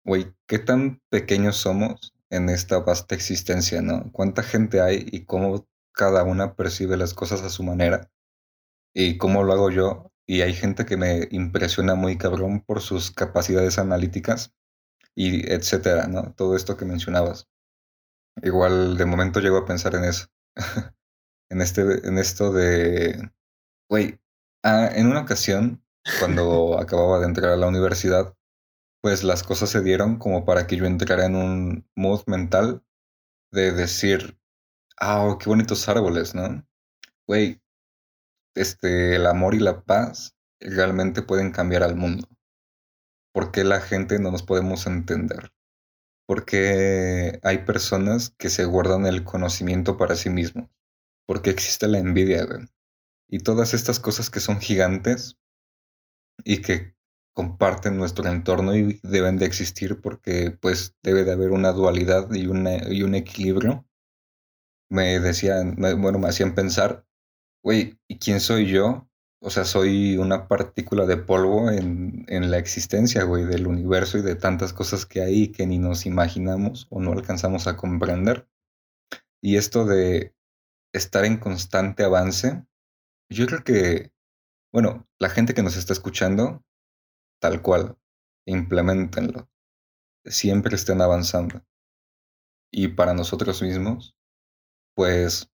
güey, 0.03 0.33
¿qué 0.47 0.59
tan 0.59 1.01
pequeños 1.09 1.57
somos 1.57 2.13
en 2.29 2.49
esta 2.49 2.79
vasta 2.79 3.15
existencia, 3.15 3.81
no? 3.81 4.11
¿Cuánta 4.11 4.43
gente 4.43 4.81
hay 4.81 5.07
y 5.11 5.25
cómo 5.25 5.67
cada 5.93 6.23
una 6.23 6.55
percibe 6.55 6.97
las 6.97 7.13
cosas 7.13 7.41
a 7.41 7.49
su 7.49 7.63
manera? 7.63 8.11
¿Y 8.93 9.17
cómo 9.17 9.43
lo 9.43 9.53
hago 9.53 9.71
yo? 9.71 10.11
Y 10.27 10.41
hay 10.41 10.53
gente 10.53 10.85
que 10.85 10.97
me 10.97 11.27
impresiona 11.31 11.95
muy 11.95 12.17
cabrón 12.17 12.61
por 12.61 12.81
sus 12.81 13.11
capacidades 13.11 13.79
analíticas 13.79 14.53
y 15.15 15.51
etcétera, 15.51 16.07
¿no? 16.07 16.33
Todo 16.33 16.55
esto 16.55 16.77
que 16.77 16.85
mencionabas. 16.85 17.47
Igual 18.41 18.97
de 18.97 19.05
momento 19.05 19.39
llego 19.39 19.57
a 19.57 19.65
pensar 19.65 19.95
en 19.95 20.05
eso. 20.05 20.27
en 21.49 21.61
este, 21.61 22.07
en 22.07 22.17
esto 22.17 22.51
de, 22.53 23.31
güey, 23.89 24.19
ah, 24.63 24.89
en 24.93 25.07
una 25.07 25.21
ocasión, 25.21 25.83
cuando 26.19 26.79
acababa 26.79 27.19
de 27.19 27.25
entrar 27.25 27.51
a 27.51 27.57
la 27.57 27.67
universidad, 27.67 28.35
pues 29.01 29.23
las 29.23 29.43
cosas 29.43 29.69
se 29.69 29.81
dieron 29.81 30.17
como 30.17 30.45
para 30.45 30.67
que 30.67 30.75
yo 30.75 30.85
entrara 30.85 31.25
en 31.25 31.35
un 31.35 31.89
mood 31.95 32.21
mental 32.27 32.83
de 33.51 33.71
decir, 33.71 34.39
ah, 34.99 35.37
qué 35.39 35.49
bonitos 35.49 35.87
árboles, 35.87 36.35
¿no? 36.35 36.65
Güey, 37.27 37.61
este, 38.55 39.15
el 39.15 39.25
amor 39.25 39.55
y 39.55 39.59
la 39.59 39.81
paz 39.83 40.35
realmente 40.59 41.21
pueden 41.21 41.51
cambiar 41.51 41.83
al 41.83 41.95
mundo. 41.95 42.27
¿Por 43.33 43.51
qué 43.51 43.63
la 43.63 43.79
gente 43.79 44.19
no 44.19 44.31
nos 44.31 44.43
podemos 44.43 44.85
entender? 44.87 45.53
Porque 46.27 47.39
hay 47.43 47.59
personas 47.59 48.31
que 48.37 48.49
se 48.49 48.65
guardan 48.65 49.05
el 49.05 49.23
conocimiento 49.23 49.97
para 49.97 50.15
sí 50.15 50.29
mismos. 50.29 50.69
Porque 51.25 51.51
existe 51.51 51.87
la 51.87 51.99
envidia. 51.99 52.45
Y 53.27 53.39
todas 53.39 53.73
estas 53.73 53.99
cosas 53.99 54.29
que 54.29 54.39
son 54.39 54.59
gigantes 54.59 55.37
y 56.43 56.61
que 56.61 56.95
comparten 57.39 57.95
nuestro 57.95 58.27
entorno 58.27 58.75
y 58.75 58.99
deben 59.01 59.37
de 59.37 59.45
existir 59.45 60.01
porque 60.01 60.51
pues 60.51 60.97
debe 61.01 61.23
de 61.23 61.31
haber 61.31 61.51
una 61.51 61.71
dualidad 61.71 62.29
y, 62.33 62.41
y 62.41 63.03
un 63.03 63.15
equilibrio. 63.15 63.87
Me 64.89 65.21
decían, 65.21 65.77
bueno, 65.77 66.19
me 66.19 66.27
hacían 66.27 66.53
pensar, 66.53 67.05
güey, 67.63 67.97
¿y 68.09 68.17
quién 68.17 68.41
soy 68.41 68.65
yo? 68.65 69.07
O 69.41 69.51
sea, 69.51 69.63
soy 69.63 70.17
una 70.17 70.49
partícula 70.49 71.05
de 71.05 71.15
polvo 71.15 71.71
en, 71.71 72.25
en 72.27 72.51
la 72.51 72.57
existencia, 72.57 73.23
güey, 73.23 73.45
del 73.45 73.67
universo 73.67 74.17
y 74.17 74.21
de 74.21 74.35
tantas 74.35 74.73
cosas 74.73 75.05
que 75.05 75.21
hay 75.21 75.47
que 75.53 75.65
ni 75.65 75.77
nos 75.77 76.05
imaginamos 76.05 76.87
o 76.89 76.99
no 76.99 77.13
alcanzamos 77.13 77.67
a 77.67 77.77
comprender. 77.77 78.49
Y 79.41 79.55
esto 79.55 79.85
de 79.85 80.35
estar 80.93 81.23
en 81.23 81.37
constante 81.37 82.03
avance, 82.03 82.65
yo 83.31 83.45
creo 83.45 83.63
que, 83.63 84.11
bueno, 84.73 85.07
la 85.19 85.29
gente 85.29 85.53
que 85.53 85.63
nos 85.63 85.77
está 85.77 85.93
escuchando 85.93 86.65
tal 87.39 87.61
cual, 87.61 87.97
implementenlo. 88.45 89.49
Siempre 90.25 90.75
estén 90.75 91.01
avanzando. 91.01 91.65
Y 92.71 92.89
para 92.89 93.13
nosotros 93.13 93.61
mismos, 93.61 94.15
pues, 94.95 95.49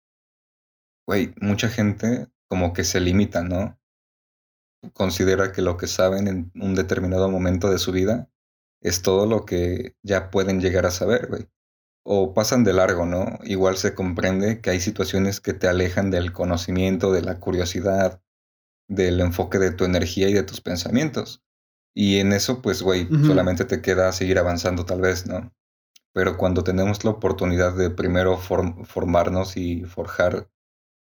güey, 1.07 1.35
mucha 1.41 1.69
gente 1.69 2.29
como 2.49 2.73
que 2.73 2.85
se 2.85 3.01
limita, 3.01 3.43
¿no? 3.43 3.79
Considera 4.93 5.53
que 5.53 5.63
lo 5.63 5.77
que 5.77 5.87
saben 5.87 6.29
en 6.29 6.53
un 6.55 6.75
determinado 6.75 7.31
momento 7.31 7.71
de 7.71 7.79
su 7.79 7.93
vida 7.93 8.31
es 8.81 9.03
todo 9.03 9.27
lo 9.27 9.45
que 9.45 9.97
ya 10.03 10.31
pueden 10.31 10.61
llegar 10.61 10.87
a 10.87 10.91
saber, 10.91 11.29
güey. 11.29 11.49
O 12.05 12.35
pasan 12.35 12.65
de 12.65 12.75
largo, 12.75 13.07
¿no? 13.07 13.39
Igual 13.45 13.79
se 13.79 13.95
comprende 13.95 14.61
que 14.61 14.71
hay 14.71 14.81
situaciones 14.81 15.41
que 15.41 15.55
te 15.55 15.69
alejan 15.69 16.11
del 16.11 16.33
conocimiento, 16.33 17.13
de 17.13 17.23
la 17.23 17.41
curiosidad, 17.41 18.23
del 18.89 19.21
enfoque 19.21 19.59
de 19.59 19.73
tu 19.73 19.85
energía 19.85 20.29
y 20.29 20.35
de 20.35 20.43
tus 20.43 20.61
pensamientos. 20.61 21.43
Y 21.95 22.19
en 22.19 22.33
eso, 22.33 22.61
pues, 22.61 22.83
güey, 22.83 23.07
solamente 23.25 23.65
te 23.65 23.81
queda 23.81 24.11
seguir 24.13 24.39
avanzando 24.39 24.85
tal 24.85 25.01
vez, 25.01 25.27
¿no? 25.27 25.53
Pero 26.13 26.37
cuando 26.37 26.65
tenemos 26.65 27.05
la 27.05 27.13
oportunidad 27.13 27.77
de 27.77 27.91
primero 27.91 28.37
formarnos 28.37 29.57
y 29.57 29.85
forjar 29.85 30.51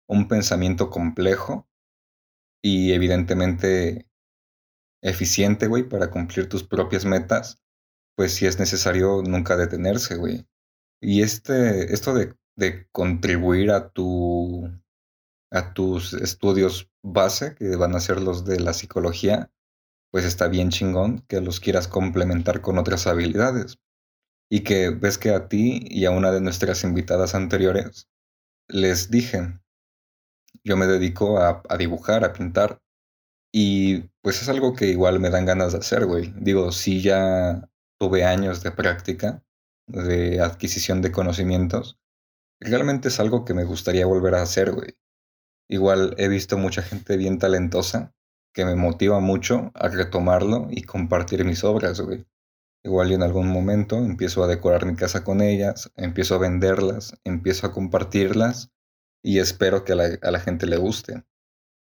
un 0.07 0.27
pensamiento 0.27 0.89
complejo 0.89 1.67
y 2.63 2.93
evidentemente 2.93 4.07
eficiente, 5.01 5.67
güey, 5.67 5.83
para 5.83 6.09
cumplir 6.09 6.49
tus 6.49 6.63
propias 6.63 7.05
metas, 7.05 7.61
pues 8.15 8.33
sí 8.33 8.47
es 8.47 8.59
necesario 8.59 9.21
nunca 9.21 9.55
detenerse, 9.55 10.15
güey. 10.15 10.47
Y 11.01 11.21
este, 11.21 11.93
esto 11.93 12.13
de, 12.13 12.35
de 12.55 12.87
contribuir 12.91 13.71
a 13.71 13.89
tu 13.89 14.69
a 15.51 15.73
tus 15.73 16.13
estudios 16.13 16.91
base, 17.01 17.55
que 17.55 17.75
van 17.75 17.95
a 17.95 17.99
ser 17.99 18.21
los 18.21 18.45
de 18.45 18.59
la 18.59 18.73
psicología, 18.73 19.51
pues 20.11 20.25
está 20.25 20.47
bien 20.47 20.69
chingón 20.69 21.21
que 21.27 21.41
los 21.41 21.59
quieras 21.59 21.87
complementar 21.87 22.61
con 22.61 22.77
otras 22.77 23.07
habilidades. 23.07 23.79
Y 24.51 24.61
que 24.61 24.89
ves 24.89 25.17
que 25.19 25.29
a 25.29 25.47
ti 25.47 25.85
y 25.89 26.05
a 26.05 26.11
una 26.11 26.31
de 26.31 26.41
nuestras 26.41 26.83
invitadas 26.83 27.35
anteriores 27.35 28.09
les 28.67 29.11
dije, 29.11 29.59
yo 30.63 30.75
me 30.77 30.87
dedico 30.87 31.39
a, 31.39 31.61
dibujar, 31.77 32.23
a 32.23 32.33
pintar. 32.33 32.81
Y 33.51 34.09
pues 34.21 34.41
es 34.41 34.49
algo 34.49 34.73
que 34.75 34.87
igual 34.87 35.19
me 35.19 35.29
dan 35.29 35.45
ganas 35.45 35.73
de 35.73 35.79
hacer, 35.79 36.05
güey. 36.05 36.33
Digo, 36.35 36.71
sí 36.71 37.01
ya 37.01 37.69
tuve 37.99 38.23
años 38.23 38.63
de 38.63 38.71
práctica, 38.71 39.43
de 39.87 40.41
adquisición 40.41 41.01
de 41.01 41.11
conocimientos. 41.11 41.99
Realmente 42.59 43.09
es 43.09 43.19
algo 43.19 43.45
que 43.45 43.53
me 43.53 43.65
gustaría 43.65 44.05
volver 44.05 44.35
a 44.35 44.41
hacer, 44.41 44.71
güey. 44.71 44.97
Igual 45.67 46.15
he 46.17 46.27
visto 46.27 46.57
mucha 46.57 46.81
gente 46.81 47.17
bien 47.17 47.37
talentosa 47.37 48.15
que 48.53 48.65
me 48.65 48.75
motiva 48.75 49.19
mucho 49.19 49.71
a 49.73 49.87
retomarlo 49.87 50.67
y 50.69 50.83
compartir 50.83 51.45
mis 51.45 51.63
obras, 51.63 52.01
güey. 52.01 52.25
Igual 52.83 53.11
y 53.11 53.13
en 53.15 53.23
algún 53.23 53.49
momento 53.49 53.97
empiezo 53.97 54.43
a 54.43 54.47
decorar 54.47 54.85
mi 54.85 54.95
casa 54.95 55.23
con 55.23 55.41
ellas, 55.41 55.91
empiezo 55.95 56.35
a 56.35 56.39
venderlas, 56.39 57.19
empiezo 57.23 57.67
a 57.67 57.73
compartirlas 57.73 58.71
y 59.21 59.39
espero 59.39 59.83
que 59.83 59.93
a 59.93 59.95
la, 59.95 60.09
a 60.21 60.31
la 60.31 60.39
gente 60.39 60.65
le 60.65 60.77
guste. 60.77 61.23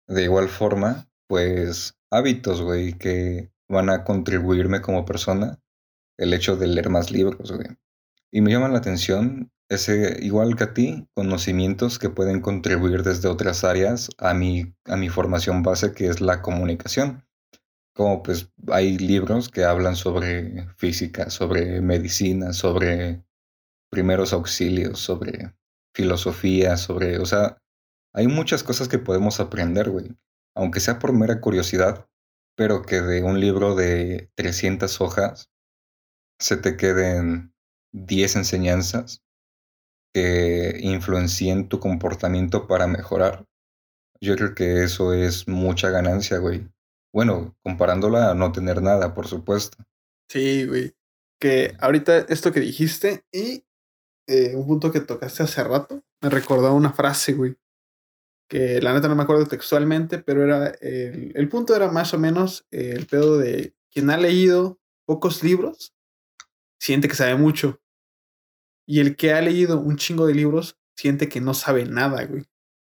De 0.08 0.24
igual 0.24 0.48
forma, 0.48 1.08
pues 1.28 1.98
hábitos, 2.10 2.62
güey, 2.62 2.94
que 2.94 3.52
van 3.68 3.90
a 3.90 4.04
contribuirme 4.04 4.80
como 4.80 5.04
persona, 5.04 5.60
el 6.16 6.32
hecho 6.32 6.56
de 6.56 6.66
leer 6.66 6.90
más 6.90 7.10
libros, 7.10 7.52
güey. 7.52 7.68
Y 8.32 8.40
me 8.40 8.50
llama 8.50 8.68
la 8.68 8.78
atención 8.78 9.52
ese, 9.68 10.18
igual 10.22 10.56
que 10.56 10.64
a 10.64 10.74
ti, 10.74 11.06
conocimientos 11.14 11.98
que 11.98 12.08
pueden 12.08 12.40
contribuir 12.40 13.02
desde 13.02 13.28
otras 13.28 13.64
áreas 13.64 14.08
a 14.18 14.32
mi, 14.34 14.74
a 14.84 14.96
mi 14.96 15.08
formación 15.08 15.62
base, 15.62 15.92
que 15.92 16.06
es 16.06 16.20
la 16.20 16.40
comunicación. 16.40 17.26
Como 17.94 18.22
pues 18.22 18.50
hay 18.68 18.96
libros 18.96 19.48
que 19.48 19.64
hablan 19.64 19.96
sobre 19.96 20.68
física, 20.76 21.30
sobre 21.30 21.80
medicina, 21.80 22.52
sobre 22.52 23.24
primeros 23.90 24.32
auxilios, 24.32 25.00
sobre 25.00 25.54
filosofía, 25.94 26.76
sobre, 26.76 27.18
o 27.18 27.26
sea, 27.26 27.58
hay 28.14 28.28
muchas 28.28 28.62
cosas 28.62 28.88
que 28.88 28.98
podemos 28.98 29.40
aprender, 29.40 29.90
güey. 29.90 30.16
Aunque 30.54 30.80
sea 30.80 30.98
por 30.98 31.12
mera 31.12 31.40
curiosidad, 31.40 32.08
pero 32.56 32.82
que 32.82 33.02
de 33.02 33.22
un 33.22 33.40
libro 33.40 33.74
de 33.74 34.30
300 34.34 35.00
hojas 35.00 35.50
se 36.38 36.56
te 36.56 36.76
queden 36.76 37.52
10 37.92 38.36
enseñanzas 38.36 39.22
que 40.12 40.78
influencien 40.80 41.68
tu 41.68 41.80
comportamiento 41.80 42.66
para 42.66 42.86
mejorar. 42.86 43.44
Yo 44.20 44.36
creo 44.36 44.54
que 44.54 44.82
eso 44.82 45.12
es 45.12 45.46
mucha 45.46 45.90
ganancia, 45.90 46.38
güey. 46.38 46.66
Bueno, 47.12 47.56
comparándola 47.62 48.30
a 48.30 48.34
no 48.34 48.52
tener 48.52 48.82
nada, 48.82 49.14
por 49.14 49.26
supuesto. 49.26 49.76
Sí, 50.28 50.66
güey. 50.66 50.94
Que 51.40 51.76
ahorita 51.78 52.18
esto 52.28 52.52
que 52.52 52.60
dijiste 52.60 53.24
y 53.32 53.64
eh, 54.26 54.54
un 54.56 54.66
punto 54.66 54.90
que 54.90 55.00
tocaste 55.00 55.44
hace 55.44 55.62
rato, 55.62 56.02
me 56.20 56.30
recordó 56.30 56.74
una 56.74 56.92
frase, 56.92 57.32
güey. 57.32 57.56
Que 58.50 58.80
la 58.80 58.92
neta 58.92 59.08
no 59.08 59.14
me 59.14 59.22
acuerdo 59.22 59.46
textualmente, 59.46 60.18
pero 60.18 60.42
era 60.42 60.68
el, 60.80 61.32
el 61.34 61.48
punto 61.48 61.76
era 61.76 61.90
más 61.90 62.12
o 62.14 62.18
menos 62.18 62.66
el 62.70 63.06
pedo 63.06 63.38
de 63.38 63.74
quien 63.92 64.10
ha 64.10 64.16
leído 64.16 64.78
pocos 65.06 65.42
libros 65.44 65.94
siente 66.78 67.08
que 67.08 67.14
sabe 67.14 67.34
mucho. 67.36 67.80
Y 68.88 69.00
el 69.00 69.16
que 69.16 69.34
ha 69.34 69.42
leído 69.42 69.78
un 69.78 69.96
chingo 69.96 70.26
de 70.26 70.34
libros 70.34 70.78
siente 70.96 71.28
que 71.28 71.42
no 71.42 71.52
sabe 71.52 71.84
nada, 71.84 72.24
güey. 72.24 72.44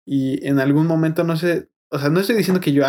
Y 0.06 0.46
en 0.46 0.60
algún 0.60 0.88
momento 0.88 1.24
no 1.24 1.38
sé, 1.38 1.70
o 1.90 1.98
sea, 1.98 2.10
no 2.10 2.20
estoy 2.20 2.36
diciendo 2.36 2.60
que 2.60 2.74
yo, 2.74 2.84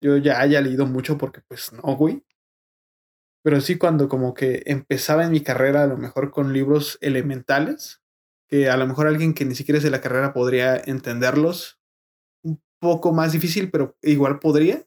yo 0.00 0.16
ya 0.18 0.40
haya 0.40 0.60
leído 0.60 0.86
mucho 0.86 1.18
porque 1.18 1.40
pues 1.48 1.72
no, 1.72 1.96
güey. 1.96 2.24
Pero 3.42 3.60
sí 3.60 3.76
cuando 3.78 4.08
como 4.08 4.32
que 4.32 4.62
empezaba 4.66 5.24
en 5.24 5.32
mi 5.32 5.40
carrera 5.40 5.82
a 5.82 5.86
lo 5.88 5.96
mejor 5.96 6.30
con 6.30 6.52
libros 6.52 6.98
elementales, 7.00 8.00
que 8.48 8.70
a 8.70 8.76
lo 8.76 8.86
mejor 8.86 9.08
alguien 9.08 9.34
que 9.34 9.44
ni 9.44 9.56
siquiera 9.56 9.78
es 9.78 9.84
de 9.84 9.90
la 9.90 10.00
carrera 10.00 10.32
podría 10.32 10.76
entenderlos 10.76 11.80
un 12.44 12.62
poco 12.80 13.12
más 13.12 13.32
difícil, 13.32 13.72
pero 13.72 13.96
igual 14.02 14.38
podría. 14.38 14.86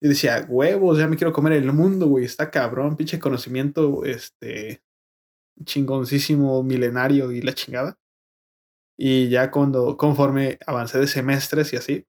Y 0.00 0.08
decía, 0.08 0.46
huevos, 0.48 0.98
ya 0.98 1.06
me 1.06 1.16
quiero 1.16 1.34
comer 1.34 1.52
el 1.52 1.70
mundo, 1.72 2.06
güey, 2.06 2.24
está 2.24 2.50
cabrón, 2.50 2.96
pinche 2.96 3.18
conocimiento, 3.18 4.04
este, 4.04 4.82
chingoncísimo, 5.64 6.62
milenario 6.62 7.32
y 7.32 7.42
la 7.42 7.54
chingada. 7.54 7.98
Y 8.98 9.28
ya 9.28 9.50
cuando, 9.50 9.96
conforme 9.96 10.58
avancé 10.66 10.98
de 10.98 11.06
semestres 11.06 11.72
y 11.72 11.76
así, 11.76 12.06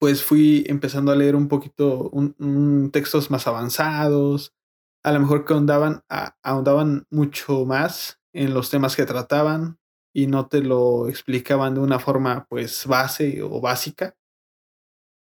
pues 0.00 0.24
fui 0.24 0.64
empezando 0.66 1.12
a 1.12 1.16
leer 1.16 1.36
un 1.36 1.48
poquito 1.48 2.08
un, 2.10 2.90
textos 2.90 3.30
más 3.30 3.46
avanzados, 3.46 4.54
a 5.04 5.12
lo 5.12 5.20
mejor 5.20 5.44
que 5.44 5.52
ahondaban, 5.52 6.02
ahondaban 6.42 7.06
mucho 7.10 7.66
más 7.66 8.18
en 8.32 8.54
los 8.54 8.70
temas 8.70 8.96
que 8.96 9.04
trataban 9.04 9.78
y 10.14 10.26
no 10.26 10.48
te 10.48 10.62
lo 10.62 11.08
explicaban 11.08 11.74
de 11.74 11.80
una 11.80 11.98
forma 11.98 12.46
pues 12.48 12.86
base 12.86 13.42
o 13.42 13.60
básica. 13.60 14.16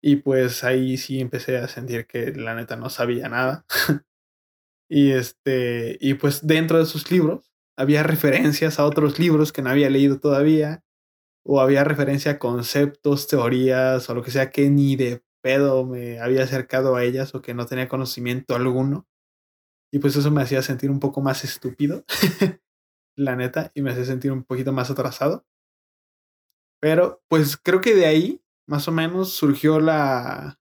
Y 0.00 0.16
pues 0.16 0.64
ahí 0.64 0.96
sí 0.96 1.20
empecé 1.20 1.58
a 1.58 1.68
sentir 1.68 2.06
que 2.06 2.32
la 2.32 2.54
neta 2.54 2.76
no 2.76 2.88
sabía 2.88 3.28
nada. 3.28 3.64
y 4.88 5.12
este, 5.12 5.96
y 6.00 6.14
pues 6.14 6.46
dentro 6.46 6.78
de 6.78 6.86
sus 6.86 7.10
libros 7.10 7.52
había 7.76 8.02
referencias 8.02 8.78
a 8.78 8.84
otros 8.84 9.18
libros 9.18 9.52
que 9.52 9.62
no 9.62 9.70
había 9.70 9.90
leído 9.90 10.20
todavía 10.20 10.84
o 11.44 11.60
había 11.60 11.84
referencia 11.84 12.32
a 12.32 12.38
conceptos, 12.38 13.26
teorías 13.26 14.08
o 14.08 14.14
lo 14.14 14.22
que 14.22 14.30
sea 14.30 14.50
que 14.50 14.70
ni 14.70 14.96
de 14.96 15.22
pedo 15.42 15.84
me 15.84 16.20
había 16.20 16.44
acercado 16.44 16.94
a 16.96 17.04
ellas 17.04 17.34
o 17.34 17.42
que 17.42 17.54
no 17.54 17.66
tenía 17.66 17.88
conocimiento 17.88 18.54
alguno. 18.54 19.08
Y 19.92 19.98
pues 19.98 20.16
eso 20.16 20.30
me 20.30 20.42
hacía 20.42 20.62
sentir 20.62 20.90
un 20.90 21.00
poco 21.00 21.20
más 21.20 21.44
estúpido, 21.44 22.04
la 23.16 23.36
neta, 23.36 23.70
y 23.74 23.82
me 23.82 23.90
hacía 23.90 24.06
sentir 24.06 24.32
un 24.32 24.44
poquito 24.44 24.72
más 24.72 24.90
atrasado. 24.90 25.44
Pero 26.80 27.22
pues 27.28 27.56
creo 27.56 27.80
que 27.80 27.94
de 27.94 28.06
ahí, 28.06 28.42
más 28.66 28.88
o 28.88 28.92
menos, 28.92 29.30
surgió 29.34 29.80
la 29.80 30.58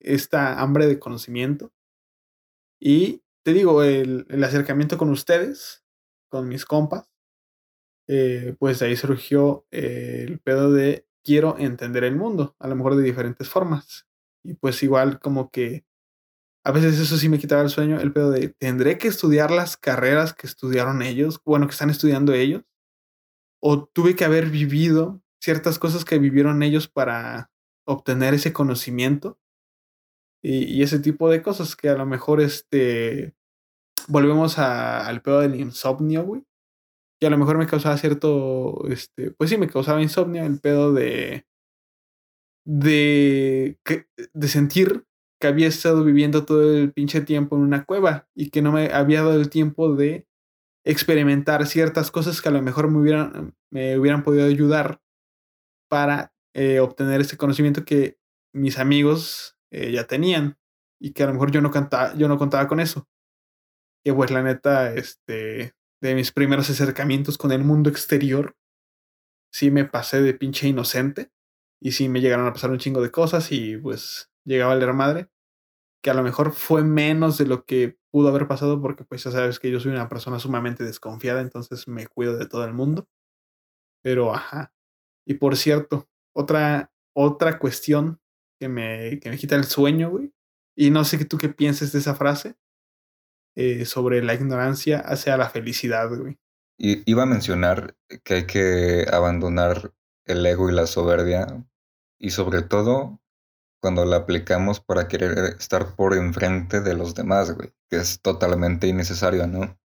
esta 0.00 0.60
hambre 0.60 0.86
de 0.86 0.98
conocimiento. 0.98 1.72
Y 2.80 3.22
te 3.44 3.52
digo, 3.52 3.82
el, 3.82 4.26
acercamiento 4.44 4.98
con 4.98 5.10
ustedes, 5.10 5.84
con 6.30 6.48
mis 6.48 6.64
compas, 6.64 7.08
eh, 8.08 8.56
pues 8.58 8.78
de 8.78 8.86
ahí 8.86 8.96
surgió 8.96 9.66
el 9.70 10.40
pedo 10.40 10.72
de 10.72 11.06
quiero 11.24 11.58
entender 11.58 12.04
el 12.04 12.16
mundo, 12.16 12.56
a 12.58 12.68
lo 12.68 12.76
mejor 12.76 12.96
de 12.96 13.02
diferentes 13.02 13.48
formas. 13.48 14.06
Y 14.42 14.54
pues 14.54 14.82
igual 14.82 15.20
como 15.20 15.50
que 15.50 15.84
a 16.64 16.72
veces 16.72 16.98
eso 16.98 17.16
sí 17.16 17.28
me 17.28 17.38
quitaba 17.38 17.62
el 17.62 17.70
sueño, 17.70 18.00
el 18.00 18.12
pedo 18.12 18.30
de 18.30 18.48
tendré 18.48 18.98
que 18.98 19.08
estudiar 19.08 19.50
las 19.50 19.76
carreras 19.76 20.34
que 20.34 20.46
estudiaron 20.46 21.02
ellos, 21.02 21.40
bueno, 21.44 21.66
que 21.66 21.72
están 21.72 21.90
estudiando 21.90 22.34
ellos, 22.34 22.62
o 23.60 23.86
tuve 23.86 24.16
que 24.16 24.24
haber 24.24 24.50
vivido 24.50 25.22
ciertas 25.40 25.78
cosas 25.78 26.04
que 26.04 26.18
vivieron 26.18 26.62
ellos 26.62 26.88
para 26.88 27.50
obtener 27.86 28.34
ese 28.34 28.52
conocimiento 28.52 29.38
y, 30.42 30.82
ese 30.82 30.98
tipo 31.00 31.28
de 31.30 31.42
cosas 31.42 31.76
que 31.76 31.88
a 31.88 31.96
lo 31.96 32.06
mejor 32.06 32.40
este 32.40 33.34
volvemos 34.08 34.58
al 34.58 35.22
pedo 35.22 35.40
del 35.40 35.56
insomnio, 35.56 36.24
güey 36.24 36.44
y 37.20 37.26
a 37.26 37.30
lo 37.30 37.38
mejor 37.38 37.58
me 37.58 37.66
causaba 37.66 37.96
cierto, 37.96 38.86
este, 38.88 39.32
pues 39.32 39.50
sí, 39.50 39.58
me 39.58 39.68
causaba 39.68 40.02
insomnio 40.02 40.44
el 40.44 40.60
pedo 40.60 40.92
de, 40.92 41.46
de, 42.64 43.78
de 44.32 44.48
sentir 44.48 45.04
que 45.40 45.48
había 45.48 45.66
estado 45.68 46.04
viviendo 46.04 46.44
todo 46.44 46.76
el 46.76 46.92
pinche 46.92 47.20
tiempo 47.20 47.56
en 47.56 47.62
una 47.62 47.84
cueva 47.84 48.28
y 48.34 48.50
que 48.50 48.62
no 48.62 48.72
me 48.72 48.92
había 48.92 49.22
dado 49.22 49.40
el 49.40 49.50
tiempo 49.50 49.94
de 49.94 50.28
experimentar 50.84 51.66
ciertas 51.66 52.10
cosas 52.10 52.40
que 52.40 52.48
a 52.48 52.52
lo 52.52 52.62
mejor 52.62 52.90
me 52.90 52.98
hubieran, 52.98 53.56
me 53.70 53.98
hubieran 53.98 54.22
podido 54.22 54.46
ayudar 54.46 55.00
para 55.88 56.32
eh, 56.54 56.80
obtener 56.80 57.20
ese 57.20 57.36
conocimiento 57.36 57.84
que 57.84 58.18
mis 58.52 58.78
amigos 58.78 59.57
eh, 59.70 59.92
ya 59.92 60.04
tenían 60.06 60.58
y 61.00 61.12
que 61.12 61.22
a 61.22 61.26
lo 61.26 61.32
mejor 61.32 61.50
yo 61.50 61.60
no, 61.60 61.70
cantaba, 61.70 62.14
yo 62.14 62.28
no 62.28 62.38
contaba 62.38 62.66
con 62.68 62.80
eso. 62.80 63.08
Que 64.04 64.12
pues 64.12 64.30
la 64.30 64.42
neta, 64.42 64.94
este, 64.94 65.74
de 66.00 66.14
mis 66.14 66.32
primeros 66.32 66.70
acercamientos 66.70 67.38
con 67.38 67.52
el 67.52 67.64
mundo 67.64 67.90
exterior, 67.90 68.56
sí 69.52 69.70
me 69.70 69.84
pasé 69.84 70.22
de 70.22 70.34
pinche 70.34 70.68
inocente 70.68 71.30
y 71.80 71.92
sí 71.92 72.08
me 72.08 72.20
llegaron 72.20 72.46
a 72.46 72.52
pasar 72.52 72.70
un 72.70 72.78
chingo 72.78 73.00
de 73.02 73.10
cosas 73.10 73.52
y 73.52 73.76
pues 73.76 74.30
llegaba 74.44 74.72
a 74.72 74.76
leer 74.76 74.92
madre, 74.92 75.28
que 76.02 76.10
a 76.10 76.14
lo 76.14 76.22
mejor 76.22 76.52
fue 76.52 76.84
menos 76.84 77.38
de 77.38 77.46
lo 77.46 77.64
que 77.64 77.98
pudo 78.10 78.28
haber 78.28 78.48
pasado 78.48 78.80
porque 78.80 79.04
pues 79.04 79.24
ya 79.24 79.30
sabes 79.30 79.58
que 79.58 79.70
yo 79.70 79.80
soy 79.80 79.92
una 79.92 80.08
persona 80.08 80.38
sumamente 80.38 80.84
desconfiada, 80.84 81.40
entonces 81.40 81.88
me 81.88 82.06
cuido 82.06 82.36
de 82.36 82.46
todo 82.46 82.64
el 82.64 82.72
mundo. 82.74 83.08
Pero 84.02 84.34
ajá. 84.34 84.72
Y 85.26 85.34
por 85.34 85.56
cierto, 85.56 86.08
otra 86.34 86.92
otra 87.20 87.58
cuestión 87.58 88.20
que 88.58 88.68
me, 88.68 89.20
que 89.20 89.30
me 89.30 89.38
quita 89.38 89.56
el 89.56 89.64
sueño, 89.64 90.10
güey. 90.10 90.32
Y 90.76 90.90
no 90.90 91.04
sé 91.04 91.24
tú 91.24 91.38
qué 91.38 91.48
pienses 91.48 91.92
de 91.92 91.98
esa 91.98 92.14
frase, 92.14 92.56
eh, 93.56 93.84
sobre 93.86 94.22
la 94.22 94.34
ignorancia 94.34 95.00
hacia 95.00 95.36
la 95.36 95.50
felicidad, 95.50 96.08
güey. 96.16 96.38
Y 96.78 97.02
iba 97.10 97.24
a 97.24 97.26
mencionar 97.26 97.96
que 98.22 98.34
hay 98.34 98.46
que 98.46 99.04
abandonar 99.12 99.92
el 100.26 100.46
ego 100.46 100.70
y 100.70 100.72
la 100.72 100.86
soberbia 100.86 101.66
y 102.20 102.30
sobre 102.30 102.62
todo 102.62 103.20
cuando 103.80 104.04
la 104.04 104.18
aplicamos 104.18 104.78
para 104.78 105.08
querer 105.08 105.56
estar 105.58 105.96
por 105.96 106.14
enfrente 106.14 106.80
de 106.80 106.94
los 106.94 107.16
demás, 107.16 107.52
güey, 107.52 107.72
que 107.90 107.96
es 107.96 108.20
totalmente 108.20 108.86
innecesario, 108.86 109.46
¿no? 109.48 109.76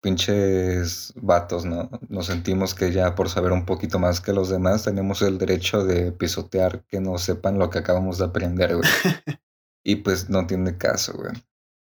Pinches 0.00 1.12
vatos, 1.16 1.64
¿no? 1.64 1.90
Nos 2.08 2.26
sentimos 2.26 2.74
que 2.74 2.92
ya 2.92 3.14
por 3.14 3.28
saber 3.28 3.52
un 3.52 3.66
poquito 3.66 3.98
más 3.98 4.20
que 4.20 4.32
los 4.32 4.48
demás 4.48 4.84
tenemos 4.84 5.22
el 5.22 5.38
derecho 5.38 5.84
de 5.84 6.12
pisotear 6.12 6.84
que 6.86 7.00
no 7.00 7.18
sepan 7.18 7.58
lo 7.58 7.70
que 7.70 7.80
acabamos 7.80 8.18
de 8.18 8.26
aprender, 8.26 8.76
güey. 8.76 8.88
y 9.84 9.96
pues 9.96 10.30
no 10.30 10.46
tiene 10.46 10.78
caso, 10.78 11.14
güey. 11.14 11.32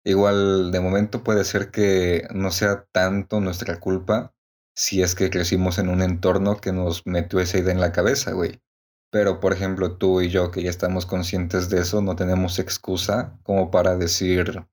Igual 0.04 0.72
de 0.72 0.80
momento 0.80 1.22
puede 1.22 1.44
ser 1.44 1.70
que 1.70 2.26
no 2.32 2.50
sea 2.50 2.86
tanto 2.92 3.40
nuestra 3.40 3.78
culpa 3.78 4.34
si 4.74 5.02
es 5.02 5.14
que 5.14 5.28
crecimos 5.28 5.78
en 5.78 5.88
un 5.88 6.02
entorno 6.02 6.56
que 6.56 6.72
nos 6.72 7.06
metió 7.06 7.40
esa 7.40 7.58
idea 7.58 7.72
en 7.72 7.80
la 7.80 7.92
cabeza, 7.92 8.32
güey. 8.32 8.62
Pero, 9.10 9.40
por 9.40 9.52
ejemplo, 9.52 9.96
tú 9.96 10.20
y 10.20 10.28
yo 10.28 10.50
que 10.50 10.62
ya 10.62 10.70
estamos 10.70 11.04
conscientes 11.04 11.68
de 11.68 11.80
eso, 11.80 12.00
no 12.00 12.14
tenemos 12.14 12.58
excusa 12.58 13.38
como 13.42 13.70
para 13.70 13.96
decir, 13.96 14.64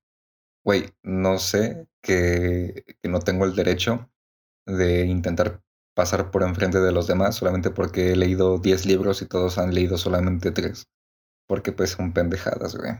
güey, 0.66 0.92
no 1.04 1.38
sé 1.38 1.86
que, 2.02 2.84
que 3.00 3.08
no 3.08 3.20
tengo 3.20 3.44
el 3.44 3.54
derecho 3.54 4.10
de 4.66 5.06
intentar 5.06 5.62
pasar 5.94 6.32
por 6.32 6.42
enfrente 6.42 6.80
de 6.80 6.90
los 6.90 7.06
demás 7.06 7.36
solamente 7.36 7.70
porque 7.70 8.12
he 8.12 8.16
leído 8.16 8.58
10 8.58 8.84
libros 8.84 9.22
y 9.22 9.26
todos 9.26 9.58
han 9.58 9.72
leído 9.72 9.96
solamente 9.96 10.50
3. 10.50 10.88
Porque 11.46 11.70
pues 11.70 11.90
son 11.90 12.12
pendejadas, 12.12 12.76
güey. 12.76 12.94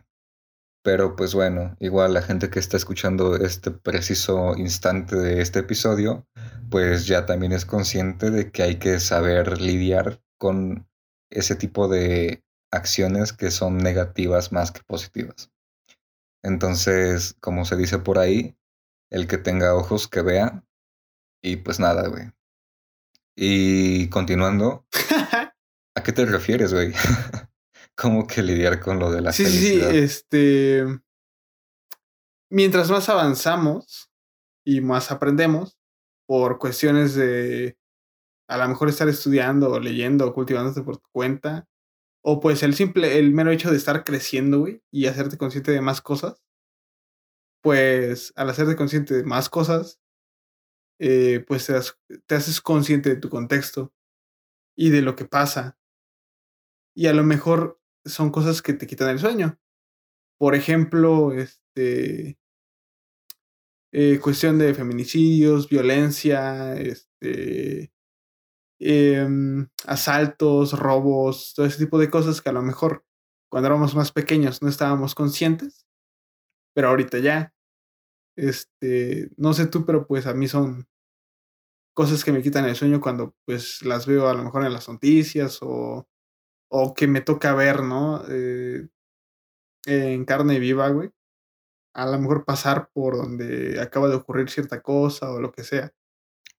Pero 0.85 1.17
pues 1.17 1.35
bueno, 1.35 1.77
igual 1.81 2.15
la 2.15 2.23
gente 2.23 2.51
que 2.51 2.61
está 2.61 2.77
escuchando 2.77 3.35
este 3.35 3.73
preciso 3.73 4.57
instante 4.57 5.17
de 5.17 5.41
este 5.41 5.59
episodio, 5.59 6.25
pues 6.71 7.09
ya 7.09 7.27
también 7.27 7.51
es 7.51 7.67
consciente 7.67 8.31
de 8.31 8.53
que 8.53 8.63
hay 8.63 8.77
que 8.77 9.01
saber 9.01 9.61
lidiar 9.61 10.23
con 10.39 10.89
ese 11.31 11.57
tipo 11.57 11.89
de 11.89 12.45
acciones 12.71 13.33
que 13.33 13.51
son 13.51 13.79
negativas 13.79 14.53
más 14.53 14.71
que 14.71 14.83
positivas. 14.87 15.51
Entonces, 16.47 17.37
como 17.41 17.65
se 17.65 17.77
dice 17.77 17.99
por 17.99 18.19
ahí, 18.19 18.57
el 19.11 19.27
que 19.27 19.37
tenga 19.37 19.75
ojos 19.75 20.07
que 20.07 20.23
vea. 20.23 20.65
Y 21.43 21.57
pues 21.57 21.81
nada, 21.81 22.07
güey. 22.09 22.31
Y 23.35 24.09
continuando, 24.11 24.87
¿a 25.97 26.03
qué 26.05 26.13
te 26.13 26.25
refieres, 26.25 26.73
güey? 26.73 26.93
cómo 27.97 28.29
que 28.29 28.43
lidiar 28.43 28.79
con 28.79 29.01
lo 29.01 29.11
de 29.11 29.23
la 29.23 29.33
Sí, 29.33 29.45
sí, 29.47 29.59
sí, 29.59 29.81
este. 29.83 30.85
Mientras 32.49 32.91
más 32.91 33.09
avanzamos 33.09 34.09
y 34.65 34.81
más 34.81 35.11
aprendemos, 35.11 35.77
por 36.27 36.59
cuestiones 36.59 37.17
de 37.17 37.77
a 38.49 38.57
lo 38.57 38.69
mejor 38.69 38.89
estar 38.89 39.09
estudiando 39.09 39.73
o 39.73 39.81
leyendo 39.81 40.29
o 40.29 40.33
cultivándote 40.33 40.83
por 40.83 40.99
tu 40.99 41.09
cuenta, 41.11 41.67
o 42.29 42.41
pues 42.41 42.65
el 42.65 42.75
simple, 42.75 43.21
el 43.21 43.33
mero 43.33 43.53
hecho 43.53 43.71
de 43.71 43.77
estar 43.77 44.03
creciendo, 44.03 44.59
güey, 44.59 44.83
y 44.91 45.07
hacerte 45.07 45.39
consciente 45.39 45.71
de 45.71 45.81
más 45.81 46.01
cosas, 46.01 46.43
pues 47.63 48.33
al 48.35 48.51
hacerte 48.51 48.75
consciente 48.75 49.15
de 49.15 49.23
más 49.23 49.49
cosas, 49.49 50.01
eh, 50.99 51.45
pues 51.47 51.67
te, 51.67 51.75
te 52.27 52.35
haces 52.35 52.61
consciente 52.61 53.11
de 53.11 53.21
tu 53.21 53.31
contexto 53.31 53.95
y 54.77 54.91
de 54.91 55.03
lo 55.03 55.15
que 55.15 55.25
pasa. 55.25 55.79
Y 56.97 57.07
a 57.07 57.13
lo 57.13 57.23
mejor 57.23 57.81
son 58.05 58.33
cosas 58.33 58.61
que 58.61 58.73
te 58.73 58.89
quitan 58.89 59.11
el 59.11 59.21
sueño. 59.21 59.61
Por 60.37 60.57
ejemplo, 60.57 61.33
este, 61.33 62.41
eh, 63.93 64.19
cuestión 64.21 64.59
de 64.59 64.75
feminicidios, 64.75 65.69
violencia, 65.69 66.75
este, 66.75 67.93
em, 68.79 69.69
asaltos, 69.87 70.79
robos, 70.79 71.55
todo 71.55 71.67
ese 71.67 71.79
tipo 71.79 71.99
de 71.99 72.11
cosas 72.11 72.41
que 72.41 72.51
a 72.51 72.53
lo 72.53 72.63
mejor 72.63 73.05
cuando 73.51 73.69
éramos 73.69 73.95
más 73.95 74.13
pequeños 74.13 74.63
no 74.63 74.69
estábamos 74.69 75.15
conscientes, 75.15 75.87
pero 76.75 76.89
ahorita 76.89 77.19
ya. 77.19 77.55
Este, 78.37 79.31
no 79.37 79.55
sé 79.55 79.67
tú, 79.67 79.87
pero 79.87 80.07
pues 80.07 80.27
a 80.27 80.35
mí 80.35 80.47
son 80.47 80.87
cosas 81.95 82.23
que 82.23 82.33
me 82.33 82.43
quitan 82.43 82.67
el 82.67 82.77
sueño 82.77 83.01
cuando 83.01 83.35
pues 83.47 83.83
las 83.83 84.07
veo 84.07 84.29
a 84.29 84.35
lo 84.35 84.45
mejor 84.45 84.67
en 84.67 84.75
las 84.75 84.89
noticias 84.89 85.61
o, 85.63 86.07
o 86.69 86.95
que 86.95 87.07
me 87.07 87.23
toca 87.23 87.55
ver, 87.55 87.83
¿no? 87.83 88.23
Eh, 88.29 88.87
en 89.87 90.25
carne 90.27 90.59
viva, 90.59 90.89
güey. 90.91 91.11
A 91.95 92.05
lo 92.07 92.19
mejor 92.19 92.45
pasar 92.45 92.91
por 92.93 93.17
donde 93.17 93.81
acaba 93.81 94.09
de 94.09 94.17
ocurrir 94.17 94.51
cierta 94.51 94.83
cosa 94.83 95.31
o 95.31 95.41
lo 95.41 95.53
que 95.53 95.65
sea. 95.65 95.95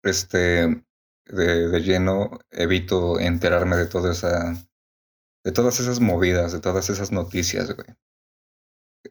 Este, 0.02 0.84
de, 1.30 1.70
de 1.70 1.80
lleno, 1.82 2.40
evito 2.52 3.20
enterarme 3.20 3.76
de 3.76 3.88
toda 3.88 4.12
esa, 4.12 4.54
de 5.44 5.52
todas 5.52 5.80
esas 5.80 6.00
movidas, 6.00 6.52
de 6.52 6.60
todas 6.60 6.90
esas 6.90 7.12
noticias, 7.12 7.76
güey. 7.76 7.88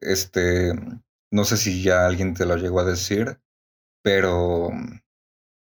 Este, 0.00 0.72
no 1.30 1.44
sé 1.44 1.56
si 1.56 1.82
ya 1.82 2.06
alguien 2.06 2.34
te 2.34 2.46
lo 2.46 2.56
llegó 2.56 2.80
a 2.80 2.84
decir, 2.84 3.40
pero 4.02 4.70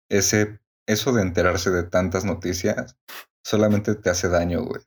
ese, 0.10 0.60
eso 0.88 1.14
de 1.14 1.22
enterarse 1.22 1.70
de 1.70 1.84
tantas 1.84 2.26
noticias 2.26 2.98
solamente 3.44 3.96
te 3.96 4.10
hace 4.10 4.30
daño, 4.30 4.64
güey. 4.64 4.82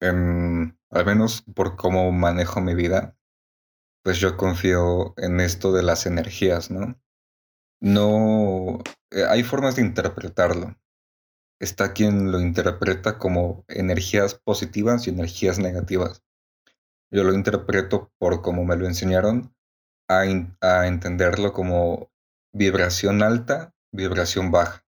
Em, 0.00 0.76
al 0.90 1.06
menos 1.06 1.42
por 1.54 1.76
cómo 1.76 2.10
manejo 2.12 2.60
mi 2.60 2.74
vida, 2.74 3.16
pues 4.02 4.18
yo 4.18 4.36
confío 4.36 5.14
en 5.16 5.40
esto 5.40 5.72
de 5.72 5.82
las 5.82 6.06
energías, 6.06 6.70
¿no? 6.70 7.00
No, 7.82 8.78
eh, 9.10 9.24
hay 9.28 9.42
formas 9.42 9.74
de 9.74 9.82
interpretarlo. 9.82 10.76
Está 11.60 11.92
quien 11.92 12.30
lo 12.30 12.38
interpreta 12.38 13.18
como 13.18 13.64
energías 13.66 14.36
positivas 14.36 15.06
y 15.06 15.10
energías 15.10 15.58
negativas. 15.58 16.22
Yo 17.10 17.24
lo 17.24 17.34
interpreto 17.34 18.12
por 18.18 18.40
como 18.40 18.64
me 18.64 18.76
lo 18.76 18.86
enseñaron, 18.86 19.52
a, 20.08 20.20
a 20.60 20.86
entenderlo 20.86 21.52
como 21.52 22.12
vibración 22.54 23.20
alta, 23.20 23.74
vibración 23.92 24.52
baja. 24.52 24.86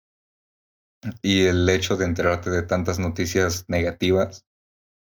Y 1.21 1.45
el 1.45 1.67
hecho 1.67 1.97
de 1.97 2.05
enterarte 2.05 2.49
de 2.49 2.63
tantas 2.63 2.99
noticias 2.99 3.65
negativas, 3.67 4.45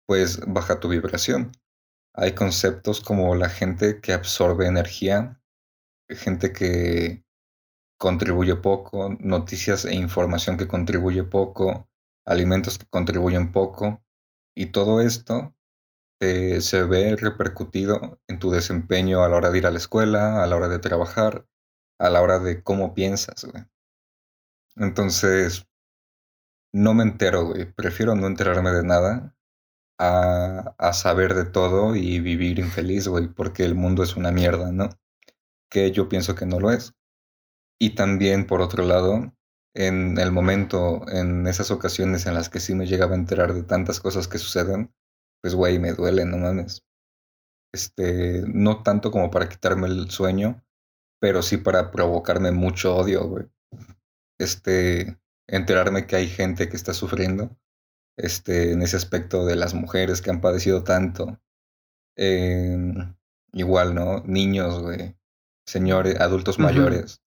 pues 0.05 0.41
baja 0.45 0.79
tu 0.79 0.89
vibración. 0.89 1.53
Hay 2.13 2.35
conceptos 2.35 3.01
como 3.01 3.33
la 3.33 3.49
gente 3.49 3.99
que 3.99 4.13
absorbe 4.13 4.67
energía, 4.67 5.41
gente 6.07 6.53
que 6.53 7.22
contribuye 8.03 8.57
poco, 8.57 9.15
noticias 9.21 9.85
e 9.85 9.95
información 9.95 10.57
que 10.57 10.67
contribuye 10.67 11.23
poco, 11.23 11.87
alimentos 12.25 12.77
que 12.77 12.85
contribuyen 12.85 13.53
poco, 13.53 14.03
y 14.53 14.73
todo 14.73 14.99
esto 14.99 15.55
eh, 16.19 16.59
se 16.59 16.83
ve 16.83 17.15
repercutido 17.15 18.19
en 18.27 18.39
tu 18.39 18.51
desempeño 18.51 19.23
a 19.23 19.29
la 19.29 19.37
hora 19.37 19.51
de 19.51 19.57
ir 19.59 19.67
a 19.67 19.71
la 19.71 19.77
escuela, 19.77 20.43
a 20.43 20.47
la 20.47 20.57
hora 20.57 20.67
de 20.67 20.79
trabajar, 20.79 21.47
a 21.97 22.09
la 22.09 22.21
hora 22.21 22.39
de 22.39 22.61
cómo 22.61 22.93
piensas, 22.93 23.45
güey. 23.45 23.63
Entonces, 24.75 25.65
no 26.73 26.93
me 26.93 27.03
entero, 27.03 27.45
güey. 27.45 27.71
Prefiero 27.71 28.15
no 28.15 28.27
enterarme 28.27 28.71
de 28.71 28.83
nada 28.83 29.33
a, 29.97 30.75
a 30.77 30.91
saber 30.91 31.35
de 31.35 31.45
todo 31.45 31.95
y 31.95 32.19
vivir 32.19 32.59
infeliz, 32.59 33.07
güey, 33.07 33.29
porque 33.29 33.63
el 33.63 33.75
mundo 33.75 34.03
es 34.03 34.17
una 34.17 34.31
mierda, 34.31 34.73
¿no? 34.73 34.89
Que 35.69 35.91
yo 35.91 36.09
pienso 36.09 36.35
que 36.35 36.45
no 36.45 36.59
lo 36.59 36.69
es. 36.71 36.93
Y 37.83 37.95
también, 37.95 38.47
por 38.47 38.61
otro 38.61 38.85
lado, 38.85 39.35
en 39.75 40.17
el 40.17 40.31
momento, 40.31 41.05
en 41.09 41.47
esas 41.47 41.69
ocasiones 41.69 42.25
en 42.25 42.33
las 42.33 42.47
que 42.47 42.61
sí 42.61 42.75
me 42.75 42.85
llegaba 42.85 43.11
a 43.11 43.17
enterar 43.17 43.53
de 43.53 43.63
tantas 43.63 43.99
cosas 43.99 44.29
que 44.29 44.37
suceden, 44.37 44.95
pues, 45.41 45.53
güey, 45.53 45.79
me 45.79 45.91
duele, 45.91 46.23
no 46.23 46.37
mames. 46.37 46.85
Este, 47.73 48.41
no 48.47 48.83
tanto 48.83 49.11
como 49.11 49.29
para 49.29 49.49
quitarme 49.49 49.87
el 49.87 50.09
sueño, 50.09 50.63
pero 51.19 51.41
sí 51.41 51.57
para 51.57 51.91
provocarme 51.91 52.51
mucho 52.51 52.95
odio, 52.95 53.27
güey. 53.27 53.47
Este, 54.39 55.19
enterarme 55.45 56.07
que 56.07 56.15
hay 56.15 56.27
gente 56.29 56.69
que 56.69 56.77
está 56.77 56.93
sufriendo, 56.93 57.53
este, 58.17 58.71
en 58.71 58.81
ese 58.81 58.95
aspecto 58.95 59.45
de 59.45 59.57
las 59.57 59.73
mujeres 59.73 60.21
que 60.21 60.29
han 60.29 60.39
padecido 60.39 60.85
tanto. 60.85 61.37
Em, 62.15 63.13
igual, 63.51 63.93
¿no? 63.93 64.23
Niños, 64.23 64.81
güey. 64.81 65.17
Señores, 65.67 66.21
adultos 66.21 66.59
mayores 66.59 67.22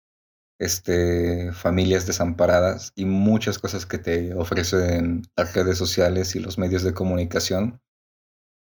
este, 0.58 1.52
familias 1.52 2.06
desamparadas 2.06 2.92
y 2.96 3.04
muchas 3.04 3.58
cosas 3.58 3.86
que 3.86 3.98
te 3.98 4.34
ofrecen 4.34 5.22
las 5.36 5.54
redes 5.54 5.78
sociales 5.78 6.34
y 6.34 6.40
los 6.40 6.58
medios 6.58 6.82
de 6.82 6.94
comunicación, 6.94 7.80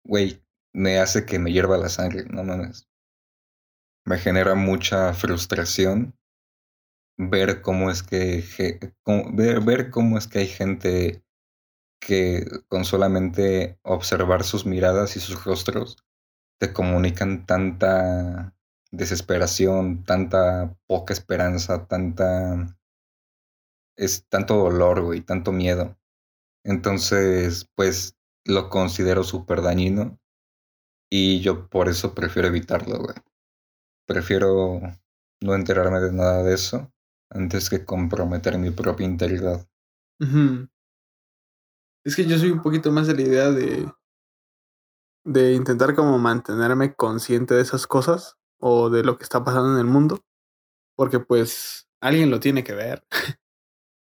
güey, 0.05 0.43
me 0.73 0.99
hace 0.99 1.27
que 1.27 1.39
me 1.39 1.53
hierva 1.53 1.77
la 1.77 1.89
sangre, 1.89 2.25
no 2.25 2.45
mames. 2.45 2.89
Me 4.05 4.19
genera 4.19 4.55
mucha 4.55 5.13
frustración 5.15 6.17
ver 7.19 7.63
cómo 7.63 7.91
es 7.91 8.03
que 8.03 8.45
ver, 9.33 9.61
ver 9.61 9.91
cómo 9.91 10.19
es 10.19 10.27
que 10.27 10.41
hay 10.41 10.49
gente 10.49 11.25
que 12.01 12.45
con 12.69 12.85
solamente 12.85 13.79
observar 13.83 14.43
sus 14.45 14.67
miradas 14.67 15.17
y 15.17 15.21
sus 15.21 15.45
rostros 15.45 16.05
te 16.59 16.73
comunican 16.73 17.47
tanta 17.47 18.57
desesperación, 18.93 20.05
tanta 20.05 20.77
poca 20.87 21.13
esperanza, 21.13 21.87
tanta 21.87 22.79
es 23.97 24.27
tanto 24.29 24.57
dolor, 24.57 25.03
güey, 25.03 25.21
tanto 25.21 25.53
miedo. 25.53 25.99
Entonces, 26.65 27.69
pues 27.75 28.17
lo 28.45 28.69
considero 28.69 29.25
súper 29.25 29.63
dañino 29.63 30.19
y 31.11 31.41
yo 31.41 31.69
por 31.69 31.89
eso 31.89 32.15
prefiero 32.15 32.49
evitarlo, 32.49 32.99
güey. 32.99 33.17
Prefiero 34.07 34.81
no 35.41 35.55
enterarme 35.55 36.01
de 36.01 36.13
nada 36.13 36.43
de 36.43 36.55
eso 36.55 36.93
antes 37.31 37.71
que 37.71 37.85
comprometer 37.85 38.59
mi 38.59 38.71
propia 38.71 39.07
integridad. 39.07 39.67
Es 42.05 42.17
que 42.17 42.27
yo 42.27 42.39
soy 42.39 42.51
un 42.51 42.63
poquito 42.63 42.93
más 42.93 43.07
de 43.07 43.15
la 43.15 43.23
idea 43.23 43.51
de, 43.51 43.91
de 45.25 45.55
intentar 45.55 45.95
como 45.95 46.19
mantenerme 46.19 46.95
consciente 46.95 47.55
de 47.55 47.63
esas 47.63 47.87
cosas 47.87 48.39
o 48.63 48.91
de 48.91 49.03
lo 49.03 49.19
que 49.19 49.25
está 49.25 49.45
pasando 49.45 49.73
en 49.73 49.79
el 49.79 49.87
mundo, 49.93 50.25
porque 50.97 51.19
pues 51.21 51.89
alguien 52.01 52.31
lo 52.31 52.41
tiene 52.41 52.65
que 52.65 52.75
ver 52.75 53.05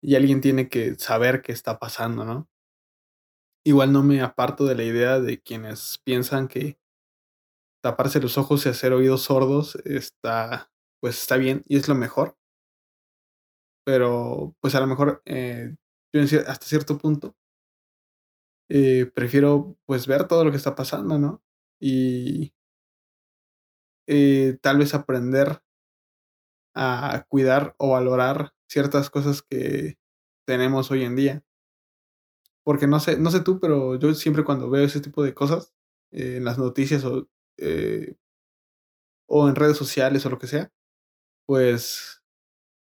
y 0.02 0.16
alguien 0.16 0.40
tiene 0.40 0.68
que 0.68 0.96
saber 0.96 1.42
qué 1.42 1.52
está 1.52 1.78
pasando, 1.78 2.24
¿no? 2.24 2.48
Igual 3.64 3.92
no 3.92 4.02
me 4.02 4.20
aparto 4.20 4.66
de 4.66 4.74
la 4.74 4.82
idea 4.82 5.20
de 5.20 5.40
quienes 5.40 5.98
piensan 6.04 6.48
que 6.48 6.78
taparse 7.82 8.20
los 8.20 8.36
ojos 8.36 8.66
y 8.66 8.70
hacer 8.70 8.92
oídos 8.92 9.22
sordos 9.22 9.76
está, 9.84 10.72
pues 11.00 11.20
está 11.20 11.36
bien 11.36 11.62
y 11.68 11.76
es 11.76 11.88
lo 11.88 11.94
mejor, 11.94 12.36
pero 13.84 14.56
pues 14.60 14.74
a 14.74 14.80
lo 14.80 14.88
mejor 14.88 15.22
eh, 15.24 15.76
yo 16.12 16.22
hasta 16.48 16.66
cierto 16.66 16.98
punto 16.98 17.36
eh, 18.68 19.06
prefiero 19.14 19.76
pues 19.86 20.06
ver 20.06 20.26
todo 20.28 20.44
lo 20.44 20.50
que 20.50 20.56
está 20.56 20.74
pasando, 20.74 21.18
¿no? 21.18 21.42
Y 21.80 22.52
eh, 24.08 24.58
tal 24.62 24.78
vez 24.78 24.94
aprender 24.94 25.62
a 26.74 27.24
cuidar 27.28 27.74
o 27.78 27.90
valorar 27.90 28.52
ciertas 28.68 29.10
cosas 29.10 29.42
que 29.42 29.98
tenemos 30.46 30.90
hoy 30.90 31.04
en 31.04 31.16
día. 31.16 31.42
Porque 32.64 32.86
no 32.86 33.00
sé, 33.00 33.18
no 33.18 33.30
sé 33.30 33.40
tú, 33.40 33.60
pero 33.60 33.96
yo 33.96 34.14
siempre 34.14 34.44
cuando 34.44 34.68
veo 34.70 34.84
ese 34.84 35.00
tipo 35.00 35.22
de 35.22 35.34
cosas 35.34 35.72
eh, 36.12 36.36
en 36.36 36.44
las 36.44 36.58
noticias 36.58 37.04
o, 37.04 37.28
eh, 37.58 38.16
o 39.26 39.48
en 39.48 39.54
redes 39.56 39.76
sociales 39.76 40.24
o 40.26 40.30
lo 40.30 40.38
que 40.38 40.46
sea, 40.46 40.70
pues 41.46 42.22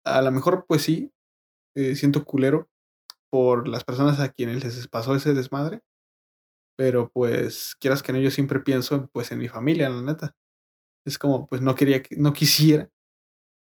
a 0.06 0.22
lo 0.22 0.32
mejor 0.32 0.66
pues 0.68 0.84
sí, 0.84 1.12
eh, 1.76 1.96
siento 1.96 2.26
culero 2.26 2.70
por 3.32 3.68
las 3.68 3.84
personas 3.86 4.20
a 4.20 4.30
quienes 4.30 4.64
les 4.64 4.88
pasó 4.88 5.16
ese 5.16 5.34
desmadre, 5.34 5.82
Pero 6.78 7.12
pues, 7.12 7.76
quieras 7.80 8.02
que 8.04 8.14
no, 8.14 8.20
yo 8.20 8.32
siempre 8.32 8.60
pienso 8.62 9.08
pues 9.14 9.32
en 9.32 9.40
mi 9.40 9.48
familia, 9.50 9.90
la 9.90 10.02
neta. 10.02 10.36
Es 11.06 11.18
como, 11.18 11.48
pues 11.48 11.62
no 11.62 11.76
quería, 11.76 12.02
no 12.18 12.34
quisiera 12.34 12.90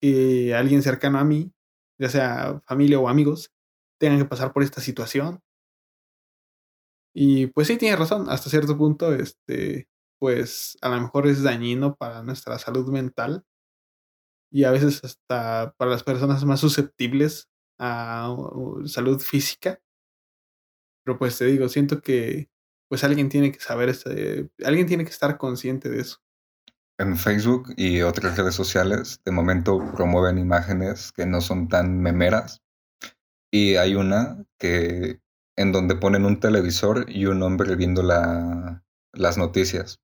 que 0.02 0.56
alguien 0.56 0.84
cercano 0.84 1.20
a 1.20 1.26
mí, 1.26 1.54
ya 2.00 2.10
sea 2.10 2.62
familia 2.68 3.00
o 3.00 3.10
amigos, 3.10 3.52
tengan 4.00 4.20
que 4.20 4.26
pasar 4.26 4.54
por 4.54 4.64
esta 4.64 4.82
situación. 4.82 5.42
Y 7.18 7.48
pues 7.48 7.68
sí, 7.68 7.78
tiene 7.78 7.96
razón, 7.96 8.30
hasta 8.30 8.50
cierto 8.50 8.78
punto, 8.78 9.14
este, 9.14 9.88
pues 10.20 10.78
a 10.82 10.90
lo 10.90 11.00
mejor 11.02 11.28
es 11.28 11.44
dañino 11.44 11.96
para 11.96 12.22
nuestra 12.24 12.60
salud 12.60 12.90
mental 12.92 13.46
y 14.52 14.64
a 14.64 14.72
veces 14.72 15.04
hasta 15.04 15.74
para 15.78 15.92
las 15.92 16.04
personas 16.04 16.44
más 16.46 16.60
susceptibles 16.60 17.50
a 17.80 18.36
salud 18.86 19.20
física. 19.20 19.80
Pero 21.06 21.20
pues 21.20 21.38
te 21.38 21.46
digo, 21.46 21.70
siento 21.70 22.02
que 22.02 22.50
pues 22.90 23.04
alguien 23.04 23.30
tiene 23.30 23.52
que 23.52 23.60
saber, 23.60 23.90
este, 23.90 24.50
alguien 24.64 24.88
tiene 24.88 25.04
que 25.06 25.12
estar 25.12 25.38
consciente 25.38 25.90
de 25.90 26.02
eso. 26.02 26.18
En 26.98 27.18
Facebook 27.18 27.74
y 27.76 28.02
otras 28.04 28.38
redes 28.38 28.56
sociales, 28.56 29.20
de 29.26 29.32
momento 29.34 29.80
promueven 29.96 30.38
imágenes 30.38 31.12
que 31.12 31.26
no 31.26 31.42
son 31.42 31.68
tan 31.68 32.00
memeras. 32.00 32.62
Y 33.52 33.76
hay 33.76 33.96
una 33.96 34.46
que 34.58 35.20
en 35.58 35.72
donde 35.74 35.96
ponen 35.96 36.26
un 36.26 36.40
televisor 36.40 37.10
y 37.10 37.26
un 37.26 37.44
hombre 37.44 37.76
viendo 37.76 38.02
la, 38.02 38.86
las 39.12 39.38
noticias. 39.38 40.02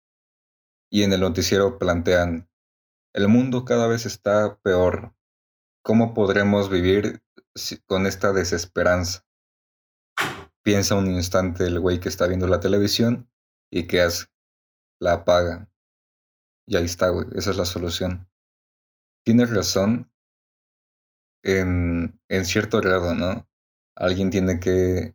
Y 0.89 1.03
en 1.03 1.13
el 1.13 1.21
noticiero 1.21 1.79
plantean, 1.79 2.49
el 3.13 3.29
mundo 3.29 3.63
cada 3.63 3.87
vez 3.87 4.05
está 4.05 4.57
peor. 4.61 5.15
¿Cómo 5.83 6.13
podremos 6.13 6.69
vivir 6.69 7.23
con 7.85 8.05
esta 8.05 8.33
desesperanza? 8.33 9.25
Piensa 10.61 10.95
un 10.95 11.07
instante 11.07 11.65
el 11.65 11.79
güey 11.79 11.99
que 12.01 12.09
está 12.09 12.27
viendo 12.27 12.47
la 12.47 12.59
televisión 12.59 13.29
y 13.71 13.87
¿qué 13.87 14.01
hace? 14.01 14.27
La 14.99 15.13
apaga. 15.13 15.70
Y 16.71 16.77
ahí 16.77 16.85
está, 16.85 17.09
güey. 17.09 17.27
Esa 17.35 17.51
es 17.51 17.57
la 17.57 17.65
solución. 17.65 18.29
Tienes 19.25 19.53
razón 19.53 20.09
en, 21.43 22.17
en 22.29 22.45
cierto 22.45 22.79
grado, 22.79 23.13
¿no? 23.13 23.45
Alguien 23.93 24.29
tiene 24.29 24.57
que 24.61 25.13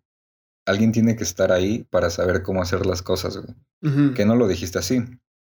alguien 0.66 0.92
tiene 0.92 1.16
que 1.16 1.24
estar 1.24 1.52
ahí 1.52 1.84
para 1.84 2.10
saber 2.10 2.42
cómo 2.42 2.60
hacer 2.60 2.84
las 2.84 3.00
cosas, 3.00 3.38
güey. 3.38 4.14
Que 4.14 4.26
no 4.26 4.36
lo 4.36 4.48
dijiste 4.48 4.78
así. 4.78 5.02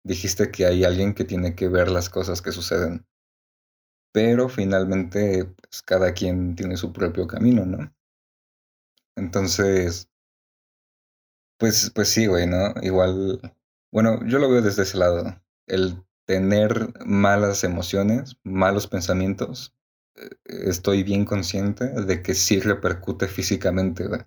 Dijiste 0.03 0.49
que 0.49 0.65
hay 0.65 0.85
alguien 0.85 1.13
que 1.13 1.23
tiene 1.23 1.53
que 1.53 1.67
ver 1.67 1.91
las 1.91 2.09
cosas 2.09 2.41
que 2.41 2.51
suceden. 2.51 3.05
Pero 4.11 4.49
finalmente, 4.49 5.45
pues 5.45 5.83
cada 5.83 6.13
quien 6.13 6.55
tiene 6.55 6.77
su 6.77 6.91
propio 6.91 7.27
camino, 7.27 7.63
¿no? 7.63 7.93
Entonces, 9.15 10.09
pues, 11.59 11.91
pues 11.93 12.07
sí, 12.09 12.25
güey, 12.25 12.47
¿no? 12.47 12.73
Igual, 12.81 13.39
bueno, 13.91 14.25
yo 14.25 14.39
lo 14.39 14.49
veo 14.49 14.63
desde 14.63 14.81
ese 14.81 14.97
lado. 14.97 15.39
El 15.71 16.03
tener 16.27 16.93
malas 17.05 17.63
emociones, 17.63 18.35
malos 18.43 18.87
pensamientos, 18.87 19.73
eh, 20.15 20.27
estoy 20.45 21.03
bien 21.03 21.23
consciente 21.23 21.85
de 21.85 22.21
que 22.21 22.33
sí 22.35 22.59
repercute 22.59 23.29
físicamente, 23.29 24.05
güey. 24.05 24.21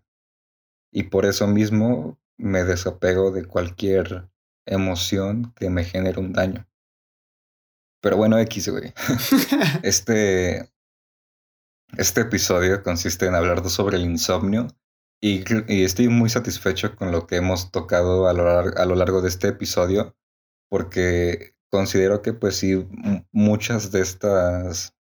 Y 0.91 1.03
por 1.05 1.27
eso 1.27 1.47
mismo 1.47 2.19
me 2.39 2.65
desapego 2.65 3.31
de 3.31 3.45
cualquier 3.45 4.31
emoción 4.65 5.53
que 5.55 5.69
me 5.69 5.85
genere 5.85 6.19
un 6.19 6.33
daño. 6.33 6.67
Pero 8.01 8.17
bueno, 8.17 8.39
X, 8.39 8.71
güey. 8.71 8.95
este, 9.83 10.71
este 11.99 12.21
episodio 12.23 12.83
consiste 12.83 13.27
en 13.27 13.35
hablar 13.35 13.69
sobre 13.69 13.99
el 13.99 14.05
insomnio 14.05 14.69
y, 15.21 15.45
estoy 15.83 16.09
muy 16.09 16.31
satisfecho 16.31 16.97
con 16.97 17.13
lo 17.13 17.27
que 17.27 17.37
hemos 17.37 17.71
tocado 17.71 18.29
a 18.29 18.33
lo, 18.33 18.49
a 18.49 18.87
lo 18.87 18.95
largo 18.95 19.21
de 19.21 19.29
este 19.29 19.49
episodio 19.49 20.17
porque 20.69 21.55
considero 21.71 22.23
que 22.23 22.33
pues 22.33 22.57
sí, 22.57 22.87
muchas 23.33 23.91
de 23.91 24.01
estas 24.01 24.95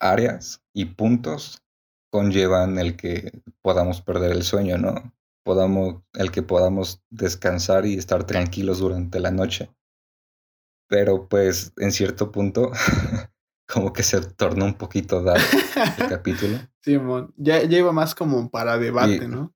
áreas 0.00 0.62
y 0.74 0.86
puntos 0.86 1.62
conllevan 2.10 2.78
el 2.78 2.96
que 2.96 3.42
podamos 3.62 4.02
perder 4.02 4.32
el 4.32 4.42
sueño, 4.42 4.78
¿no? 4.78 5.14
Podamos, 5.44 6.02
el 6.14 6.30
que 6.30 6.42
podamos 6.42 7.02
descansar 7.10 7.86
y 7.86 7.96
estar 7.96 8.24
tranquilos 8.24 8.80
durante 8.80 9.18
la 9.20 9.30
noche. 9.30 9.70
Pero 10.88 11.28
pues 11.28 11.72
en 11.78 11.92
cierto 11.92 12.30
punto 12.30 12.70
como 13.72 13.92
que 13.92 14.02
se 14.02 14.20
torna 14.20 14.64
un 14.64 14.74
poquito 14.74 15.22
dark 15.22 15.42
el 15.98 16.08
capítulo. 16.08 16.58
Sí, 16.82 16.98
ya, 17.36 17.62
ya 17.62 17.78
iba 17.78 17.92
más 17.92 18.14
como 18.14 18.50
para 18.50 18.78
debate, 18.78 19.26
¿no? 19.26 19.54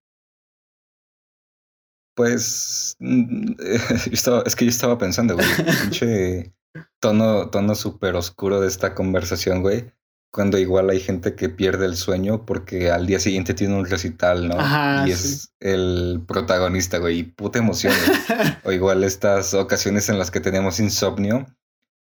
Pues 2.16 2.96
mm, 2.98 3.52
es 4.46 4.56
que 4.56 4.64
yo 4.64 4.70
estaba 4.70 4.98
pensando, 4.98 5.34
güey, 5.34 5.46
pinche 5.82 6.52
tono, 6.98 7.50
tono 7.50 7.76
súper 7.76 8.16
oscuro 8.16 8.60
de 8.60 8.66
esta 8.66 8.94
conversación, 8.94 9.62
güey 9.62 9.92
cuando 10.36 10.58
igual 10.58 10.90
hay 10.90 11.00
gente 11.00 11.34
que 11.34 11.48
pierde 11.48 11.86
el 11.86 11.96
sueño 11.96 12.44
porque 12.44 12.90
al 12.90 13.06
día 13.06 13.18
siguiente 13.18 13.54
tiene 13.54 13.74
un 13.74 13.86
recital, 13.86 14.48
¿no? 14.48 14.58
y 15.06 15.10
es 15.10 15.54
el 15.60 16.22
protagonista, 16.28 16.98
güey, 16.98 17.20
y 17.20 17.22
puta 17.22 17.58
emoción. 17.58 17.94
o 18.64 18.70
igual 18.70 19.02
estas 19.02 19.54
ocasiones 19.54 20.10
en 20.10 20.18
las 20.18 20.30
que 20.30 20.40
tenemos 20.40 20.78
insomnio 20.78 21.46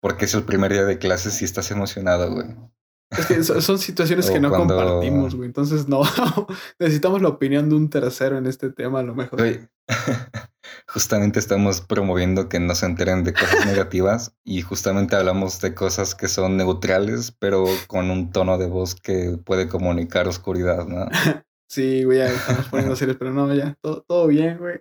porque 0.01 0.25
es 0.25 0.35
el 0.35 0.43
primer 0.43 0.73
día 0.73 0.85
de 0.85 0.99
clases 0.99 1.41
y 1.43 1.45
estás 1.45 1.71
emocionado, 1.71 2.29
güey. 2.33 2.49
Es 3.11 3.27
que 3.27 3.43
son 3.45 3.79
situaciones 3.79 4.31
que 4.31 4.41
no 4.41 4.51
compartimos, 4.51 5.35
güey. 5.35 5.47
Entonces, 5.47 5.89
no. 5.89 6.03
Necesitamos 6.79 7.23
la 7.23 7.29
opinión 7.29 7.69
de 7.69 7.77
un 7.77 7.91
tercero 7.91 8.39
en 8.39 8.47
este 8.47 8.71
tema, 8.71 9.01
a 9.01 9.03
lo 9.03 9.15
mejor. 9.15 9.41
justamente 10.89 11.39
estamos 11.39 11.81
promoviendo 11.81 12.49
que 12.49 12.61
no 12.61 12.75
se 12.75 12.87
enteren 12.87 13.25
de 13.25 13.33
cosas 13.33 13.67
negativas 13.67 14.37
y 14.45 14.63
justamente 14.63 15.17
hablamos 15.17 15.61
de 15.61 15.75
cosas 15.75 16.15
que 16.15 16.29
son 16.29 16.57
neutrales, 16.57 17.33
pero 17.39 17.65
con 17.87 18.11
un 18.11 18.31
tono 18.31 18.59
de 18.59 18.67
voz 18.67 18.95
que 18.95 19.39
puede 19.45 19.69
comunicar 19.69 20.29
oscuridad, 20.29 20.87
¿no? 20.87 21.07
Sí, 21.69 22.05
güey, 22.05 22.21
estamos 22.21 22.69
poniendo 22.69 22.97
serios, 22.97 23.17
pero 23.19 23.33
no, 23.33 23.53
ya, 23.53 23.77
todo, 23.81 24.05
todo 24.07 24.27
bien, 24.29 24.59
güey. 24.59 24.79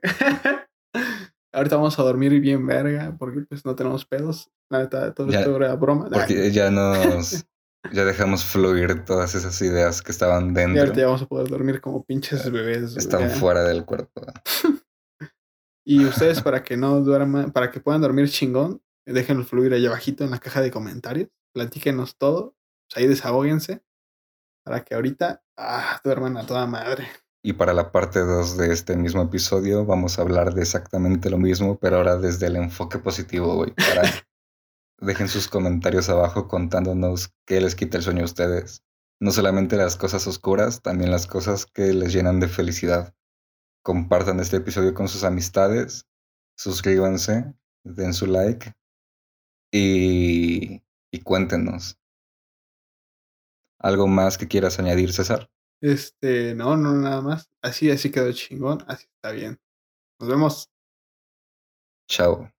Ahorita 1.51 1.76
vamos 1.76 1.97
a 1.99 2.03
dormir 2.03 2.39
bien 2.39 2.65
verga, 2.65 3.15
porque 3.17 3.41
pues 3.41 3.65
no 3.65 3.76
tenemos 3.76 4.05
pedos. 4.05 4.51
La 4.69 4.80
neta, 4.80 5.13
todo 5.13 5.30
esto 5.30 5.55
era 5.55 5.76
broma. 5.76 6.09
Porque 6.11 6.51
ya 6.51 6.71
nos... 6.71 7.45
Ya 7.91 8.05
dejamos 8.05 8.45
fluir 8.45 9.03
todas 9.03 9.36
esas 9.36 9.61
ideas 9.61 10.01
que 10.01 10.11
estaban 10.11 10.53
dentro. 10.53 10.75
Y 10.75 10.79
ahorita 10.79 10.99
ya 11.01 11.05
vamos 11.07 11.21
a 11.21 11.25
poder 11.25 11.49
dormir 11.49 11.81
como 11.81 12.03
pinches 12.03 12.49
bebés. 12.49 12.95
Están 12.95 13.29
fuera 13.29 13.63
del 13.63 13.84
cuerpo. 13.86 14.21
y 15.86 16.05
ustedes, 16.05 16.41
para 16.41 16.63
que 16.63 16.77
no 16.77 17.01
duerman, 17.01 17.51
para 17.51 17.71
que 17.71 17.81
puedan 17.81 18.01
dormir 18.01 18.29
chingón, 18.29 18.81
déjenlo 19.05 19.43
fluir 19.43 19.73
allá 19.73 19.89
abajito 19.89 20.23
en 20.23 20.31
la 20.31 20.39
caja 20.39 20.61
de 20.61 20.71
comentarios. 20.71 21.29
Platíquenos 21.53 22.17
todo. 22.17 22.55
Pues 22.89 22.97
ahí 22.97 23.07
desahóguense. 23.07 23.84
Para 24.65 24.84
que 24.86 24.95
ahorita 24.95 25.43
ah, 25.57 25.99
duerman 26.03 26.38
a 26.38 26.45
toda 26.45 26.65
madre. 26.65 27.07
Y 27.45 27.53
para 27.53 27.73
la 27.73 27.91
parte 27.91 28.19
2 28.19 28.57
de 28.57 28.71
este 28.71 28.95
mismo 28.95 29.23
episodio 29.23 29.86
vamos 29.86 30.17
a 30.17 30.21
hablar 30.21 30.53
de 30.53 30.61
exactamente 30.61 31.29
lo 31.29 31.38
mismo, 31.38 31.77
pero 31.77 31.97
ahora 31.97 32.15
desde 32.15 32.47
el 32.47 32.55
enfoque 32.55 32.99
positivo, 32.99 33.55
güey. 33.55 33.71
Para 33.71 34.03
Dejen 35.04 35.28
sus 35.28 35.49
comentarios 35.49 36.08
abajo 36.08 36.47
contándonos 36.47 37.34
qué 37.45 37.60
les 37.60 37.76
quita 37.76 37.97
el 37.97 38.04
sueño 38.04 38.22
a 38.22 38.26
ustedes. 38.26 38.86
No 39.20 39.32
solamente 39.32 39.76
las 39.76 39.97
cosas 39.97 40.26
oscuras, 40.28 40.82
también 40.82 41.12
las 41.12 41.28
cosas 41.28 41.66
que 41.66 41.91
les 41.93 42.14
llenan 42.14 42.39
de 42.39 42.47
felicidad. 42.47 43.14
Compartan 43.84 44.39
este 44.39 44.58
episodio 44.58 44.93
con 44.93 45.10
sus 45.10 45.26
amistades, 45.26 46.08
suscríbanse, 46.56 47.54
den 47.84 48.14
su 48.14 48.28
like 48.28 48.76
y, 49.74 50.82
y 51.12 51.20
cuéntenos. 51.22 51.99
¿Algo 53.80 54.08
más 54.08 54.38
que 54.38 54.47
quieras 54.47 54.80
añadir, 54.80 55.12
César? 55.12 55.49
Este, 55.82 56.56
no, 56.56 56.78
no, 56.78 56.93
nada 56.93 57.22
más. 57.22 57.49
Así, 57.62 57.91
así 57.91 58.10
quedó 58.10 58.32
chingón, 58.32 58.86
así 58.88 59.08
está 59.16 59.32
bien. 59.32 59.60
Nos 60.18 60.30
vemos. 60.30 60.70
Chao. 62.08 62.49